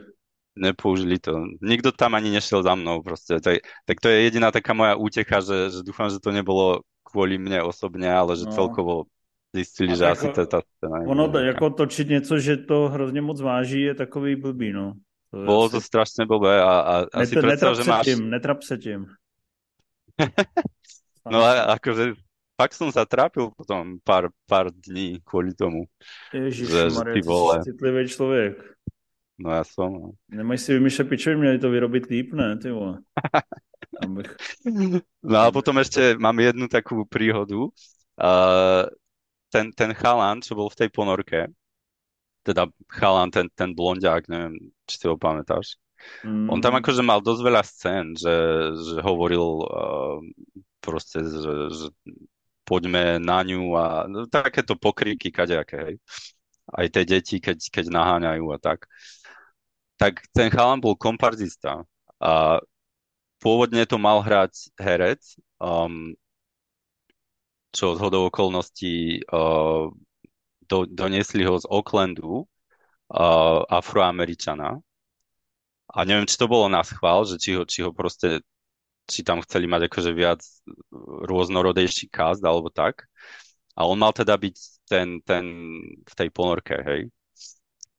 nepoužili 0.60 1.20
to. 1.20 1.40
Nikto 1.62 1.92
tam 1.92 2.16
ani 2.16 2.30
nešiel 2.30 2.64
za 2.64 2.76
mnou 2.76 3.02
proste. 3.02 3.40
Tak, 3.40 3.64
tak 3.86 3.98
to 4.04 4.10
je 4.10 4.22
jediná 4.22 4.52
taká 4.52 4.74
moja 4.74 5.00
útecha, 5.00 5.40
že, 5.40 5.72
že 5.72 5.80
dúfam, 5.88 6.12
že 6.12 6.20
to 6.20 6.36
nebolo 6.36 6.84
kvôli 7.08 7.40
mne 7.40 7.64
osobne, 7.64 8.06
ale 8.12 8.36
že 8.36 8.46
no. 8.46 8.54
celkovo 8.54 8.94
zjistili, 9.56 9.98
že 9.98 10.06
asi 10.06 10.30
to 10.30 10.46
je 10.46 10.50
tá 10.50 10.60
scéna. 10.62 11.08
Ono, 11.10 11.26
jako 11.40 11.70
točiť 11.70 12.08
něco, 12.10 12.40
že 12.40 12.58
to 12.58 12.90
hrozně 12.90 13.22
moc 13.22 13.42
váží, 13.42 13.82
je 13.82 13.96
takový 13.96 14.36
blbý, 14.36 14.74
no. 14.74 14.94
To 15.32 15.46
Bolo 15.46 15.66
asi... 15.66 15.72
to 15.72 15.82
strašne 15.82 16.26
blbé 16.26 16.62
a, 16.62 16.74
a 16.80 16.94
asi 17.14 17.36
Net, 17.36 17.46
predstav, 17.46 17.78
že 17.78 17.84
máš... 17.84 18.06
Tím, 18.06 18.30
netrap 18.30 18.64
se 18.64 18.78
tím. 18.78 19.06
no 21.32 21.44
a 21.44 21.78
akože 21.78 22.14
fakt 22.60 22.76
som 22.76 22.92
sa 22.92 23.08
trápil 23.08 23.56
potom 23.56 24.04
pár, 24.04 24.28
pár 24.44 24.68
dní 24.68 25.24
kvôli 25.24 25.56
tomu. 25.56 25.88
Ježiš, 26.36 26.68
že, 26.68 26.82
Maria, 26.92 27.16
ty 27.16 27.22
vole. 27.24 27.56
citlivý 27.64 28.04
človek. 28.12 28.54
No 29.40 29.56
ja 29.56 29.64
som. 29.64 29.88
No. 29.88 30.08
Nemají 30.28 30.60
si 30.60 30.76
vymýšľať 30.76 31.06
pičovi, 31.08 31.36
měli 31.40 31.64
to 31.64 31.72
vyrobiť 31.72 32.04
líp, 32.12 32.36
ne, 32.36 32.60
ty 32.60 32.76
vole. 32.76 33.00
Abych... 34.04 34.36
No 35.24 35.38
a 35.40 35.48
potom 35.56 35.80
ešte 35.80 36.20
mám 36.20 36.36
jednu 36.36 36.68
takú 36.68 37.08
príhodu. 37.08 37.72
Uh, 38.20 38.84
ten, 39.48 39.72
ten 39.72 39.96
chalan, 39.96 40.44
čo 40.44 40.60
bol 40.60 40.68
v 40.68 40.84
tej 40.84 40.90
ponorke, 40.92 41.48
teda 42.44 42.68
chalan, 42.92 43.32
ten, 43.32 43.48
ten 43.56 43.72
blondiak, 43.72 44.28
neviem, 44.28 44.60
či 44.84 45.00
si 45.00 45.06
ho 45.08 45.16
pamätáš, 45.16 45.80
mm. 46.28 46.52
on 46.52 46.60
tam 46.60 46.76
akože 46.76 47.00
mal 47.00 47.24
dosť 47.24 47.42
veľa 47.42 47.64
scén, 47.64 48.06
že, 48.20 48.36
že 48.76 49.00
hovoril 49.00 49.64
uh, 49.64 50.20
proste, 50.84 51.24
že, 51.24 51.54
že 51.72 51.88
poďme 52.70 53.18
na 53.18 53.42
ňu 53.42 53.74
a 53.74 54.06
no, 54.06 54.30
takéto 54.30 54.78
pokriky 54.78 55.34
kadejaké, 55.34 55.78
hej. 55.82 55.96
Aj 56.70 56.86
tie 56.86 57.02
deti, 57.02 57.42
keď, 57.42 57.58
keď 57.74 57.86
naháňajú 57.90 58.46
a 58.54 58.58
tak 58.62 58.86
tak 60.00 60.24
ten 60.32 60.48
chalan 60.48 60.80
bol 60.80 60.96
komparzista 60.96 61.84
a 62.24 62.64
pôvodne 63.44 63.84
to 63.84 64.00
mal 64.00 64.24
hrať 64.24 64.72
herec, 64.80 65.20
um, 65.60 66.16
čo 67.76 67.94
z 67.94 68.00
hodou 68.00 68.32
okolností 68.32 69.28
uh, 69.28 69.92
do, 70.72 70.78
doniesli 70.88 71.44
ho 71.44 71.60
z 71.60 71.68
Oaklandu, 71.68 72.48
uh, 72.48 73.62
afroameričana. 73.68 74.80
A 75.90 75.98
neviem, 76.08 76.26
či 76.26 76.40
to 76.40 76.48
bolo 76.48 76.72
na 76.72 76.80
schvál, 76.80 77.28
že 77.28 77.36
či 77.36 77.60
ho, 77.60 77.68
či 77.68 77.84
ho 77.84 77.92
proste, 77.92 78.40
či 79.10 79.26
tam 79.26 79.42
chceli 79.42 79.66
mať 79.66 79.90
akože 79.90 80.12
viac 80.14 80.42
rôznorodejší 81.26 82.14
cast 82.14 82.46
alebo 82.46 82.70
tak. 82.70 83.10
A 83.74 83.90
on 83.90 83.98
mal 83.98 84.14
teda 84.14 84.38
byť 84.38 84.56
ten, 84.86 85.20
ten 85.26 85.46
v 86.06 86.14
tej 86.14 86.30
ponorke, 86.30 86.78
hej. 86.78 87.02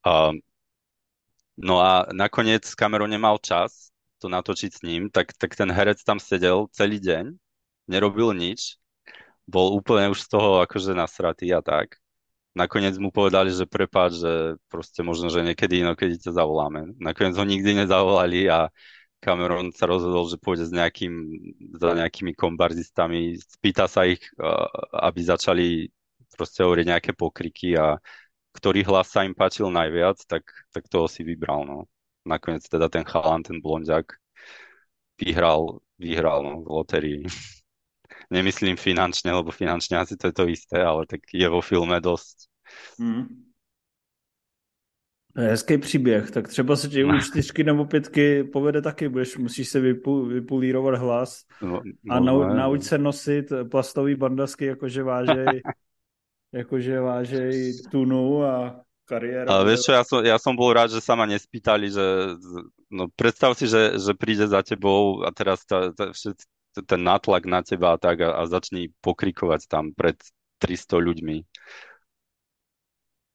A, 0.07 0.31
no 1.59 1.75
a 1.83 2.07
nakoniec 2.15 2.63
Cameron 2.73 3.11
nemal 3.11 3.37
čas 3.43 3.91
to 4.21 4.29
natočiť 4.29 4.71
s 4.71 4.81
ním, 4.85 5.09
tak, 5.09 5.33
tak 5.35 5.57
ten 5.57 5.73
herec 5.73 5.99
tam 6.05 6.21
sedel 6.21 6.69
celý 6.71 7.01
deň, 7.01 7.33
nerobil 7.89 8.37
nič, 8.37 8.77
bol 9.49 9.73
úplne 9.73 10.13
už 10.13 10.21
z 10.23 10.29
toho 10.29 10.61
akože 10.61 10.93
nasratý 10.93 11.49
a 11.51 11.65
tak. 11.65 11.97
Nakoniec 12.51 12.99
mu 12.99 13.09
povedali, 13.15 13.49
že 13.49 13.63
prepáč, 13.63 14.19
že 14.19 14.59
proste 14.67 15.01
možno, 15.01 15.31
že 15.31 15.41
niekedy 15.41 15.81
inokedy 15.81 16.19
ťa 16.19 16.35
zavoláme. 16.35 16.99
Nakoniec 16.99 17.33
ho 17.39 17.45
nikdy 17.47 17.83
nezavolali 17.83 18.51
a 18.51 18.67
Cameron 19.21 19.69
sa 19.69 19.85
rozhodol, 19.85 20.25
že 20.25 20.41
pôjde 20.41 20.65
s 20.65 20.73
nejakým, 20.73 21.13
za 21.77 21.93
nejakými 21.93 22.33
kombardistami, 22.33 23.37
spýta 23.37 23.85
sa 23.85 24.09
ich, 24.09 24.21
aby 24.97 25.19
začali 25.21 25.67
proste 26.33 26.65
hovoriť 26.65 26.85
nejaké 26.89 27.11
pokriky 27.13 27.77
a 27.77 28.01
ktorý 28.57 28.81
hlas 28.89 29.13
sa 29.13 29.21
im 29.21 29.37
páčil 29.37 29.69
najviac, 29.69 30.25
tak, 30.25 30.49
tak 30.73 30.89
toho 30.89 31.05
si 31.05 31.21
vybral. 31.21 31.63
No. 31.69 31.77
Nakoniec 32.25 32.65
teda 32.65 32.89
ten 32.89 33.05
chalan, 33.05 33.45
ten 33.45 33.61
blondiak, 33.61 34.17
vyhral, 35.21 35.85
vyhral 36.01 36.41
no, 36.41 36.65
v 36.65 36.67
lotérii. 36.81 37.21
Nemyslím 38.33 38.73
finančne, 38.73 39.29
lebo 39.31 39.53
finančne 39.53 40.01
asi 40.01 40.17
to 40.17 40.33
je 40.33 40.35
to 40.35 40.45
isté, 40.49 40.81
ale 40.81 41.05
tak 41.05 41.21
je 41.29 41.45
vo 41.45 41.61
filme 41.61 42.01
dosť. 42.01 42.49
Hmm. 42.97 43.50
Hezký 45.35 45.77
příběh, 45.77 46.31
tak 46.31 46.47
třeba 46.47 46.75
se 46.75 46.89
ti 46.89 47.03
u 47.03 47.19
čtyřky 47.19 47.63
nebo 47.63 47.85
pětky 47.85 48.43
povede 48.43 48.81
taky, 48.81 49.09
budeš, 49.09 49.37
musíš 49.37 49.69
se 49.69 49.79
vypu, 49.79 50.25
vypulírovat 50.25 50.99
hlas 50.99 51.45
no, 51.61 51.81
no, 52.03 52.15
a 52.15 52.19
nau, 52.19 52.43
no, 52.43 52.55
nauč 52.55 52.83
se 52.83 52.97
nosit 52.97 53.53
plastový 53.71 54.15
bandasky, 54.15 54.65
jakože 54.65 55.03
vážej, 55.03 55.61
jakože 56.53 56.99
vážej 56.99 57.73
tunu 57.91 58.43
a 58.43 58.83
kariéra. 59.11 59.47
Ale 59.51 59.63
vieš 59.71 59.87
čo, 59.87 59.91
ja 59.91 60.03
som, 60.03 60.19
ja 60.23 60.37
som 60.39 60.55
bol 60.55 60.71
rád, 60.71 60.95
že 60.95 61.03
sa 61.03 61.19
ma 61.19 61.27
nespýtali, 61.27 61.91
že 61.91 62.35
no 62.91 63.07
predstav 63.11 63.55
si, 63.55 63.67
že, 63.67 63.99
že 63.99 64.15
príde 64.15 64.47
za 64.47 64.63
tebou 64.63 65.23
a 65.23 65.31
teraz 65.35 65.67
tá, 65.67 65.91
tá, 65.91 66.11
ten 66.75 67.01
nátlak 67.03 67.43
na 67.47 67.59
teba 67.63 67.95
a 67.95 67.99
tak 67.99 68.23
a, 68.23 68.39
a 68.39 68.47
začni 68.47 68.91
pokrikovať 69.03 69.67
tam 69.67 69.91
pred 69.91 70.15
300 70.63 71.07
ľuďmi 71.07 71.37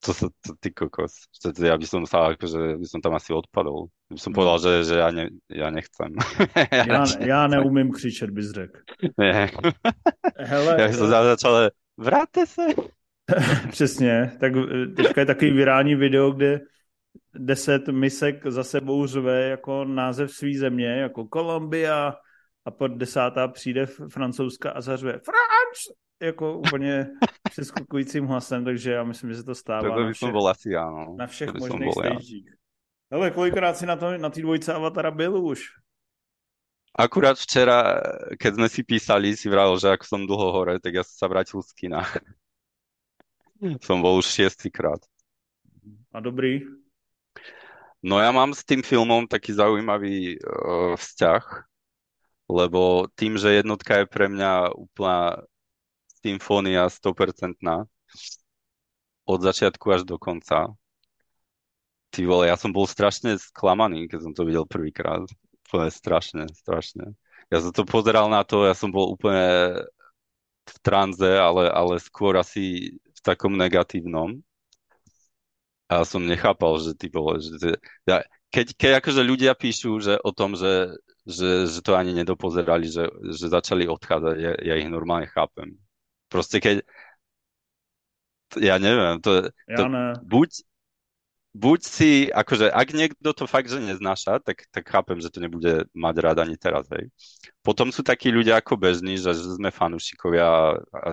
to 0.07 0.14
sa, 0.14 0.26
to, 0.46 0.54
ty 0.62 0.70
kokos. 0.70 1.26
Ja 1.59 1.74
by 1.74 1.86
som 1.86 2.07
sa, 2.07 2.30
akože, 2.30 2.78
by 2.78 2.86
som 2.86 3.02
tam 3.02 3.18
asi 3.18 3.34
odpadol. 3.34 3.90
By 4.07 4.20
som 4.22 4.30
povedal, 4.30 4.62
že, 4.62 4.72
že 4.86 4.94
ja, 5.02 5.11
ne, 5.11 5.34
ja 5.50 5.66
nechcem. 5.74 6.14
ja, 6.86 7.02
ja 7.18 7.40
neumím 7.52 7.90
křičet, 7.90 8.30
bys 8.30 8.54
řekl. 8.54 8.78
Ne. 9.18 9.50
Hele, 10.38 10.70
ja 10.80 10.86
by 10.86 10.94
som 10.94 11.11
začal, 11.11 11.74
vráte 11.98 12.46
se. 12.46 12.62
Přesně. 13.70 14.38
Tak 14.40 14.52
eh, 14.54 14.86
teďka 14.86 15.20
je 15.20 15.26
takový 15.26 15.50
virální 15.50 15.94
video, 15.94 16.30
kde 16.30 16.61
deset 17.34 17.88
misek 17.88 18.46
za 18.46 18.64
sebou 18.64 19.07
řve 19.07 19.48
jako 19.48 19.84
název 19.84 20.30
svý 20.30 20.57
země, 20.57 20.86
jako 20.86 21.24
Kolumbia 21.24 22.14
a 22.64 22.70
pod 22.70 22.88
desátá 22.88 23.48
přijde 23.48 23.86
francouzska 23.86 24.70
a 24.70 24.80
zařve 24.80 25.12
France! 25.12 26.05
Jako 26.23 26.59
úplně 26.59 27.07
přeskakujícím 27.51 28.27
hlasem, 28.27 28.64
takže 28.64 28.93
já 28.93 29.05
myslím, 29.05 29.31
že 29.31 29.37
se 29.37 29.45
to 29.45 29.55
stává. 29.55 29.97
To 29.97 30.05
by 30.05 30.14
som 30.14 30.33
bol 30.33 30.49
asi 30.49 30.77
áno. 30.77 31.17
Na 31.17 31.27
všech 31.27 31.55
možných 31.55 31.93
stagech. 31.93 32.57
Ale 33.07 33.31
kolikrát 33.31 33.77
si 33.77 33.87
na, 33.87 33.97
to, 33.97 34.19
na 34.19 34.31
té 34.31 34.43
dvojce 34.43 34.75
Avatara 34.75 35.11
byl 35.11 35.39
už? 35.39 35.62
Akurát 36.99 37.39
včera, 37.39 38.01
keď 38.41 38.55
sme 38.55 38.69
si 38.73 38.81
písali, 38.83 39.37
si 39.37 39.53
vral, 39.53 39.77
že 39.77 39.93
ako 39.93 40.05
som 40.09 40.25
dlho 40.25 40.49
hore, 40.49 40.81
tak 40.81 40.97
ja 40.97 41.05
som 41.05 41.12
sa 41.12 41.27
vrátil 41.29 41.61
z 41.61 41.73
kina. 41.77 42.01
som 43.87 44.01
bol 44.01 44.17
už 44.17 44.27
šiestýkrát. 44.27 45.05
A 46.17 46.19
dobrý? 46.25 46.64
No 48.01 48.17
ja 48.17 48.33
mám 48.33 48.57
s 48.57 48.64
tým 48.64 48.81
filmom 48.81 49.29
taký 49.29 49.53
zaujímavý 49.53 50.41
uh, 50.41 50.97
vzťah, 50.97 51.45
lebo 52.49 53.12
tým, 53.12 53.37
že 53.37 53.61
jednotka 53.61 54.03
je 54.03 54.07
pre 54.09 54.33
mňa 54.33 54.73
úplná 54.73 55.45
symfónia 56.27 56.91
100% 56.91 57.87
od 59.27 59.39
začiatku 59.43 59.87
až 59.95 60.03
do 60.03 60.18
konca. 60.18 60.74
Ty 62.11 62.20
vole, 62.27 62.51
ja 62.51 62.59
som 62.59 62.70
bol 62.74 62.87
strašne 62.87 63.39
sklamaný, 63.39 64.11
keď 64.11 64.18
som 64.27 64.33
to 64.35 64.47
videl 64.47 64.66
prvýkrát. 64.66 65.22
Úplne 65.66 65.91
strašne, 65.91 66.45
strašne. 66.55 67.14
Ja 67.51 67.62
som 67.62 67.74
to 67.74 67.83
pozeral 67.87 68.31
na 68.31 68.43
to, 68.47 68.66
ja 68.66 68.74
som 68.74 68.91
bol 68.91 69.14
úplne 69.14 69.83
v 70.66 70.77
tranze, 70.83 71.31
ale, 71.39 71.70
ale 71.70 72.03
skôr 72.03 72.39
asi 72.39 72.97
v 72.99 73.20
takom 73.22 73.55
negatívnom. 73.55 74.43
A 75.87 76.03
som 76.03 76.22
nechápal, 76.22 76.83
že 76.83 76.99
ty 76.99 77.07
vole, 77.07 77.39
že, 77.39 77.79
ja, 78.11 78.27
keď, 78.51 78.74
keď 78.74 78.91
akože 78.99 79.22
ľudia 79.22 79.55
píšu 79.55 80.03
že 80.03 80.18
o 80.18 80.35
tom, 80.35 80.59
že, 80.59 80.99
že, 81.22 81.70
že 81.70 81.79
to 81.79 81.95
ani 81.95 82.11
nedopozerali, 82.11 82.91
že, 82.91 83.07
že 83.31 83.47
začali 83.47 83.87
odchádzať, 83.87 84.35
ja, 84.35 84.53
ja 84.59 84.74
ich 84.74 84.91
normálne 84.91 85.31
chápem. 85.31 85.79
Proste 86.37 86.61
keď, 86.61 86.84
ja 88.61 88.76
neviem, 88.76 89.16
to, 89.24 89.49
to 89.49 89.84
ja 89.84 89.89
ne. 89.89 90.20
buď, 90.20 90.61
buď 91.57 91.80
si, 91.80 92.28
akože 92.28 92.68
ak 92.68 92.93
niekto 92.93 93.32
to 93.32 93.49
fakt, 93.49 93.72
že 93.72 93.80
neznáša, 93.80 94.45
tak, 94.45 94.68
tak 94.68 94.84
chápem, 94.84 95.16
že 95.16 95.32
to 95.32 95.41
nebude 95.41 95.89
mať 95.97 96.14
rád 96.20 96.45
ani 96.45 96.61
teraz, 96.61 96.84
hej. 96.93 97.09
Potom 97.64 97.89
sú 97.89 98.05
takí 98.05 98.28
ľudia 98.28 98.61
ako 98.61 98.76
bežní, 98.76 99.16
že, 99.16 99.32
že 99.32 99.57
sme 99.57 99.72
fanúšikovia 99.72 100.76
a 100.76 101.09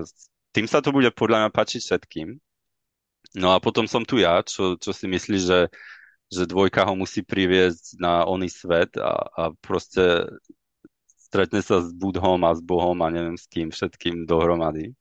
tým 0.51 0.67
sa 0.67 0.84
to 0.84 0.91
bude 0.91 1.07
podľa 1.15 1.47
mňa 1.47 1.49
páčiť 1.55 1.80
všetkým. 1.80 2.36
No 3.39 3.55
a 3.55 3.63
potom 3.63 3.88
som 3.88 4.03
tu 4.03 4.19
ja, 4.19 4.43
čo, 4.43 4.76
čo 4.76 4.91
si 4.91 5.07
myslí, 5.07 5.39
že, 5.39 5.71
že 6.28 6.43
dvojka 6.43 6.84
ho 6.84 6.93
musí 6.99 7.24
priviesť 7.24 7.97
na 7.97 8.28
oný 8.28 8.51
svet 8.51 8.99
a, 8.99 9.24
a 9.32 9.43
proste 9.63 10.28
stretne 11.34 11.65
sa 11.65 11.81
s 11.81 11.89
Budhom 11.89 12.38
a 12.45 12.53
s 12.53 12.61
Bohom 12.61 13.01
a 13.01 13.09
neviem 13.09 13.34
s 13.34 13.49
kým 13.49 13.73
všetkým 13.73 14.29
dohromady. 14.29 14.93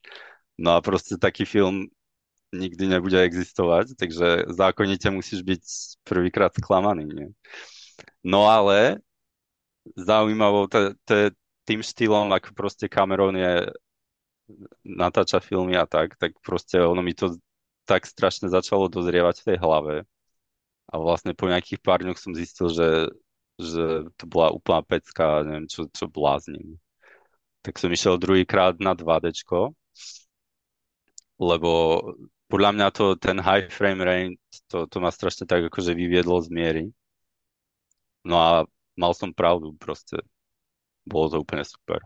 No 0.57 0.73
a 0.73 0.81
proste 0.81 1.21
taký 1.21 1.45
film 1.45 1.93
nikdy 2.57 2.89
nebude 2.89 3.21
existovať, 3.21 3.93
takže 4.01 4.49
zákonite 4.49 5.13
musíš 5.13 5.45
byť 5.45 5.63
prvýkrát 6.09 6.57
sklamaný. 6.57 7.05
Nie? 7.05 7.29
No 8.25 8.49
ale 8.49 9.05
zaujímavou 9.93 10.73
t- 10.73 10.97
t- 11.05 11.37
tým 11.69 11.85
štýlom, 11.85 12.33
ako 12.33 12.57
proste 12.57 12.89
Cameron 12.89 13.37
je 13.37 13.69
natáča 14.89 15.45
filmy 15.45 15.77
a 15.77 15.85
tak, 15.85 16.17
tak 16.17 16.33
proste 16.41 16.81
ono 16.81 17.05
mi 17.05 17.13
to 17.13 17.37
tak 17.85 18.09
strašne 18.09 18.49
začalo 18.49 18.89
dozrievať 18.89 19.45
v 19.45 19.47
tej 19.53 19.57
hlave. 19.61 19.95
A 20.89 20.95
vlastne 20.97 21.37
po 21.37 21.49
nejakých 21.49 21.81
pár 21.81 22.01
dňoch 22.01 22.21
som 22.21 22.33
zistil, 22.33 22.73
že 22.73 23.13
že 23.63 23.85
to 24.19 24.25
bola 24.27 24.51
úplná 24.53 24.83
pecka, 24.83 25.47
neviem, 25.47 25.71
čo, 25.71 25.87
čo 25.91 26.11
blázním. 26.11 26.77
Tak 27.63 27.79
som 27.79 27.95
išiel 27.95 28.19
druhýkrát 28.19 28.83
na 28.83 28.93
2D, 28.99 29.31
lebo 31.39 31.71
podľa 32.53 32.71
mňa 32.77 32.89
to, 32.93 33.17
ten 33.17 33.41
high 33.41 33.67
frame 33.73 34.03
rate, 34.05 34.37
to, 34.69 34.85
to 34.85 35.01
ma 35.01 35.09
strašne 35.09 35.49
tak 35.49 35.65
akože 35.73 35.97
vyviedlo 35.97 36.37
z 36.45 36.49
miery. 36.53 36.85
No 38.29 38.37
a 38.37 38.51
mal 38.95 39.13
som 39.17 39.33
pravdu 39.33 39.73
proste. 39.81 40.21
Bolo 41.03 41.33
to 41.33 41.37
úplne 41.43 41.65
super. 41.67 42.05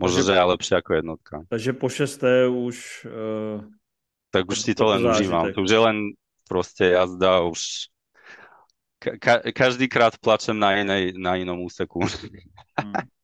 Možno, 0.00 0.24
že 0.24 0.32
je 0.32 0.40
lepšie 0.40 0.74
ako 0.80 0.90
jednotka. 0.96 1.34
Takže 1.52 1.70
po 1.76 1.88
šesté 1.92 2.48
už... 2.48 3.04
Uh, 3.04 3.60
tak 4.32 4.48
už 4.48 4.58
si 4.64 4.72
to 4.72 4.88
len 4.88 5.04
užívam. 5.04 5.52
To 5.52 5.60
už 5.60 5.70
je 5.70 5.82
len 5.82 5.98
proste 6.48 6.96
jazda, 6.96 7.44
už 7.44 7.91
ka- 9.02 9.42
každý 9.52 9.88
krát 9.88 10.18
plačem 10.18 10.58
na, 10.58 10.78
inej, 10.78 11.18
na 11.18 11.36
inom 11.36 11.66
úseku. 11.66 12.06
Hmm. 12.78 12.92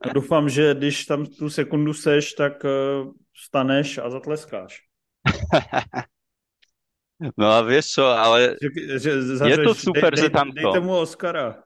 A 0.00 0.08
doufám, 0.08 0.48
že 0.48 0.74
když 0.74 1.04
tam 1.04 1.26
tu 1.26 1.50
sekundu 1.50 1.94
seš, 1.94 2.32
tak 2.32 2.64
uh, 2.64 3.12
staneš 3.36 3.98
a 3.98 4.10
zatleskáš. 4.10 4.82
no 7.38 7.46
a 7.46 7.62
vieš 7.62 7.94
čo, 7.94 8.06
ale 8.06 8.56
že, 8.58 8.98
že, 8.98 9.22
zařeš, 9.22 9.58
je 9.58 9.64
to 9.64 9.74
super, 9.74 10.14
dej, 10.14 10.22
že 10.22 10.30
tam 10.30 10.50
to... 10.50 10.54
Dejte 10.54 10.80
mu 10.80 10.98
Oscara. 10.98 11.62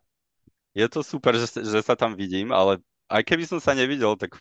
Je 0.75 0.89
to 0.89 1.03
super, 1.03 1.37
že, 1.37 1.65
že 1.65 1.83
sa 1.83 1.97
tam 1.97 2.13
vidím, 2.13 2.53
ale 2.53 2.79
aj 3.09 3.25
keby 3.25 3.49
som 3.49 3.57
sa 3.57 3.73
nevidel, 3.75 4.21
tak 4.21 4.37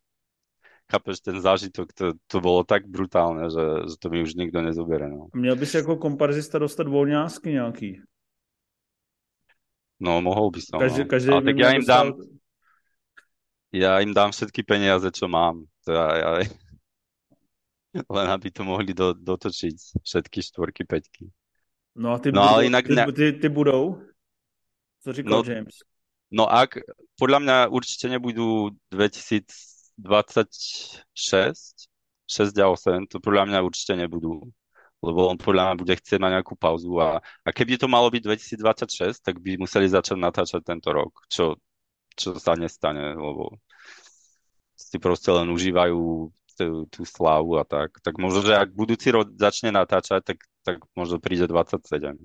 chápeš, 0.91 1.21
ten 1.21 1.41
zážitok, 1.41 1.93
to, 1.93 2.13
to 2.27 2.41
bolo 2.41 2.65
tak 2.65 2.89
brutálne, 2.89 3.49
že, 3.49 3.89
že 3.89 3.95
to 4.01 4.09
mi 4.09 4.25
už 4.25 4.35
nikto 4.35 4.61
nezoberie. 4.61 5.09
No. 5.09 5.27
Měl 5.33 5.55
by 5.55 5.65
si 5.65 5.77
jako 5.77 5.97
komparzista 5.97 6.59
dostat 6.59 6.87
volňásky 6.87 7.49
nějaký. 7.49 8.01
No, 9.99 10.23
mohol 10.23 10.55
by 10.55 10.61
som. 10.63 10.79
Každý, 10.79 11.03
no. 11.03 11.11
každý 11.11 11.29
Ale 11.35 11.43
tak 11.43 11.57
ja 11.59 11.69
im 11.75 11.83
dám, 11.83 12.07
ja 13.75 13.99
im 13.99 14.15
dám 14.15 14.31
všetky 14.31 14.63
peniaze, 14.63 15.11
čo 15.11 15.27
mám. 15.27 15.67
To 15.83 15.91
ja, 15.91 16.07
ja, 16.15 16.29
len 18.15 18.27
aby 18.31 18.47
to 18.49 18.63
mohli 18.63 18.95
do, 18.95 19.13
dotočiť 19.13 20.01
všetky 20.01 20.41
štvorky, 20.41 20.87
peťky. 20.87 21.27
No 21.99 22.15
a 22.15 22.19
ty, 22.23 22.31
no, 22.31 22.41
budou, 22.41 22.53
ale 22.55 22.65
inak 22.71 22.87
ty, 22.87 22.95
ne... 22.95 23.11
ty, 23.11 23.33
ty 23.33 23.49
budou? 23.49 24.01
Co 25.03 25.13
říkal 25.13 25.43
no, 25.43 25.51
James? 25.51 25.75
No 26.31 26.45
ak, 26.45 26.77
podľa 27.17 27.39
mňa 27.41 27.57
určite 27.73 28.05
nebudú 28.05 28.69
2026, 28.93 31.01
6 32.29 32.61
a 32.61 32.65
8, 32.69 33.09
to 33.09 33.17
podľa 33.17 33.49
mňa 33.49 33.65
určite 33.65 33.97
nebudú. 33.97 34.45
Lebo 34.99 35.31
on 35.31 35.39
podľa 35.39 35.63
mňa 35.71 35.75
bude 35.79 35.95
chcieť 35.95 36.19
mať 36.19 36.31
nejakú 36.39 36.59
pauzu 36.59 36.99
a, 36.99 37.23
a 37.23 37.49
keby 37.55 37.79
to 37.79 37.87
malo 37.87 38.11
byť 38.11 38.23
2026, 38.59 39.23
tak 39.23 39.39
by 39.39 39.55
museli 39.55 39.87
začať 39.87 40.19
natáčať 40.19 40.59
tento 40.59 40.91
rok, 40.91 41.23
čo, 41.31 41.55
čo 42.19 42.35
sa 42.35 42.59
nestane, 42.59 43.15
lebo 43.15 43.55
si 44.75 44.99
proste 44.99 45.31
len 45.31 45.47
užívajú 45.47 46.31
tú, 46.59 46.83
tú 46.91 47.01
slávu 47.07 47.55
a 47.55 47.63
tak. 47.63 47.95
Tak 48.03 48.19
možno, 48.19 48.43
že 48.43 48.59
ak 48.59 48.75
budúci 48.75 49.15
rok 49.15 49.31
začne 49.39 49.71
natáčať, 49.71 50.35
tak, 50.35 50.39
tak 50.67 50.83
možno 50.91 51.23
príde 51.23 51.47
27. 51.47 52.19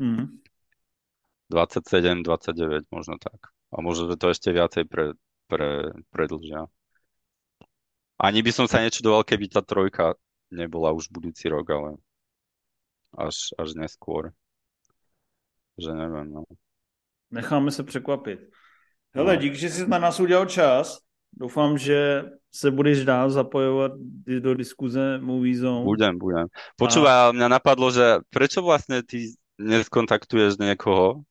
Mm. 0.00 0.40
27, 1.52 2.24
29 2.24 2.88
možno 2.88 3.20
tak. 3.20 3.52
A 3.76 3.84
možno, 3.84 4.08
že 4.08 4.16
to 4.16 4.32
ešte 4.32 4.48
viacej 4.54 4.88
pre, 4.88 5.12
pre, 5.50 5.92
predlžia. 6.08 6.64
Ani 8.20 8.40
by 8.40 8.52
som 8.52 8.66
sa 8.68 8.80
nečudoval, 8.80 9.24
keby 9.24 9.52
tá 9.52 9.60
trojka 9.60 10.16
nebola 10.50 10.92
už 10.92 11.08
budúci 11.10 11.48
rok, 11.48 11.70
ale 11.70 11.90
až, 13.14 13.54
až 13.58 13.74
neskôr. 13.74 14.34
Že 15.78 15.94
neviem, 15.94 16.28
no. 16.30 16.42
Necháme 17.30 17.70
se 17.70 17.82
překvapit. 17.82 18.40
Hele, 19.14 19.34
no. 19.34 19.40
dík, 19.40 19.54
že 19.54 19.70
jsi 19.70 19.88
na 19.88 19.98
nás 19.98 20.20
udělal 20.20 20.46
čas. 20.46 20.98
Doufám, 21.32 21.78
že 21.78 22.22
se 22.50 22.70
budeš 22.70 23.04
dál 23.04 23.30
zapojovat 23.30 23.92
do 24.40 24.54
diskuze 24.54 25.18
Movie 25.18 25.58
Zone. 25.58 25.84
Budem, 25.84 26.18
budem. 26.18 26.46
Počúvaj, 26.74 27.30
a... 27.30 27.32
mňa 27.32 27.48
napadlo, 27.48 27.94
že 27.94 28.18
prečo 28.34 28.66
vlastne 28.66 29.06
ty 29.06 29.30
neskontaktuješ 29.62 30.58
niekoho, 30.58 31.22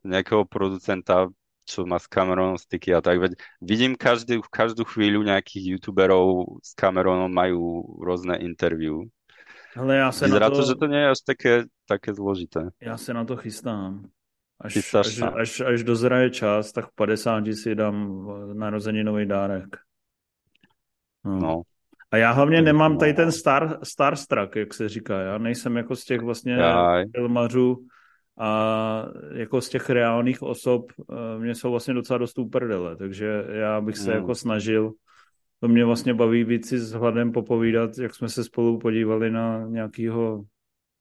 nejakého 0.00 0.48
producenta, 0.48 1.28
čo 1.64 1.86
má 1.86 1.98
s 1.98 2.06
Cameronom 2.06 2.58
styky 2.58 2.94
a 2.94 3.00
tak. 3.00 3.18
Veď 3.18 3.32
vidím 3.62 3.94
každý, 3.94 4.42
každú 4.50 4.84
chvíľu 4.84 5.22
nejakých 5.22 5.78
youtuberov 5.78 6.58
s 6.62 6.74
Cameronom 6.74 7.30
majú 7.30 7.86
rôzne 8.02 8.38
interview. 8.42 9.06
Ale 9.76 9.96
já 9.96 10.12
se 10.12 10.24
Vyzerá 10.24 10.46
na 10.46 10.50
to... 10.50 10.56
to, 10.56 10.62
že 10.68 10.74
to 10.74 10.86
nie 10.86 11.00
je 11.00 11.08
až 11.08 11.20
také, 11.20 11.64
také 11.86 12.14
zložité. 12.14 12.68
Já 12.80 12.96
se 12.96 13.14
na 13.14 13.24
to 13.24 13.36
chystám. 13.36 14.04
Až, 14.60 14.94
až, 14.94 15.20
až, 15.22 15.60
až 15.60 15.82
dozraje 15.82 16.30
čas, 16.30 16.72
tak 16.72 16.86
v 16.86 16.94
50 16.94 17.44
si 17.52 17.74
dám 17.74 18.26
narozeninový 18.52 19.26
dárek. 19.26 19.76
No. 21.24 21.38
no. 21.38 21.62
A 22.10 22.16
já 22.16 22.30
hlavně 22.30 22.62
nemám 22.62 22.98
tady 22.98 23.14
ten 23.14 23.32
star, 23.32 23.78
starstruck, 23.82 24.56
jak 24.56 24.74
se 24.74 24.88
říká. 24.88 25.20
Já 25.20 25.38
nejsem 25.38 25.76
jako 25.76 25.96
z 25.96 26.04
těch 26.04 26.20
vlastně 26.20 26.52
Jaj. 26.52 27.04
filmařů, 27.16 27.86
a 28.38 29.06
jako 29.34 29.60
z 29.60 29.68
těch 29.68 29.90
reálných 29.90 30.42
osob 30.42 30.92
eh, 30.92 31.38
mě 31.38 31.54
jsou 31.54 31.70
vlastně 31.70 31.94
docela 31.94 32.18
dost 32.18 32.38
uprdele, 32.38 32.96
takže 32.96 33.44
já 33.48 33.80
bych 33.80 33.96
se 33.96 34.10
mm. 34.10 34.16
jako 34.16 34.34
snažil, 34.34 34.92
to 35.60 35.68
mě 35.68 35.84
vlastně 35.84 36.14
baví 36.14 36.44
víc 36.44 36.68
si 36.68 36.78
s 36.78 36.92
hladem 36.92 37.32
popovídat, 37.32 37.98
jak 37.98 38.14
jsme 38.14 38.28
se 38.28 38.44
spolu 38.44 38.78
podívali 38.78 39.30
na 39.30 39.66
nějakýho, 39.68 40.44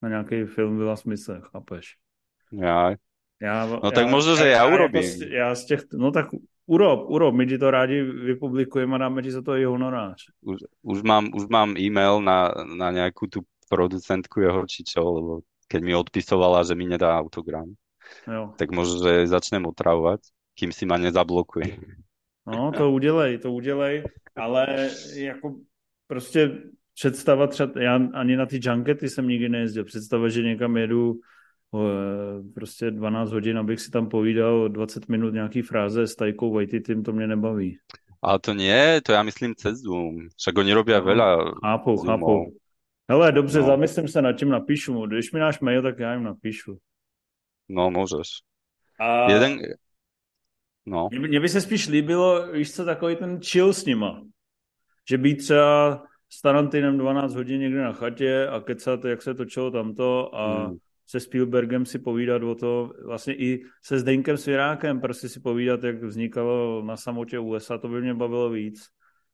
na 0.02 0.10
nějaký 0.10 0.46
film 0.46 0.78
Vila 0.78 0.96
Smise, 0.96 1.42
chápeš? 1.52 1.96
Já. 2.52 2.96
Já, 3.42 3.66
no 3.66 3.82
já, 3.84 3.92
tak 3.92 4.10
možno, 4.10 4.36
že 4.36 4.48
já, 4.48 4.58
já 4.58 4.74
urobím. 4.74 5.04
Jako, 5.04 5.34
já 5.34 5.56
z 5.56 5.66
těch, 5.66 5.82
no 5.94 6.12
tak 6.12 6.26
urob, 6.66 7.10
urob, 7.10 7.36
my 7.36 7.48
ti 7.48 7.58
to 7.58 7.72
rádi 7.72 8.04
vypublikujeme 8.04 8.96
a 8.96 8.98
dáme 8.98 9.22
ti 9.22 9.32
za 9.32 9.42
to 9.42 9.56
i 9.56 9.66
honorář. 9.66 10.16
Už, 10.42 10.58
už, 10.82 11.02
mám, 11.02 11.30
už 11.34 11.48
mám 11.48 11.78
e-mail 11.78 12.22
na, 12.22 12.54
na 12.78 12.92
nějakou 12.92 13.28
tu 13.28 13.42
producentku 13.70 14.42
jeho 14.42 14.68
či 14.68 14.84
čo, 14.84 15.12
lebo 15.12 15.40
keď 15.72 15.82
mi 15.88 15.96
odpisovala, 15.96 16.68
že 16.68 16.76
mi 16.76 16.84
nedá 16.84 17.16
autogram. 17.16 17.72
Jo. 18.28 18.52
Tak 18.60 18.76
možno, 18.76 19.08
že 19.08 19.32
začnem 19.32 19.64
otravovať, 19.64 20.20
kým 20.60 20.76
si 20.76 20.84
ma 20.84 21.00
nezablokuje. 21.00 21.80
No, 22.44 22.72
to 22.76 22.92
udělej, 22.92 23.38
to 23.38 23.54
udělej, 23.54 24.04
ale 24.36 24.90
jako 25.16 25.56
prostě 26.08 26.52
představa 26.94 27.48
třeba, 27.48 27.82
já 27.82 27.96
ani 28.14 28.36
na 28.36 28.46
ty 28.46 28.60
junkety 28.62 29.10
jsem 29.10 29.28
nikdy 29.28 29.50
nejezdil, 29.50 29.86
představa, 29.86 30.30
že 30.30 30.44
někam 30.44 30.78
jedu 30.78 31.16
prostě 32.54 32.92
12 32.92 33.32
hodin, 33.32 33.58
abych 33.58 33.80
si 33.80 33.92
tam 33.92 34.10
povídal 34.10 34.70
20 34.70 35.08
minut 35.10 35.34
nějaký 35.34 35.62
fráze 35.62 36.08
s 36.08 36.16
Tajkou 36.16 36.54
Waititym, 36.54 37.04
to 37.04 37.14
mě 37.14 37.28
nebaví. 37.28 37.78
Ale 38.22 38.40
to 38.40 38.54
nie, 38.54 39.02
to 39.02 39.12
já 39.12 39.24
myslím 39.24 39.56
cez 39.56 39.80
Zoom. 39.80 40.30
Však 40.38 40.58
oni 40.58 40.74
robia 40.74 41.00
no, 41.00 41.06
veľa 41.06 41.30
Chápu, 41.58 41.98
Zoomov. 41.98 42.06
chápu. 42.06 42.61
Hele, 43.12 43.32
dobře, 43.32 43.60
no. 43.60 43.66
zamyslím 43.66 44.08
se 44.08 44.22
nad 44.22 44.34
tím, 44.34 44.50
napíšu 44.50 44.94
mu. 44.94 45.06
Když 45.06 45.32
mi 45.32 45.40
dáš 45.40 45.60
mail, 45.60 45.82
tak 45.82 46.00
já 46.00 46.14
jim 46.14 46.24
napíšu. 46.24 46.78
No, 47.70 47.92
můžeš. 47.92 48.28
A... 49.00 49.32
Jeden... 49.32 49.60
No. 50.86 51.10
Mně, 51.12 51.20
mně 51.20 51.40
by 51.40 51.50
se 51.50 51.62
spíš 51.62 51.88
líbilo, 51.88 52.52
víš 52.52 52.74
co, 52.74 52.86
takový 52.86 53.16
ten 53.16 53.40
chill 53.42 53.74
s 53.74 53.86
nima. 53.86 54.22
Že 55.10 55.18
být 55.18 55.36
třeba 55.36 56.04
s 56.30 56.42
Tarantinem 56.42 56.98
12 56.98 57.36
hodin 57.36 57.62
někde 57.62 57.82
na 57.82 57.94
chatě 57.94 58.48
a 58.48 58.60
kecat, 58.60 59.06
jak 59.06 59.22
se 59.22 59.34
točilo 59.34 59.72
tamto 59.72 60.36
a 60.36 60.66
hmm. 60.66 60.78
se 61.08 61.20
Spielbergem 61.20 61.86
si 61.86 62.00
povídat 62.00 62.44
o 62.44 62.56
to, 62.56 62.94
vlastně 63.06 63.36
i 63.36 63.64
se 63.86 64.00
Zdeňkem 64.00 64.38
Svěrákem 64.38 65.02
prostě 65.02 65.30
si 65.30 65.40
povídat, 65.40 65.84
jak 65.84 66.04
vznikalo 66.04 66.84
na 66.86 66.98
samotě 66.98 67.40
USA, 67.40 67.78
to 67.78 67.88
by 67.88 68.02
mě 68.02 68.14
bavilo 68.14 68.50
víc. 68.50 68.84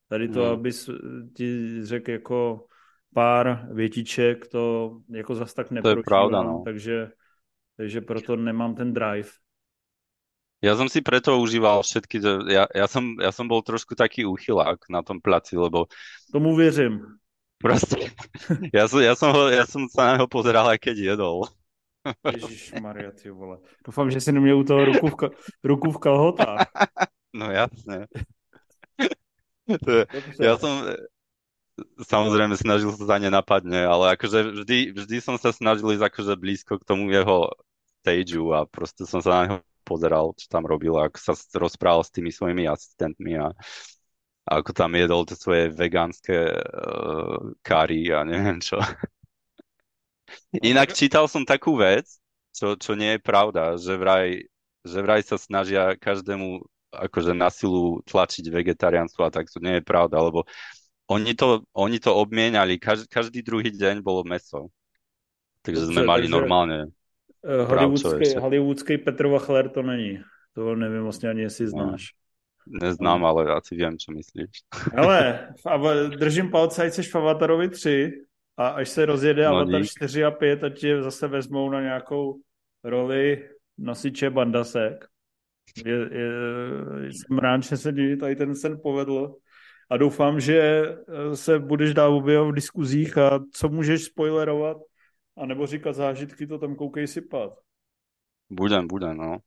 Tady 0.09 0.29
to, 0.29 0.43
hmm. 0.43 0.53
aby 0.53 0.71
ti 1.35 1.65
řekl 1.83 2.11
jako 2.11 2.67
pár 3.13 3.67
větiček, 3.71 4.47
to 4.47 4.91
jako 5.09 5.35
zas 5.35 5.53
tak 5.53 5.71
nepročívám, 5.71 5.95
to 5.95 5.99
je 5.99 6.03
pravda, 6.03 6.43
no. 6.43 6.61
takže, 6.65 7.11
takže 7.77 8.01
proto 8.01 8.35
nemám 8.35 8.75
ten 8.75 8.93
drive. 8.93 9.29
Ja 10.57 10.73
som 10.73 10.89
si 10.89 11.05
preto 11.05 11.37
užíval 11.37 11.85
všetky, 11.85 12.17
ja, 12.49 12.65
ja, 12.65 12.85
som, 12.89 13.13
ja 13.21 13.29
som 13.29 13.45
bol 13.45 13.61
trošku 13.61 13.93
taký 13.93 14.25
úchylák 14.25 14.89
na 14.89 15.05
tom 15.05 15.21
placi, 15.21 15.53
lebo... 15.53 15.85
Tomu 16.33 16.57
věřím. 16.57 17.21
Proste, 17.57 17.97
ja 18.77 18.85
som, 18.85 19.01
ja 19.01 19.13
som, 19.17 19.33
ho, 19.33 19.49
ja 19.49 19.65
som 19.65 19.89
sa 19.89 20.01
na 20.01 20.11
neho 20.17 20.27
pozeral, 20.29 20.69
aj 20.69 20.77
keď 20.77 21.13
jedol. 21.13 21.49
Maria, 22.85 23.11
ty 23.11 23.29
vole. 23.29 23.57
Doufám, 23.85 24.11
že 24.11 24.21
si 24.21 24.31
neměl 24.31 24.57
u 24.57 24.63
toho 24.63 24.85
ruku 24.85 25.09
v, 25.09 25.31
ruku 25.63 25.91
v 25.91 25.97
kalhotách. 25.97 26.65
No 27.37 27.51
jasne. 27.53 28.07
ja 30.41 30.57
som, 30.57 30.89
samozrejme 32.01 32.57
snažil 32.57 32.89
sa 32.93 33.03
za 33.05 33.17
ne 33.21 33.29
napadne, 33.29 33.85
ale 33.85 34.17
akože 34.17 34.63
vždy, 34.63 34.97
vždy 34.97 35.17
som 35.21 35.37
sa 35.37 35.53
snažil 35.53 35.93
ísť 35.93 36.09
akože 36.09 36.33
blízko 36.33 36.81
k 36.81 36.87
tomu 36.87 37.13
jeho 37.13 37.53
stageu 38.01 38.55
a 38.55 38.65
proste 38.65 39.05
som 39.05 39.21
sa 39.21 39.29
na 39.29 39.41
neho 39.45 39.57
pozeral, 39.85 40.35
čo 40.35 40.51
tam 40.51 40.67
robil, 40.67 40.95
ako 40.97 41.17
sa 41.21 41.33
rozprával 41.55 42.03
s 42.03 42.11
tými 42.11 42.33
svojimi 42.33 42.67
asistentmi 42.67 43.39
a, 43.39 43.53
ako 44.47 44.71
tam 44.75 44.91
jedol 44.95 45.23
tie 45.23 45.37
svoje 45.39 45.71
vegánske 45.71 46.35
uh, 46.55 47.55
kary 47.63 48.11
a 48.11 48.27
neviem 48.27 48.59
čo. 48.59 48.79
Inak 50.59 50.91
čítal 50.91 51.27
som 51.31 51.47
takú 51.47 51.79
vec, 51.79 52.07
čo, 52.51 52.75
čo 52.75 52.97
nie 52.97 53.15
je 53.15 53.21
pravda, 53.21 53.79
že 53.79 53.95
vraj, 53.95 54.43
že 54.83 54.99
vraj 54.99 55.21
sa 55.23 55.39
snažia 55.39 55.95
každému 55.95 56.63
akože 56.91 57.35
na 57.35 57.51
silu 57.51 57.99
tlačiť 58.07 58.47
vegetariánstvo 58.47 59.27
a 59.27 59.33
tak 59.33 59.51
to 59.51 59.59
nie 59.59 59.79
je 59.79 59.83
pravda, 59.83 60.23
lebo 60.23 60.47
oni 61.07 61.33
to, 61.35 61.61
oni 61.73 61.99
to 61.99 62.15
obmienali, 62.15 62.79
každý, 62.79 63.07
každý 63.07 63.39
druhý 63.41 63.71
deň 63.71 64.03
bolo 64.03 64.27
meso. 64.27 64.67
Takže 65.63 65.91
sme 65.91 66.03
mali 66.03 66.27
takže, 66.27 66.35
normálne. 66.35 66.77
Uh, 67.43 67.63
hollywoodský, 67.63 68.35
hollywoodský 68.39 68.93
Petrova 68.97 69.39
chler 69.39 69.69
to 69.69 69.81
není. 69.81 70.19
To 70.53 70.75
nevím 70.75 71.03
vlastně 71.03 71.29
ani, 71.29 71.41
jestli 71.41 71.65
no. 71.65 71.71
znáš. 71.71 72.03
Neznám, 72.67 73.25
ale 73.25 73.53
asi 73.53 73.75
vím, 73.75 73.97
co 73.97 74.11
myslíš. 74.11 74.49
Ale 75.65 76.09
držím 76.09 76.51
palce, 76.51 76.83
ať 76.83 76.93
jsi 76.93 77.03
v 77.03 77.15
Avatarovi 77.15 77.69
3 77.69 78.11
a 78.57 78.67
až 78.67 78.89
se 78.89 79.05
rozjede 79.05 79.45
no, 79.45 79.55
Avatar 79.55 79.81
dík. 79.81 79.91
4 79.91 80.23
a 80.23 80.31
5 80.31 80.63
a 80.63 80.69
tě 80.69 81.03
zase 81.03 81.27
vezmou 81.27 81.69
na 81.69 81.81
nějakou 81.81 82.39
roli 82.83 83.49
nosiče 83.77 84.29
bandasek. 84.29 85.05
Je, 85.85 85.93
je, 85.93 86.29
jsem 87.11 87.37
rád, 87.37 87.63
že 87.63 87.77
se 87.77 87.93
tady 88.19 88.35
ten 88.35 88.55
sen 88.55 88.79
povedl 88.83 89.35
a 89.89 89.97
doufám, 89.97 90.39
že 90.39 90.59
eh, 90.59 91.35
se 91.35 91.59
budeš 91.59 91.93
dál 91.93 92.15
objevovat 92.15 92.51
v 92.51 92.55
diskuzích 92.55 93.17
a 93.17 93.39
co 93.51 93.69
můžeš 93.69 94.03
spoilerovat 94.03 94.77
a 95.37 95.45
nebo 95.45 95.67
říkat 95.67 95.93
zážitky, 95.93 96.47
to 96.47 96.59
tam 96.59 96.75
koukej 96.75 97.07
sypat. 97.07 97.51
Budem, 98.49 98.87
budem, 98.87 99.17
no. 99.17 99.37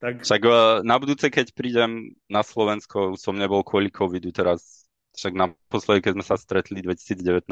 Tak... 0.00 0.22
Však 0.22 0.44
eh, 0.44 0.82
na 0.82 0.98
budúce, 0.98 1.28
keď 1.30 1.52
prídem 1.52 2.16
na 2.30 2.42
Slovensko, 2.42 3.14
som 3.20 3.36
nebol 3.36 3.60
kvôli 3.60 3.92
covidu 3.92 4.32
teraz, 4.32 4.88
však 5.12 5.32
naposledy, 5.36 6.00
keď 6.00 6.12
sme 6.16 6.24
sa 6.24 6.36
stretli 6.40 6.80
v 6.80 6.96
2019, 6.96 7.44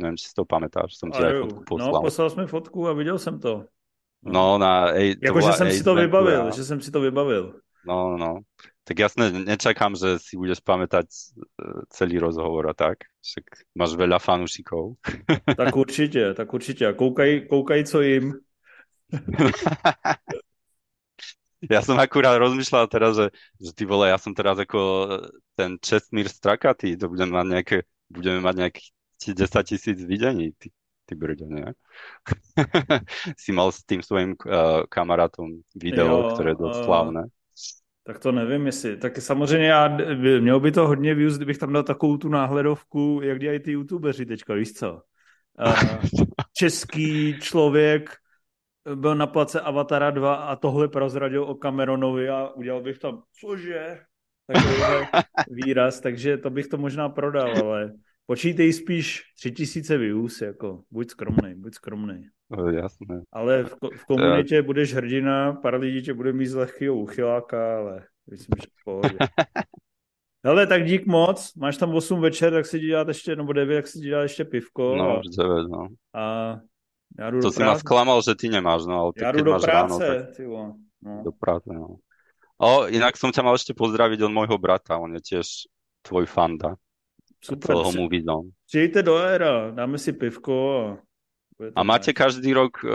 neviem, 0.00 0.16
či 0.16 0.32
si 0.32 0.34
to 0.34 0.48
pamätáš, 0.48 0.96
som 0.96 1.12
ti 1.12 1.20
aj 1.20 1.44
fotku 1.44 1.60
poslal. 1.68 1.92
No, 1.92 2.04
poslal 2.04 2.28
sme 2.32 2.44
fotku 2.48 2.80
a 2.88 2.92
videl 2.96 3.20
som 3.20 3.36
to. 3.36 3.68
No, 4.20 4.58
na... 4.60 4.92
Ej, 4.92 5.16
jako, 5.22 5.40
že 5.40 5.52
jsem 5.52 5.70
si 5.70 5.84
to 5.84 5.94
vybavil, 5.94 6.50
že 6.52 6.64
jsem 6.64 6.80
si 6.80 6.90
to 6.90 7.00
vybavil. 7.00 7.60
No, 7.84 8.16
no. 8.16 8.40
Tak 8.84 8.98
jasne, 8.98 9.30
nečakám, 9.30 9.94
že 9.94 10.18
si 10.18 10.34
budeš 10.34 10.58
pamätať 10.66 11.06
e, 11.06 11.18
celý 11.94 12.18
rozhovor 12.18 12.66
a 12.66 12.74
tak. 12.74 13.06
Však 13.22 13.70
máš 13.76 13.94
veľa 13.94 14.18
fanúšikov. 14.18 14.98
Tak 15.60 15.76
určite, 15.76 16.34
tak 16.34 16.48
určite. 16.50 16.90
A 16.90 16.96
koukaj, 16.96 17.46
koukaj 17.46 17.80
co 17.86 18.02
im. 18.02 18.34
ja 21.74 21.80
som 21.84 22.00
akurát 22.00 22.40
rozmýšľal 22.40 22.88
teraz, 22.90 23.14
že, 23.14 23.26
že 23.60 23.70
ty 23.76 23.84
vole, 23.86 24.10
ja 24.10 24.18
som 24.18 24.34
teraz 24.34 24.58
ako 24.58 24.80
ten 25.54 25.78
Čestmír 25.78 26.26
Strakatý, 26.26 26.96
to 26.96 27.10
budem 27.10 27.30
mať 27.30 27.46
nejaké 27.46 27.76
budeme 28.10 28.42
mať 28.42 28.54
nejakých 28.58 29.34
10 29.38 29.70
tisíc 29.70 29.98
videní, 30.02 30.52
ty, 30.58 30.74
ty 31.06 31.14
brďo, 31.14 31.46
nie? 31.46 31.70
si 33.42 33.54
mal 33.54 33.70
s 33.70 33.86
tým 33.86 34.02
svojím 34.02 34.34
uh, 34.34 34.84
kamarátom 34.90 35.62
video, 35.78 36.26
jo, 36.26 36.28
ktoré 36.34 36.52
je 36.52 36.62
dosť 36.66 36.78
slavné. 36.84 37.22
Tak 38.04 38.18
to 38.18 38.32
nevím, 38.32 38.66
jestli. 38.66 38.96
Tak 38.96 39.16
samozřejmě 39.16 39.66
já, 39.66 39.88
mělo 40.40 40.60
by 40.60 40.72
to 40.72 40.86
hodně 40.86 41.14
views, 41.14 41.36
kdybych 41.36 41.58
tam 41.58 41.72
dal 41.72 41.82
takovou 41.82 42.16
tu 42.16 42.28
náhledovku, 42.28 43.20
jak 43.22 43.38
dělají 43.38 43.60
ty 43.60 43.72
youtubeři 43.72 44.26
teďka, 44.26 44.54
víš 44.54 44.72
co? 44.72 45.02
Uh, 45.66 46.04
český 46.56 47.38
člověk 47.40 48.10
byl 48.94 49.14
na 49.14 49.26
place 49.26 49.60
Avatara 49.60 50.10
2 50.10 50.34
a 50.34 50.56
tohle 50.56 50.88
prozradil 50.88 51.44
o 51.44 51.54
Cameronovi 51.54 52.28
a 52.28 52.48
udělal 52.48 52.82
bych 52.82 52.98
tam, 52.98 53.22
cože? 53.40 54.00
Takový 54.46 54.74
výraz, 55.50 56.00
takže 56.00 56.36
to 56.36 56.50
bych 56.50 56.66
to 56.66 56.78
možná 56.78 57.08
prodal, 57.08 57.52
ale 57.64 57.92
počítej 58.30 58.72
spíš 58.72 59.22
tři 59.36 59.52
tisíce 59.52 59.98
views, 59.98 60.40
jako 60.40 60.82
buď 60.90 61.10
skromný, 61.10 61.54
buď 61.54 61.74
skromný. 61.74 62.26
No, 62.50 62.70
jasné. 62.70 63.22
Ale 63.32 63.64
v, 63.64 63.74
v 63.96 64.04
komunitě 64.04 64.56
Já... 64.56 64.62
budeš 64.62 64.94
hrdina, 64.94 65.52
pár 65.52 65.74
lidí 65.74 66.02
tě 66.02 66.14
bude 66.14 66.32
mít 66.32 66.46
z 66.46 66.54
lehkého 66.54 66.96
uchyláka, 66.96 67.78
ale 67.78 68.06
myslím, 68.30 68.54
že 68.60 68.66
v 68.80 68.84
pohodě. 68.84 69.18
Hele, 70.46 70.66
tak 70.66 70.84
dík 70.84 71.06
moc. 71.06 71.54
Máš 71.54 71.76
tam 71.76 71.94
8 71.94 72.20
večer, 72.20 72.52
tak 72.52 72.66
si 72.66 72.78
dělat 72.78 73.08
ještě, 73.08 73.36
nebo 73.36 73.52
9, 73.52 73.74
tak 73.74 73.86
si 73.86 73.98
dělat 73.98 74.22
ještě 74.22 74.44
pivko. 74.44 74.96
No, 74.96 75.18
a, 75.18 75.22
9, 75.38 75.68
no. 75.68 75.88
A 76.14 76.56
já 77.18 77.30
jdu 77.30 77.40
to 77.40 77.46
do 77.46 77.52
si 77.52 77.56
práce. 77.56 77.72
ma 77.72 77.78
sklamal, 77.78 78.22
že 78.22 78.34
ty 78.34 78.48
nemáš, 78.48 78.86
no, 78.86 79.00
ale 79.00 79.12
ty, 79.12 79.24
já 79.24 79.32
jdu 79.32 79.44
do 79.44 79.50
práce, 79.50 79.66
ráno, 79.66 79.98
tak... 79.98 80.36
tyvo. 80.36 80.74
No. 81.02 81.22
Do 81.24 81.32
práce, 81.32 81.70
no. 81.74 81.96
O, 82.60 82.86
inak 82.92 83.16
som 83.16 83.32
ťa 83.32 83.40
mal 83.40 83.56
ešte 83.56 83.72
pozdraviť 83.72 84.20
od 84.20 84.36
môjho 84.36 84.60
brata, 84.60 85.00
on 85.00 85.16
je 85.16 85.22
tiež 85.24 85.64
tvoj 86.04 86.28
fanda. 86.28 86.76
Super. 87.44 87.76
Mu 87.96 88.08
vidom. 88.08 88.50
Přijďte 88.66 89.02
do 89.02 89.16
éra, 89.16 89.70
dáme 89.70 89.98
si 89.98 90.12
pivko 90.12 90.76
a... 90.78 90.98
A 91.76 91.82
máte 91.82 92.12
každý 92.12 92.52
rok 92.56 92.80
uh, 92.84 92.90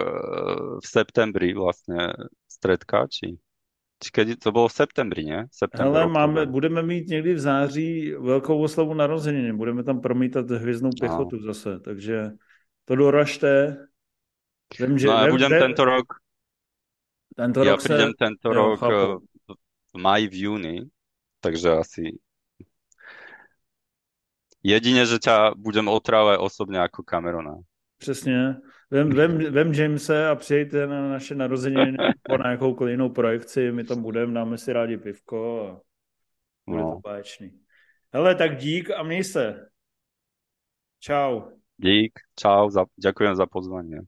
v 0.82 0.86
septembri 0.90 1.54
vlastne 1.54 2.18
stredka, 2.50 3.06
či? 3.06 3.38
Či 4.02 4.10
kedy 4.10 4.42
to 4.42 4.50
bylo 4.52 4.68
v 4.68 4.74
septembri? 4.74 5.22
September, 5.54 6.02
Hele, 6.02 6.08
máme, 6.10 6.46
budeme 6.46 6.82
mít 6.82 7.08
někdy 7.08 7.34
v 7.34 7.40
září 7.40 8.12
velkou 8.12 8.62
oslavu 8.62 8.94
narozeniny. 8.94 9.54
Budeme 9.54 9.84
tam 9.84 10.02
promítat 10.02 10.50
hvězdnou 10.50 10.90
no. 10.90 11.00
pěchotu 11.00 11.36
no. 11.38 11.44
zase, 11.46 11.80
takže 11.80 12.32
to 12.86 12.96
doražte. 12.96 13.78
Vím, 14.80 14.98
že, 14.98 15.08
no 15.08 15.14
a 15.14 15.28
budem 15.30 15.52
tento 15.52 15.86
rok 15.86 16.06
tento 17.36 17.68
ja 17.68 17.76
rok 17.76 17.84
prídem 17.84 18.12
se... 18.12 18.18
tento 18.18 18.48
jo, 18.48 18.56
rok 18.56 18.80
chápu. 18.80 18.96
Eh, 18.96 19.54
v 19.94 19.98
maji, 20.00 20.26
v 20.28 20.36
júni, 20.36 20.78
takže 21.40 21.70
asi 21.72 22.04
jedine, 24.66 25.06
že 25.06 25.22
ťa 25.22 25.54
budem 25.54 25.86
otrávať 25.86 26.42
osobne 26.42 26.82
ako 26.82 27.06
Camerona. 27.06 27.62
Přesně. 27.98 28.58
Vem, 28.92 29.10
vem, 29.10 29.38
vem 29.38 29.74
Jamese 29.74 30.28
a 30.28 30.36
přijďte 30.36 30.88
na 30.88 31.10
naše 31.10 31.36
narozeniny 31.36 31.92
nebo 31.92 32.44
na 32.44 32.52
jakoukoliv 32.52 32.92
jinou 32.92 33.10
projekci, 33.10 33.72
my 33.72 33.84
tam 33.84 34.02
budeme, 34.02 34.34
dáme 34.34 34.58
si 34.58 34.74
rádi 34.74 34.98
pivko 34.98 35.68
a 35.68 35.82
bude 36.68 36.82
no. 36.82 36.92
to 36.92 37.00
báječný. 37.00 37.52
Hele, 38.14 38.36
tak 38.36 38.58
dík 38.58 38.92
a 38.92 39.04
měj 39.04 39.24
se. 39.24 39.70
Čau. 41.00 41.42
Dík, 41.78 42.20
čau, 42.40 42.70
za, 42.70 42.86
ďakujem 42.98 43.36
za 43.36 43.46
pozvanie. 43.46 44.00